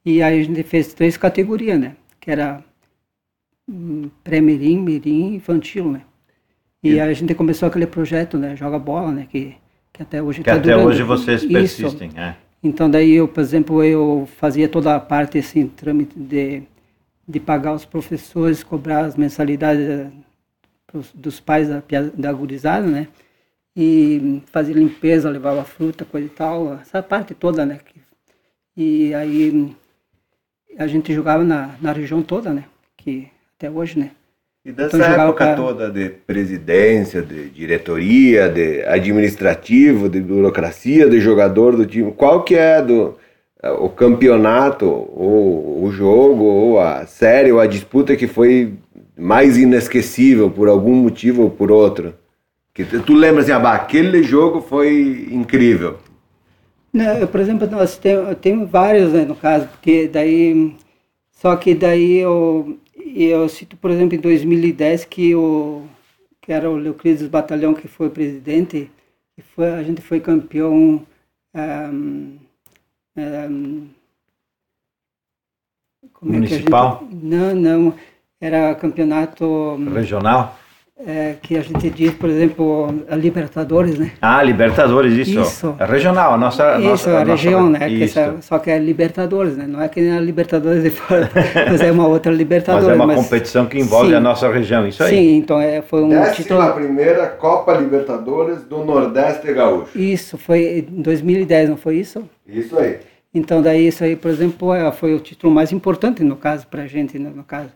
E 0.06 0.22
aí 0.22 0.42
a 0.42 0.44
gente 0.44 0.62
fez 0.64 0.94
três 0.94 1.16
categorias, 1.16 1.80
né? 1.80 1.96
Que 2.20 2.32
era 2.32 2.62
hum, 3.70 4.10
pré-mirim, 4.24 4.78
mirim 4.78 5.32
e 5.32 5.36
infantil, 5.38 5.90
né? 5.90 6.02
E 6.84 7.00
aí 7.00 7.10
a 7.10 7.14
gente 7.14 7.34
começou 7.34 7.68
aquele 7.68 7.88
projeto, 7.88 8.38
né? 8.38 8.56
Joga 8.58 8.78
Bola, 8.78 9.12
né? 9.12 9.28
Que, 9.32 9.56
que 9.94 10.02
até 10.02 10.22
hoje 10.22 10.40
Que 10.40 10.46
tá 10.50 10.56
até 10.56 10.64
durando. 10.64 10.90
hoje 10.90 11.04
vocês 11.04 11.46
persistem, 11.46 12.10
Isso. 12.10 12.20
é. 12.20 12.36
Então 12.62 12.90
daí 12.90 13.14
eu, 13.14 13.28
por 13.28 13.40
exemplo, 13.40 13.84
eu 13.84 14.28
fazia 14.38 14.68
toda 14.68 14.96
a 14.96 15.00
parte, 15.00 15.38
assim, 15.38 15.68
trâmite 15.68 16.20
de, 16.20 16.64
de 17.26 17.40
pagar 17.40 17.74
os 17.74 17.86
professores, 17.86 18.64
cobrar 18.64 19.06
as 19.06 19.16
mensalidades 19.16 19.88
eh, 19.88 20.12
dos 21.16 21.40
pais 21.40 21.70
da, 21.70 21.82
da 22.14 22.34
gurizada, 22.34 22.86
né? 22.86 23.08
E 23.76 24.42
fazia 24.48 24.76
limpeza, 24.76 25.30
levava 25.30 25.64
fruta, 25.64 26.06
coisa 26.06 26.28
e 26.28 26.30
tal, 26.30 26.74
essa 26.76 27.02
parte 27.02 27.34
toda, 27.34 27.66
né? 27.66 27.80
E 28.76 29.14
aí 29.14 29.76
a 30.78 30.88
gente 30.88 31.14
jogava 31.14 31.44
na, 31.44 31.76
na 31.82 31.92
região 31.92 32.22
toda, 32.22 32.54
né? 32.54 32.66
Que 32.98 33.28
até 33.58 33.70
hoje, 33.70 34.00
né? 34.00 34.12
E 34.64 34.72
dessa 34.72 34.98
então, 34.98 35.26
época 35.26 35.46
pra... 35.46 35.56
toda 35.56 35.90
de 35.90 36.10
presidência, 36.10 37.22
de 37.22 37.50
diretoria, 37.50 38.48
de 38.48 38.84
administrativo, 38.84 40.08
de 40.08 40.22
burocracia, 40.22 41.10
de 41.10 41.20
jogador 41.20 41.76
do 41.76 41.86
time, 41.86 42.12
qual 42.12 42.44
que 42.44 42.56
é 42.56 42.82
do 42.82 43.18
o 43.80 43.90
campeonato, 43.90 44.86
ou 44.86 45.84
o 45.84 45.92
jogo, 45.92 46.44
ou 46.44 46.80
a 46.80 47.06
série, 47.06 47.52
ou 47.52 47.60
a 47.60 47.68
disputa 47.68 48.16
que 48.16 48.28
foi 48.28 48.74
mais 49.16 49.56
inesquecível 49.56 50.50
por 50.50 50.68
algum 50.68 50.96
motivo 50.96 51.44
ou 51.44 51.50
por 51.50 51.72
outro? 51.72 52.16
Que 52.74 52.86
tu 52.86 53.14
lembra 53.14 53.42
assim, 53.42 53.52
ah, 53.52 53.74
aquele 53.74 54.24
jogo 54.24 54.62
foi 54.62 55.28
incrível. 55.32 56.00
Não, 56.94 57.26
por 57.28 57.40
exemplo, 57.40 57.68
nós 57.70 57.98
temos, 57.98 58.36
tenho 58.40 58.66
vários, 58.66 59.14
né, 59.14 59.26
no 59.26 59.36
caso, 59.36 59.68
porque 59.68 60.08
daí, 60.08 60.76
só 61.32 61.56
que 61.56 61.74
daí 61.74 62.18
eu, 62.18 62.78
eu 63.16 63.48
cito, 63.50 63.78
por 63.78 63.92
exemplo, 63.92 64.16
em 64.16 64.22
2010 64.22 65.06
que 65.06 65.36
o 65.36 65.84
que 66.42 66.52
era 66.52 66.70
o 66.70 66.76
Leuclides 66.76 67.28
Batalhão 67.28 67.74
que 67.74 67.88
foi 67.88 68.10
presidente, 68.10 68.90
e 69.38 69.42
foi, 69.42 69.70
a 69.70 69.84
gente 69.84 70.02
foi 70.02 70.20
campeão 70.20 70.74
um, 70.74 72.38
um, 73.18 73.88
Municipal? 76.22 77.04
É 77.04 77.12
gente, 77.14 77.26
não, 77.26 77.56
não. 77.56 77.94
Era 78.40 78.76
campeonato. 78.76 79.78
Regional? 79.94 80.58
É, 81.06 81.36
que 81.42 81.58
a 81.58 81.62
gente 81.62 81.90
diz, 81.90 82.14
por 82.14 82.30
exemplo, 82.30 82.94
a 83.10 83.16
Libertadores, 83.16 83.98
né? 83.98 84.12
Ah, 84.22 84.42
Libertadores, 84.44 85.14
isso. 85.14 85.40
Isso. 85.40 85.76
É 85.80 85.86
regional, 85.86 86.34
a 86.34 86.38
nossa... 86.38 86.78
Isso, 86.78 86.88
nossa, 86.88 87.12
a, 87.12 87.22
a 87.22 87.24
região, 87.24 87.70
nossa... 87.70 87.80
né? 87.80 87.90
Que 87.90 88.04
essa, 88.04 88.36
só 88.42 88.60
que 88.60 88.70
é 88.70 88.78
Libertadores, 88.78 89.58
né? 89.58 89.66
Não 89.68 89.82
é 89.82 89.88
que 89.88 90.02
nem 90.02 90.18
a 90.18 90.20
Libertadores 90.20 90.84
de 90.84 90.90
fora, 90.90 91.30
mas 91.70 91.82
é 91.82 91.92
uma 91.92 92.08
outra 92.08 92.32
Libertadores. 92.32 92.88
Mas 92.88 92.94
é 92.94 92.96
uma 92.96 93.08
mas... 93.08 93.24
competição 93.24 93.66
que 93.66 93.80
envolve 93.80 94.10
sim. 94.10 94.16
a 94.16 94.20
nossa 94.20 94.52
região, 94.52 94.88
isso 94.88 95.04
aí. 95.04 95.10
Sim, 95.10 95.38
então 95.38 95.60
é, 95.60 95.82
foi 95.82 96.04
um 96.04 96.10
Décima 96.10 96.34
título... 96.34 96.74
primeira 96.74 97.28
Copa 97.28 97.74
Libertadores 97.74 98.64
do 98.64 98.84
Nordeste 98.84 99.52
Gaúcho. 99.54 99.98
Isso, 99.98 100.38
foi 100.38 100.86
em 100.88 101.02
2010, 101.02 101.70
não 101.70 101.78
foi 101.78 101.98
isso? 101.98 102.24
Isso 102.48 102.78
aí. 102.78 103.00
Então 103.34 103.62
daí 103.62 103.88
isso 103.88 104.04
aí, 104.04 104.16
por 104.16 104.30
exemplo, 104.30 104.74
é, 104.74 104.92
foi 104.92 105.14
o 105.14 105.20
título 105.20 105.54
mais 105.54 105.72
importante 105.72 106.24
no 106.24 106.36
caso, 106.36 106.68
pra 106.68 106.86
gente, 106.86 107.18
né, 107.18 107.32
no 107.34 107.44
caso. 107.44 107.70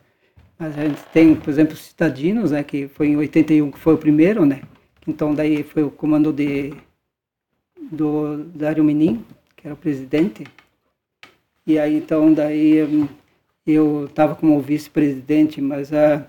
A 0.58 0.70
gente 0.70 1.02
tem, 1.12 1.36
por 1.36 1.50
exemplo, 1.50 1.76
Citadinos, 1.76 2.52
né, 2.52 2.64
que 2.64 2.88
foi 2.88 3.08
em 3.08 3.18
81 3.18 3.72
que 3.72 3.80
foi 3.80 3.94
o 3.94 3.98
primeiro, 3.98 4.46
né? 4.46 4.62
Então 5.06 5.36
daí 5.36 5.64
foi 5.64 5.84
o 5.84 5.92
comando 5.92 6.32
de 6.32 6.74
do 7.92 8.46
Dário 8.46 8.84
Menin, 8.84 9.24
que 9.56 9.68
era 9.68 9.74
o 9.74 9.78
presidente. 9.78 10.46
E 11.68 11.78
aí 11.78 11.96
então 11.96 12.34
daí 12.34 13.08
eu 13.66 14.06
estava 14.06 14.36
como 14.36 14.62
vice-presidente, 14.62 15.60
mas 15.62 15.92
uh, 15.92 16.26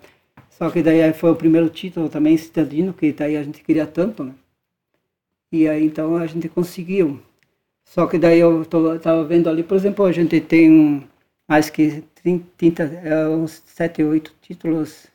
só 0.51 0.71
que 0.71 0.83
daí 0.83 1.13
foi 1.13 1.31
o 1.31 1.37
primeiro 1.37 1.69
título 1.69 2.09
também 2.09 2.37
citadino 2.37 2.93
que 2.93 3.13
daí 3.13 3.37
a 3.37 3.43
gente 3.43 3.63
queria 3.63 3.87
tanto, 3.87 4.25
né? 4.25 4.35
E 5.53 5.69
aí 5.69 5.85
então 5.85 6.17
a 6.17 6.27
gente 6.27 6.49
conseguiu. 6.49 7.21
Só 7.85 8.07
que 8.07 8.19
daí 8.19 8.41
eu 8.41 8.63
estava 8.63 9.25
vendo 9.25 9.49
ali, 9.49 9.63
por 9.63 9.77
exemplo, 9.77 10.05
a 10.05 10.13
gente 10.13 10.41
tem 10.41 11.07
mais 11.49 11.71
que 11.71 12.03
30, 12.59 12.83
é, 13.05 13.29
uns 13.29 13.63
7, 13.67 14.03
8 14.03 14.33
títulos, 14.43 15.07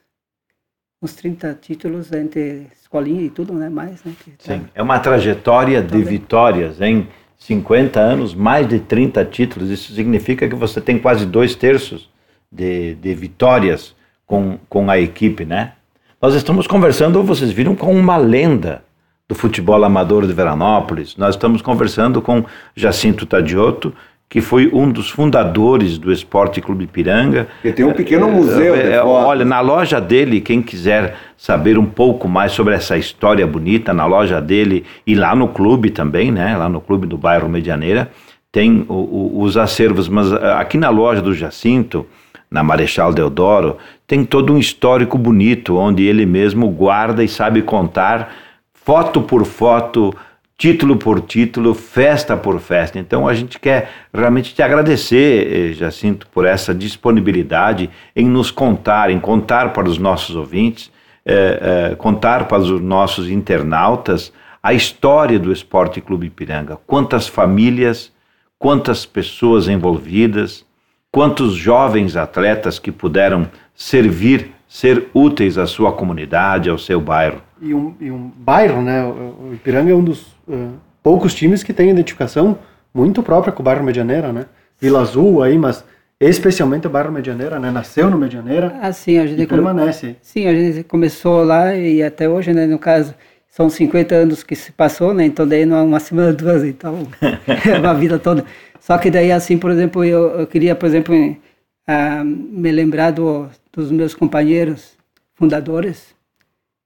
uns 1.02 1.14
30 1.14 1.58
títulos 1.62 2.12
entre 2.14 2.68
escolinha 2.80 3.24
e 3.24 3.30
tudo, 3.30 3.54
né? 3.54 3.70
Mais, 3.70 4.04
né? 4.04 4.14
Que 4.24 4.32
tá 4.32 4.54
Sim, 4.54 4.66
é 4.74 4.82
uma 4.82 5.00
trajetória 5.00 5.82
de 5.82 6.02
vitórias 6.02 6.80
em 6.80 7.08
50 7.38 8.00
anos, 8.00 8.34
mais 8.34 8.68
de 8.68 8.80
30 8.80 9.26
títulos. 9.26 9.70
Isso 9.70 9.94
significa 9.94 10.48
que 10.48 10.56
você 10.56 10.80
tem 10.80 10.98
quase 10.98 11.26
dois 11.26 11.56
terços 11.56 12.10
de, 12.52 12.96
de 12.96 13.14
vitórias 13.14 13.96
com, 14.26 14.58
com 14.70 14.90
a 14.90 14.98
equipe, 15.00 15.44
né? 15.44 15.74
Nós 16.22 16.36
estamos 16.36 16.68
conversando, 16.68 17.22
vocês 17.24 17.52
viram, 17.52 17.76
com 17.76 17.94
uma 17.94 18.16
lenda 18.16 18.84
do 19.28 19.34
futebol 19.34 19.84
amador 19.84 20.28
de 20.28 20.34
Veranópolis. 20.34 21.16
Nós 21.16 21.36
estamos 21.36 21.62
conversando 21.62 22.22
com 22.22 22.46
Jacinto 22.76 23.26
Tadioto, 23.26 23.94
que 24.32 24.40
foi 24.40 24.70
um 24.72 24.90
dos 24.90 25.10
fundadores 25.10 25.98
do 25.98 26.10
Esporte 26.10 26.62
Clube 26.62 26.88
Piranga. 26.88 27.50
E 27.66 27.74
tem 27.74 27.84
um 27.84 27.92
pequeno 27.92 28.30
é, 28.30 28.32
museu. 28.32 28.74
É, 28.74 28.94
é, 28.94 29.04
olha, 29.04 29.44
na 29.44 29.60
loja 29.60 30.00
dele, 30.00 30.40
quem 30.40 30.62
quiser 30.62 31.18
saber 31.36 31.78
um 31.78 31.86
pouco 31.86 32.30
mais 32.30 32.54
sobre 32.54 32.74
essa 32.74 32.98
história 32.98 33.46
bonita, 33.46 33.94
na 33.94 34.06
loja 34.06 34.40
dele 34.40 34.86
e 35.06 35.16
lá 35.16 35.36
no 35.36 35.50
clube 35.50 35.90
também, 35.90 36.32
né? 36.32 36.56
Lá 36.56 36.70
no 36.70 36.80
clube 36.80 37.06
do 37.06 37.18
bairro 37.18 37.50
Medianeira, 37.50 38.10
tem 38.50 38.86
o, 38.88 38.94
o, 38.94 39.42
os 39.42 39.58
acervos. 39.58 40.08
Mas 40.08 40.32
eh, 40.32 40.54
aqui 40.54 40.78
na 40.78 40.90
loja 40.90 41.22
do 41.22 41.34
Jacinto, 41.34 42.08
na 42.50 42.64
Marechal 42.64 43.12
Deodoro, 43.12 43.80
tem 44.08 44.24
todo 44.24 44.54
um 44.54 44.58
histórico 44.58 45.18
bonito, 45.18 45.76
onde 45.76 46.04
ele 46.04 46.26
mesmo 46.26 46.70
guarda 46.70 47.22
e 47.22 47.28
sabe 47.28 47.62
contar, 47.62 48.34
foto 48.74 49.22
por 49.22 49.46
foto, 49.46 50.16
título 50.62 50.96
por 50.96 51.22
título, 51.22 51.74
festa 51.74 52.38
por 52.38 52.60
festa. 52.60 53.00
Então 53.00 53.28
a 53.28 53.34
gente 53.34 53.60
quer 53.60 53.90
realmente 54.14 54.54
te 54.54 54.62
agradecer, 54.62 55.72
eh, 55.72 55.74
Jacinto, 55.74 56.28
por 56.28 56.46
essa 56.46 56.72
disponibilidade 56.72 57.90
em 58.16 58.28
nos 58.28 58.52
contar, 58.52 59.10
em 59.10 59.20
contar 59.20 59.74
para 59.74 59.90
os 59.90 59.98
nossos 59.98 60.36
ouvintes, 60.36 60.92
é, 61.26 61.90
é, 61.92 61.96
contar 61.96 62.48
para 62.48 62.60
os 62.60 62.80
nossos 62.80 63.28
internautas 63.28 64.32
a 64.62 64.72
história 64.72 65.40
do 65.40 65.52
Esporte 65.52 66.00
Clube 66.00 66.28
Ipiranga. 66.28 66.78
Quantas 66.86 67.28
famílias, 67.28 68.14
quantas 68.60 69.04
pessoas 69.04 69.68
envolvidas, 69.68 70.64
quantos 71.12 71.56
jovens 71.56 72.16
atletas 72.16 72.78
que 72.78 72.92
puderam 72.92 73.50
servir, 73.74 74.52
ser 74.68 75.08
úteis 75.12 75.58
à 75.58 75.66
sua 75.66 75.92
comunidade, 75.92 76.70
ao 76.70 76.78
seu 76.78 77.02
bairro. 77.02 77.42
E 77.62 77.74
um, 77.74 77.94
e 78.00 78.10
um 78.10 78.32
bairro, 78.36 78.82
né? 78.82 79.06
O 79.06 79.54
Ipiranga 79.54 79.92
é 79.92 79.96
um 79.96 80.04
dos 80.04 80.22
uh, 80.48 80.74
poucos 81.04 81.34
times 81.34 81.62
que 81.62 81.72
têm 81.72 81.90
identificação 81.90 82.58
muito 82.94 83.22
própria 83.22 83.54
com 83.54 83.62
o 83.62 83.66
bairro 83.66 83.84
Medianeira, 83.84 84.34
né? 84.34 84.46
Vila 84.80 85.02
Azul 85.02 85.44
aí, 85.44 85.58
mas 85.58 85.84
especialmente 86.20 86.88
o 86.88 86.90
bairro 86.90 87.12
Medianeira, 87.12 87.60
né? 87.60 87.72
Nasceu 87.72 88.10
no 88.10 88.18
Medianeira 88.18 88.78
ah, 88.82 88.92
sim, 88.92 89.18
a 89.18 89.26
gente 89.26 89.42
e 89.42 89.48
permanece. 89.48 90.16
Sim, 90.22 90.48
a 90.48 90.54
gente 90.54 90.84
começou 90.84 91.44
lá 91.44 91.76
e 91.76 92.02
até 92.02 92.28
hoje, 92.28 92.52
né? 92.54 92.66
No 92.66 92.80
caso, 92.80 93.14
são 93.48 93.70
50 93.70 94.16
anos 94.16 94.44
que 94.44 94.56
se 94.56 94.72
passou, 94.72 95.14
né? 95.14 95.26
Então 95.26 95.48
daí 95.48 95.66
não 95.66 95.78
é 95.78 95.82
uma 95.82 96.00
semana, 96.00 96.32
duas, 96.34 96.64
então 96.64 97.08
é 97.22 97.78
uma 97.78 97.94
vida 97.94 98.18
toda. 98.18 98.46
Só 98.80 98.98
que 98.98 99.12
daí, 99.12 99.32
assim, 99.32 99.58
por 99.58 99.70
exemplo, 99.70 100.04
eu, 100.04 100.40
eu 100.40 100.48
queria, 100.48 100.74
por 100.74 100.88
exemplo, 100.88 101.16
uh, 101.16 102.26
me 102.26 102.72
lembrar 102.72 103.12
do, 103.12 103.48
dos 103.72 103.92
meus 103.92 104.16
companheiros 104.16 104.98
fundadores, 105.36 106.16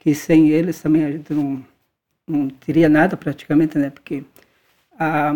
que 0.05 0.13
sem 0.13 0.49
eles 0.49 0.79
também 0.79 1.03
a 1.03 1.11
gente 1.11 1.33
não 1.33 1.63
não 2.27 2.47
teria 2.47 2.87
nada 2.87 3.17
praticamente, 3.17 3.77
né? 3.77 3.89
Porque 3.89 4.23
ah, 4.99 5.33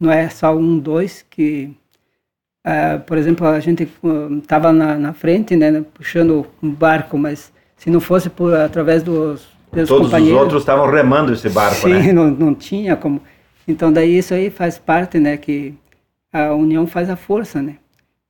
não 0.00 0.10
é 0.10 0.28
só 0.30 0.56
um, 0.56 0.78
dois 0.78 1.24
que, 1.28 1.74
ah, 2.64 2.98
por 3.06 3.18
exemplo, 3.18 3.46
a 3.46 3.60
gente 3.60 3.88
estava 4.42 4.72
na, 4.72 4.96
na, 4.96 5.12
frente, 5.12 5.54
né? 5.54 5.84
Puxando 5.94 6.46
um 6.62 6.70
barco, 6.70 7.18
mas 7.18 7.52
se 7.76 7.90
não 7.90 8.00
fosse 8.00 8.30
por 8.30 8.54
através 8.54 9.02
dos, 9.02 9.46
dos 9.70 9.88
Todos 9.88 10.06
companheiros... 10.06 10.36
os 10.36 10.42
outros 10.42 10.62
estavam 10.62 10.90
remando 10.90 11.32
esse 11.32 11.50
barco, 11.50 11.76
sim, 11.76 11.92
né? 11.92 12.02
Sim, 12.02 12.12
não, 12.14 12.30
não 12.30 12.54
tinha 12.54 12.96
como... 12.96 13.20
Então 13.68 13.92
daí 13.92 14.16
isso 14.16 14.32
aí 14.32 14.48
faz 14.48 14.78
parte, 14.78 15.18
né? 15.18 15.36
Que 15.36 15.74
a 16.32 16.54
união 16.54 16.86
faz 16.86 17.10
a 17.10 17.16
força, 17.16 17.60
né? 17.60 17.76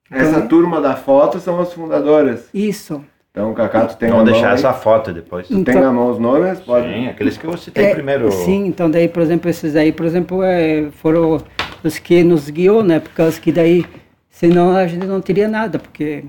Então, 0.05 0.19
Essa 0.19 0.41
turma 0.41 0.81
da 0.81 0.95
foto 0.95 1.39
são 1.39 1.61
os 1.61 1.71
fundadores. 1.73 2.49
Isso. 2.53 3.03
Então, 3.37 3.53
Cacá, 3.53 3.85
tu 3.85 3.97
tem 3.97 4.09
Vamos 4.09 4.25
deixar 4.25 4.55
essa 4.55 4.73
foto 4.73 5.13
depois. 5.13 5.47
Tu 5.47 5.53
então, 5.53 5.71
tem 5.71 5.83
na 5.83 5.91
mão 5.91 6.09
os 6.09 6.17
nomes? 6.17 6.59
Pode. 6.59 6.87
Sim, 6.87 7.07
aqueles 7.07 7.37
que 7.37 7.45
eu 7.45 7.55
citei 7.55 7.85
é, 7.85 7.93
primeiro. 7.93 8.31
Sim, 8.31 8.65
então 8.65 8.89
daí, 8.89 9.07
por 9.07 9.21
exemplo, 9.21 9.47
esses 9.47 9.75
aí, 9.75 9.91
por 9.91 10.07
exemplo, 10.07 10.41
é, 10.41 10.89
foram 10.93 11.39
os 11.83 11.99
que 11.99 12.23
nos 12.23 12.49
guiou, 12.49 12.81
né? 12.81 12.99
Por 12.99 13.11
causa 13.11 13.39
que 13.39 13.51
daí, 13.51 13.85
senão 14.27 14.75
a 14.75 14.87
gente 14.87 15.05
não 15.05 15.21
teria 15.21 15.47
nada, 15.47 15.77
porque 15.77 16.25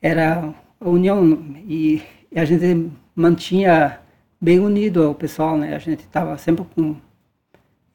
era 0.00 0.48
a 0.80 0.88
união 0.88 1.38
e, 1.68 2.00
e 2.32 2.40
a 2.40 2.44
gente 2.46 2.90
mantinha 3.14 3.98
bem 4.40 4.60
unido 4.60 5.10
o 5.10 5.14
pessoal, 5.14 5.58
né? 5.58 5.76
A 5.76 5.78
gente 5.78 6.00
estava 6.00 6.38
sempre 6.38 6.64
com... 6.74 6.96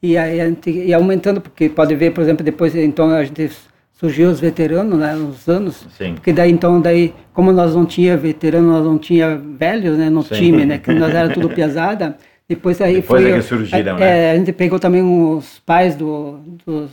E 0.04 0.16
aí 0.16 0.40
a 0.40 0.48
gente 0.48 0.70
ia 0.70 0.98
aumentando, 0.98 1.42
porque 1.42 1.68
pode 1.68 1.96
ver, 1.96 2.12
por 2.14 2.22
exemplo, 2.22 2.46
depois, 2.46 2.76
então 2.76 3.10
a 3.10 3.24
gente 3.24 3.50
surgiu 3.96 4.30
os 4.30 4.40
veteranos, 4.40 4.98
né, 5.00 5.16
nos 5.16 5.48
anos. 5.50 5.88
Sim. 5.98 6.14
Porque 6.14 6.32
daí 6.32 6.52
então 6.52 6.80
daí 6.80 7.14
como 7.34 7.52
nós 7.52 7.74
não 7.74 7.86
tinha 7.86 8.16
veterano, 8.16 8.70
nós 8.72 8.86
não 8.86 8.98
tinha 8.98 9.36
velhos, 9.36 9.98
né, 9.98 10.10
no 10.10 10.24
Sim. 10.24 10.36
time, 10.36 10.66
né, 10.66 10.78
que 10.78 10.94
nós 10.94 11.14
era 11.14 11.30
tudo 11.30 11.50
pesada. 11.50 12.18
Depois 12.48 12.80
aí 12.80 12.96
depois 12.96 13.24
foi 13.24 13.32
é 13.32 13.36
que 13.36 13.42
surgiram, 13.42 13.96
a, 13.96 14.00
né? 14.00 14.28
É, 14.28 14.32
a 14.32 14.38
gente 14.38 14.54
pegou 14.54 14.80
também 14.80 15.02
os 15.02 15.60
pais 15.66 15.96
do, 15.96 16.40
dos 16.66 16.92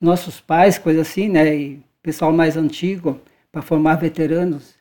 nossos 0.00 0.40
pais, 0.40 0.78
coisa 0.78 1.00
assim, 1.00 1.28
né, 1.28 1.54
e 1.54 1.80
pessoal 2.02 2.32
mais 2.32 2.56
antigo 2.56 3.20
para 3.50 3.62
formar 3.62 3.96
veteranos. 3.96 4.74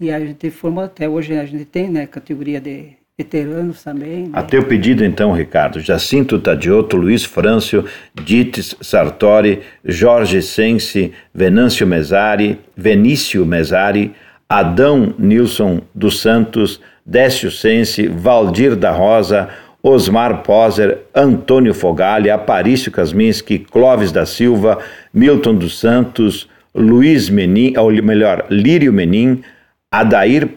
E 0.00 0.10
a 0.10 0.18
gente 0.20 0.50
formou 0.50 0.84
até 0.84 1.08
hoje 1.08 1.38
a 1.38 1.44
gente 1.46 1.64
tem, 1.64 1.88
né, 1.88 2.06
categoria 2.06 2.60
de 2.60 2.96
veteranos 3.18 3.82
também. 3.82 4.24
Né? 4.24 4.30
A 4.34 4.42
teu 4.42 4.62
pedido, 4.64 5.02
então, 5.02 5.32
Ricardo, 5.32 5.80
Jacinto 5.80 6.38
Tadioto, 6.38 6.98
Luiz 6.98 7.24
Frâncio, 7.24 7.86
Dites 8.14 8.76
Sartori, 8.82 9.62
Jorge 9.82 10.42
Sense, 10.42 11.12
Venâncio 11.34 11.86
Mesari, 11.86 12.58
Venício 12.76 13.46
Mesari, 13.46 14.12
Adão 14.46 15.14
Nilson 15.18 15.80
dos 15.94 16.20
Santos, 16.20 16.78
Décio 17.06 17.50
Sense, 17.50 18.06
Valdir 18.06 18.76
da 18.76 18.90
Rosa, 18.90 19.48
Osmar 19.82 20.42
Poser, 20.42 20.98
Antônio 21.14 21.72
Fogali, 21.72 22.28
Aparício 22.28 22.92
Kasminski, 22.92 23.60
Clóvis 23.60 24.12
da 24.12 24.26
Silva, 24.26 24.78
Milton 25.14 25.54
dos 25.54 25.78
Santos, 25.78 26.48
Luiz 26.74 27.30
Menin, 27.30 27.78
ou 27.78 27.90
melhor, 28.02 28.44
Lírio 28.50 28.92
Menin, 28.92 29.42
Adair 29.90 30.50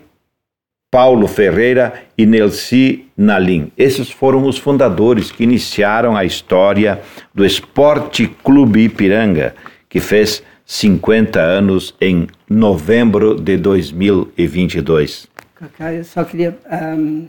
Paulo 0.91 1.27
Ferreira 1.27 1.93
e 2.17 2.25
Nelci 2.25 3.05
Nalim. 3.15 3.71
Esses 3.77 4.09
foram 4.09 4.43
os 4.45 4.57
fundadores 4.57 5.31
que 5.31 5.43
iniciaram 5.43 6.17
a 6.17 6.25
história 6.25 6.99
do 7.33 7.45
Esporte 7.45 8.27
Clube 8.43 8.85
Ipiranga, 8.85 9.53
que 9.87 9.99
fez 9.99 10.41
50 10.65 11.39
anos 11.39 11.93
em 12.01 12.27
novembro 12.49 13.35
de 13.35 13.55
2022. 13.57 15.27
Cacá, 15.53 15.93
eu 15.93 16.03
só 16.03 16.23
queria. 16.23 16.57
Um, 16.71 17.27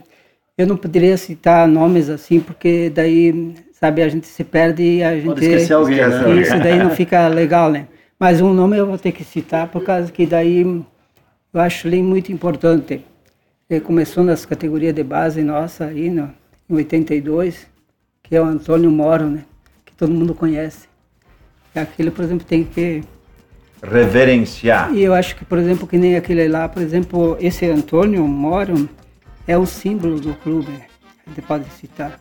eu 0.57 0.65
não 0.65 0.77
poderia 0.77 1.15
citar 1.17 1.67
nomes 1.67 2.09
assim, 2.09 2.39
porque 2.39 2.89
daí, 2.89 3.53
sabe, 3.73 4.01
a 4.01 4.09
gente 4.09 4.25
se 4.25 4.43
perde 4.43 4.81
e 4.81 5.03
a 5.03 5.15
gente. 5.15 5.25
Pode 5.25 5.45
esquecer 5.45 5.73
alguém, 5.73 5.97
né? 5.97 6.41
Isso 6.41 6.57
daí 6.57 6.79
não 6.79 6.91
fica 6.91 7.27
legal, 7.27 7.69
né? 7.71 7.87
Mas 8.19 8.41
um 8.41 8.53
nome 8.53 8.77
eu 8.77 8.87
vou 8.87 8.97
ter 8.97 9.11
que 9.11 9.23
citar, 9.23 9.67
por 9.67 9.83
causa 9.83 10.11
que 10.11 10.25
daí 10.25 10.61
eu 11.53 11.59
acho 11.59 11.87
ele 11.87 12.01
muito 12.01 12.31
importante. 12.31 13.03
Começou 13.79 14.23
nas 14.23 14.45
categorias 14.45 14.93
de 14.93 15.03
base 15.03 15.41
nossa 15.41 15.85
aí, 15.85 16.09
no, 16.09 16.29
em 16.69 16.75
82, 16.75 17.67
que 18.21 18.35
é 18.35 18.41
o 18.41 18.45
Antônio 18.45 18.91
Moro, 18.91 19.27
né? 19.27 19.45
Que 19.85 19.93
todo 19.95 20.11
mundo 20.11 20.33
conhece. 20.33 20.89
E 21.73 21.79
aquele, 21.79 22.11
por 22.11 22.25
exemplo, 22.25 22.45
tem 22.45 22.65
que 22.65 23.01
reverenciar. 23.81 24.93
E 24.93 25.01
eu 25.01 25.13
acho 25.13 25.35
que, 25.35 25.45
por 25.45 25.57
exemplo, 25.57 25.87
que 25.87 25.97
nem 25.97 26.15
aquele 26.15 26.47
lá, 26.47 26.67
por 26.67 26.81
exemplo, 26.81 27.37
esse 27.39 27.65
Antônio 27.65 28.27
Moro 28.27 28.89
é 29.47 29.57
o 29.57 29.65
símbolo 29.65 30.19
do 30.19 30.33
clube, 30.35 30.71
a 31.25 31.29
gente 31.29 31.41
pode 31.41 31.65
citar. 31.71 32.19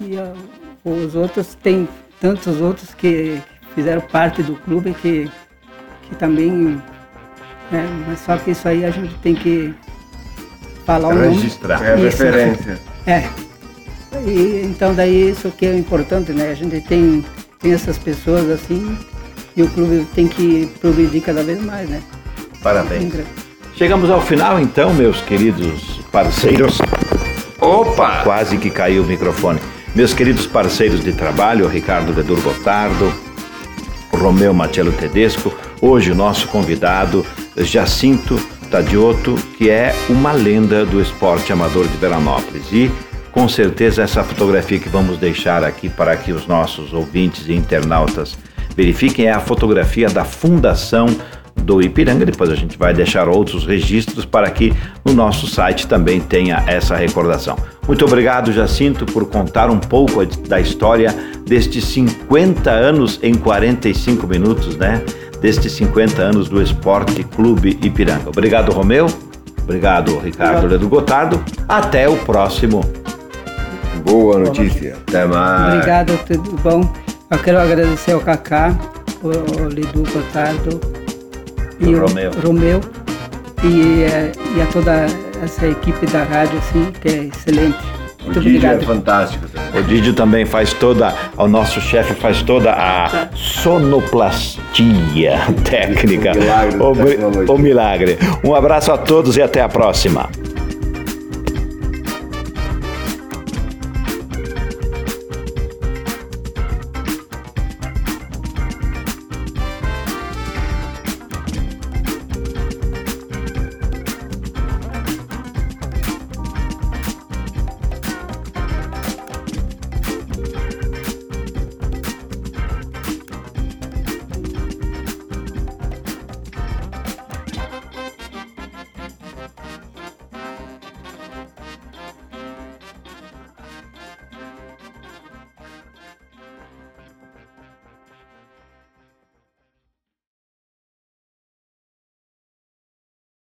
E 0.00 0.16
uh, 0.16 0.34
os 0.84 1.14
outros, 1.14 1.54
tem 1.54 1.88
tantos 2.20 2.60
outros 2.60 2.92
que 2.94 3.38
fizeram 3.74 4.00
parte 4.00 4.42
do 4.42 4.56
clube 4.56 4.94
que, 4.94 5.30
que 6.08 6.16
também. 6.16 6.80
Né, 7.70 7.86
mas 8.06 8.20
só 8.20 8.36
que 8.36 8.50
isso 8.50 8.68
aí 8.68 8.84
a 8.84 8.90
gente 8.90 9.14
tem 9.20 9.34
que 9.34 9.74
falar 10.84 11.08
o 11.08 11.14
nome. 11.14 11.28
Registrar. 11.28 11.82
É 11.82 11.94
isso. 11.94 12.04
referência. 12.04 12.80
É. 13.06 13.28
E, 14.26 14.62
então 14.64 14.94
daí 14.94 15.30
isso 15.30 15.50
que 15.50 15.66
é 15.66 15.76
importante, 15.76 16.32
né? 16.32 16.50
A 16.50 16.54
gente 16.54 16.80
tem, 16.82 17.24
tem 17.58 17.72
essas 17.72 17.98
pessoas 17.98 18.48
assim 18.50 18.96
e 19.56 19.62
o 19.62 19.68
clube 19.68 20.06
tem 20.14 20.28
que 20.28 20.70
progredir 20.80 21.22
cada 21.22 21.42
vez 21.42 21.60
mais, 21.62 21.88
né? 21.88 22.02
Parabéns. 22.62 23.12
Chegamos 23.74 24.10
ao 24.10 24.20
final 24.20 24.60
então, 24.60 24.92
meus 24.94 25.20
queridos 25.22 26.00
parceiros. 26.12 26.78
Opa! 27.58 28.22
Quase 28.22 28.58
que 28.58 28.70
caiu 28.70 29.02
o 29.02 29.06
microfone. 29.06 29.58
Meus 29.94 30.14
queridos 30.14 30.46
parceiros 30.46 31.02
de 31.02 31.12
trabalho, 31.12 31.68
Ricardo 31.68 32.12
Vedur 32.12 32.40
Gotardo, 32.40 33.12
Romeu 34.10 34.54
Matiello 34.54 34.92
Tedesco, 34.92 35.52
hoje 35.80 36.10
o 36.10 36.14
nosso 36.14 36.48
convidado, 36.48 37.26
Jacinto 37.56 38.40
Tadioto, 38.72 39.34
que 39.58 39.68
é 39.68 39.94
uma 40.08 40.32
lenda 40.32 40.86
do 40.86 40.98
esporte 40.98 41.52
amador 41.52 41.86
de 41.86 41.94
Veranópolis. 41.98 42.72
E 42.72 42.90
com 43.30 43.46
certeza 43.46 44.02
essa 44.02 44.24
fotografia 44.24 44.78
que 44.78 44.88
vamos 44.88 45.18
deixar 45.18 45.62
aqui 45.62 45.90
para 45.90 46.16
que 46.16 46.32
os 46.32 46.46
nossos 46.46 46.94
ouvintes 46.94 47.46
e 47.48 47.52
internautas 47.52 48.34
verifiquem 48.74 49.26
é 49.26 49.30
a 49.30 49.40
fotografia 49.40 50.08
da 50.08 50.24
fundação 50.24 51.04
do 51.54 51.82
Ipiranga. 51.82 52.24
Depois 52.24 52.48
a 52.48 52.54
gente 52.54 52.78
vai 52.78 52.94
deixar 52.94 53.28
outros 53.28 53.66
registros 53.66 54.24
para 54.24 54.50
que 54.50 54.72
no 55.04 55.12
nosso 55.12 55.46
site 55.46 55.86
também 55.86 56.18
tenha 56.18 56.64
essa 56.66 56.96
recordação. 56.96 57.58
Muito 57.86 58.06
obrigado, 58.06 58.52
Jacinto, 58.52 59.04
por 59.04 59.28
contar 59.28 59.68
um 59.68 59.78
pouco 59.78 60.24
da 60.48 60.58
história 60.58 61.14
destes 61.44 61.84
50 61.84 62.70
anos 62.70 63.20
em 63.22 63.34
45 63.34 64.26
minutos, 64.26 64.76
né? 64.76 65.04
Destes 65.42 65.72
50 65.72 66.22
anos 66.22 66.48
do 66.48 66.62
Esporte 66.62 67.24
Clube 67.24 67.76
Ipiranga. 67.82 68.28
Obrigado, 68.28 68.70
Romeu. 68.70 69.06
Obrigado, 69.64 70.16
Ricardo 70.20 70.68
Ledo 70.68 70.88
Gotardo. 70.88 71.44
Até 71.68 72.08
o 72.08 72.16
próximo. 72.18 72.80
Boa 74.04 74.38
notícia. 74.38 74.96
Até 75.08 75.26
mais. 75.26 75.74
Obrigado, 75.74 76.18
tudo 76.26 76.52
bom. 76.62 76.92
Eu 77.28 77.38
quero 77.38 77.58
agradecer 77.58 78.12
ao 78.12 78.20
Kaká, 78.20 78.72
o 79.20 79.64
Ledu 79.64 80.04
Gotardo 80.12 80.80
e 81.80 81.92
o 81.92 82.06
Romeu, 82.06 82.30
Romeu 82.44 82.80
e, 83.64 84.04
eh, 84.04 84.32
e, 84.56 84.62
a 84.62 84.66
toda 84.66 85.06
essa 85.42 85.66
equipe 85.66 86.06
da 86.06 86.22
rádio, 86.22 86.58
assim, 86.58 86.92
que 87.00 87.08
é 87.08 87.24
excelente. 87.24 88.01
Muito 88.24 88.38
o 88.38 88.42
Didio 88.42 88.70
é 88.70 88.80
fantástico. 88.80 89.46
Também. 89.48 89.80
O 89.80 89.84
Didio 89.84 90.14
também 90.14 90.44
faz 90.44 90.72
toda, 90.72 91.14
o 91.36 91.48
nosso 91.48 91.80
chefe 91.80 92.14
faz 92.14 92.42
toda 92.42 92.72
a 92.72 93.28
sonoplastia 93.34 95.38
técnica. 95.68 96.32
o 96.32 96.94
milagre. 96.94 97.46
O, 97.48 97.52
o 97.52 97.58
milagre. 97.58 98.18
Um 98.44 98.54
abraço 98.54 98.92
a 98.92 98.98
todos 98.98 99.36
e 99.36 99.42
até 99.42 99.60
a 99.60 99.68
próxima. 99.68 100.28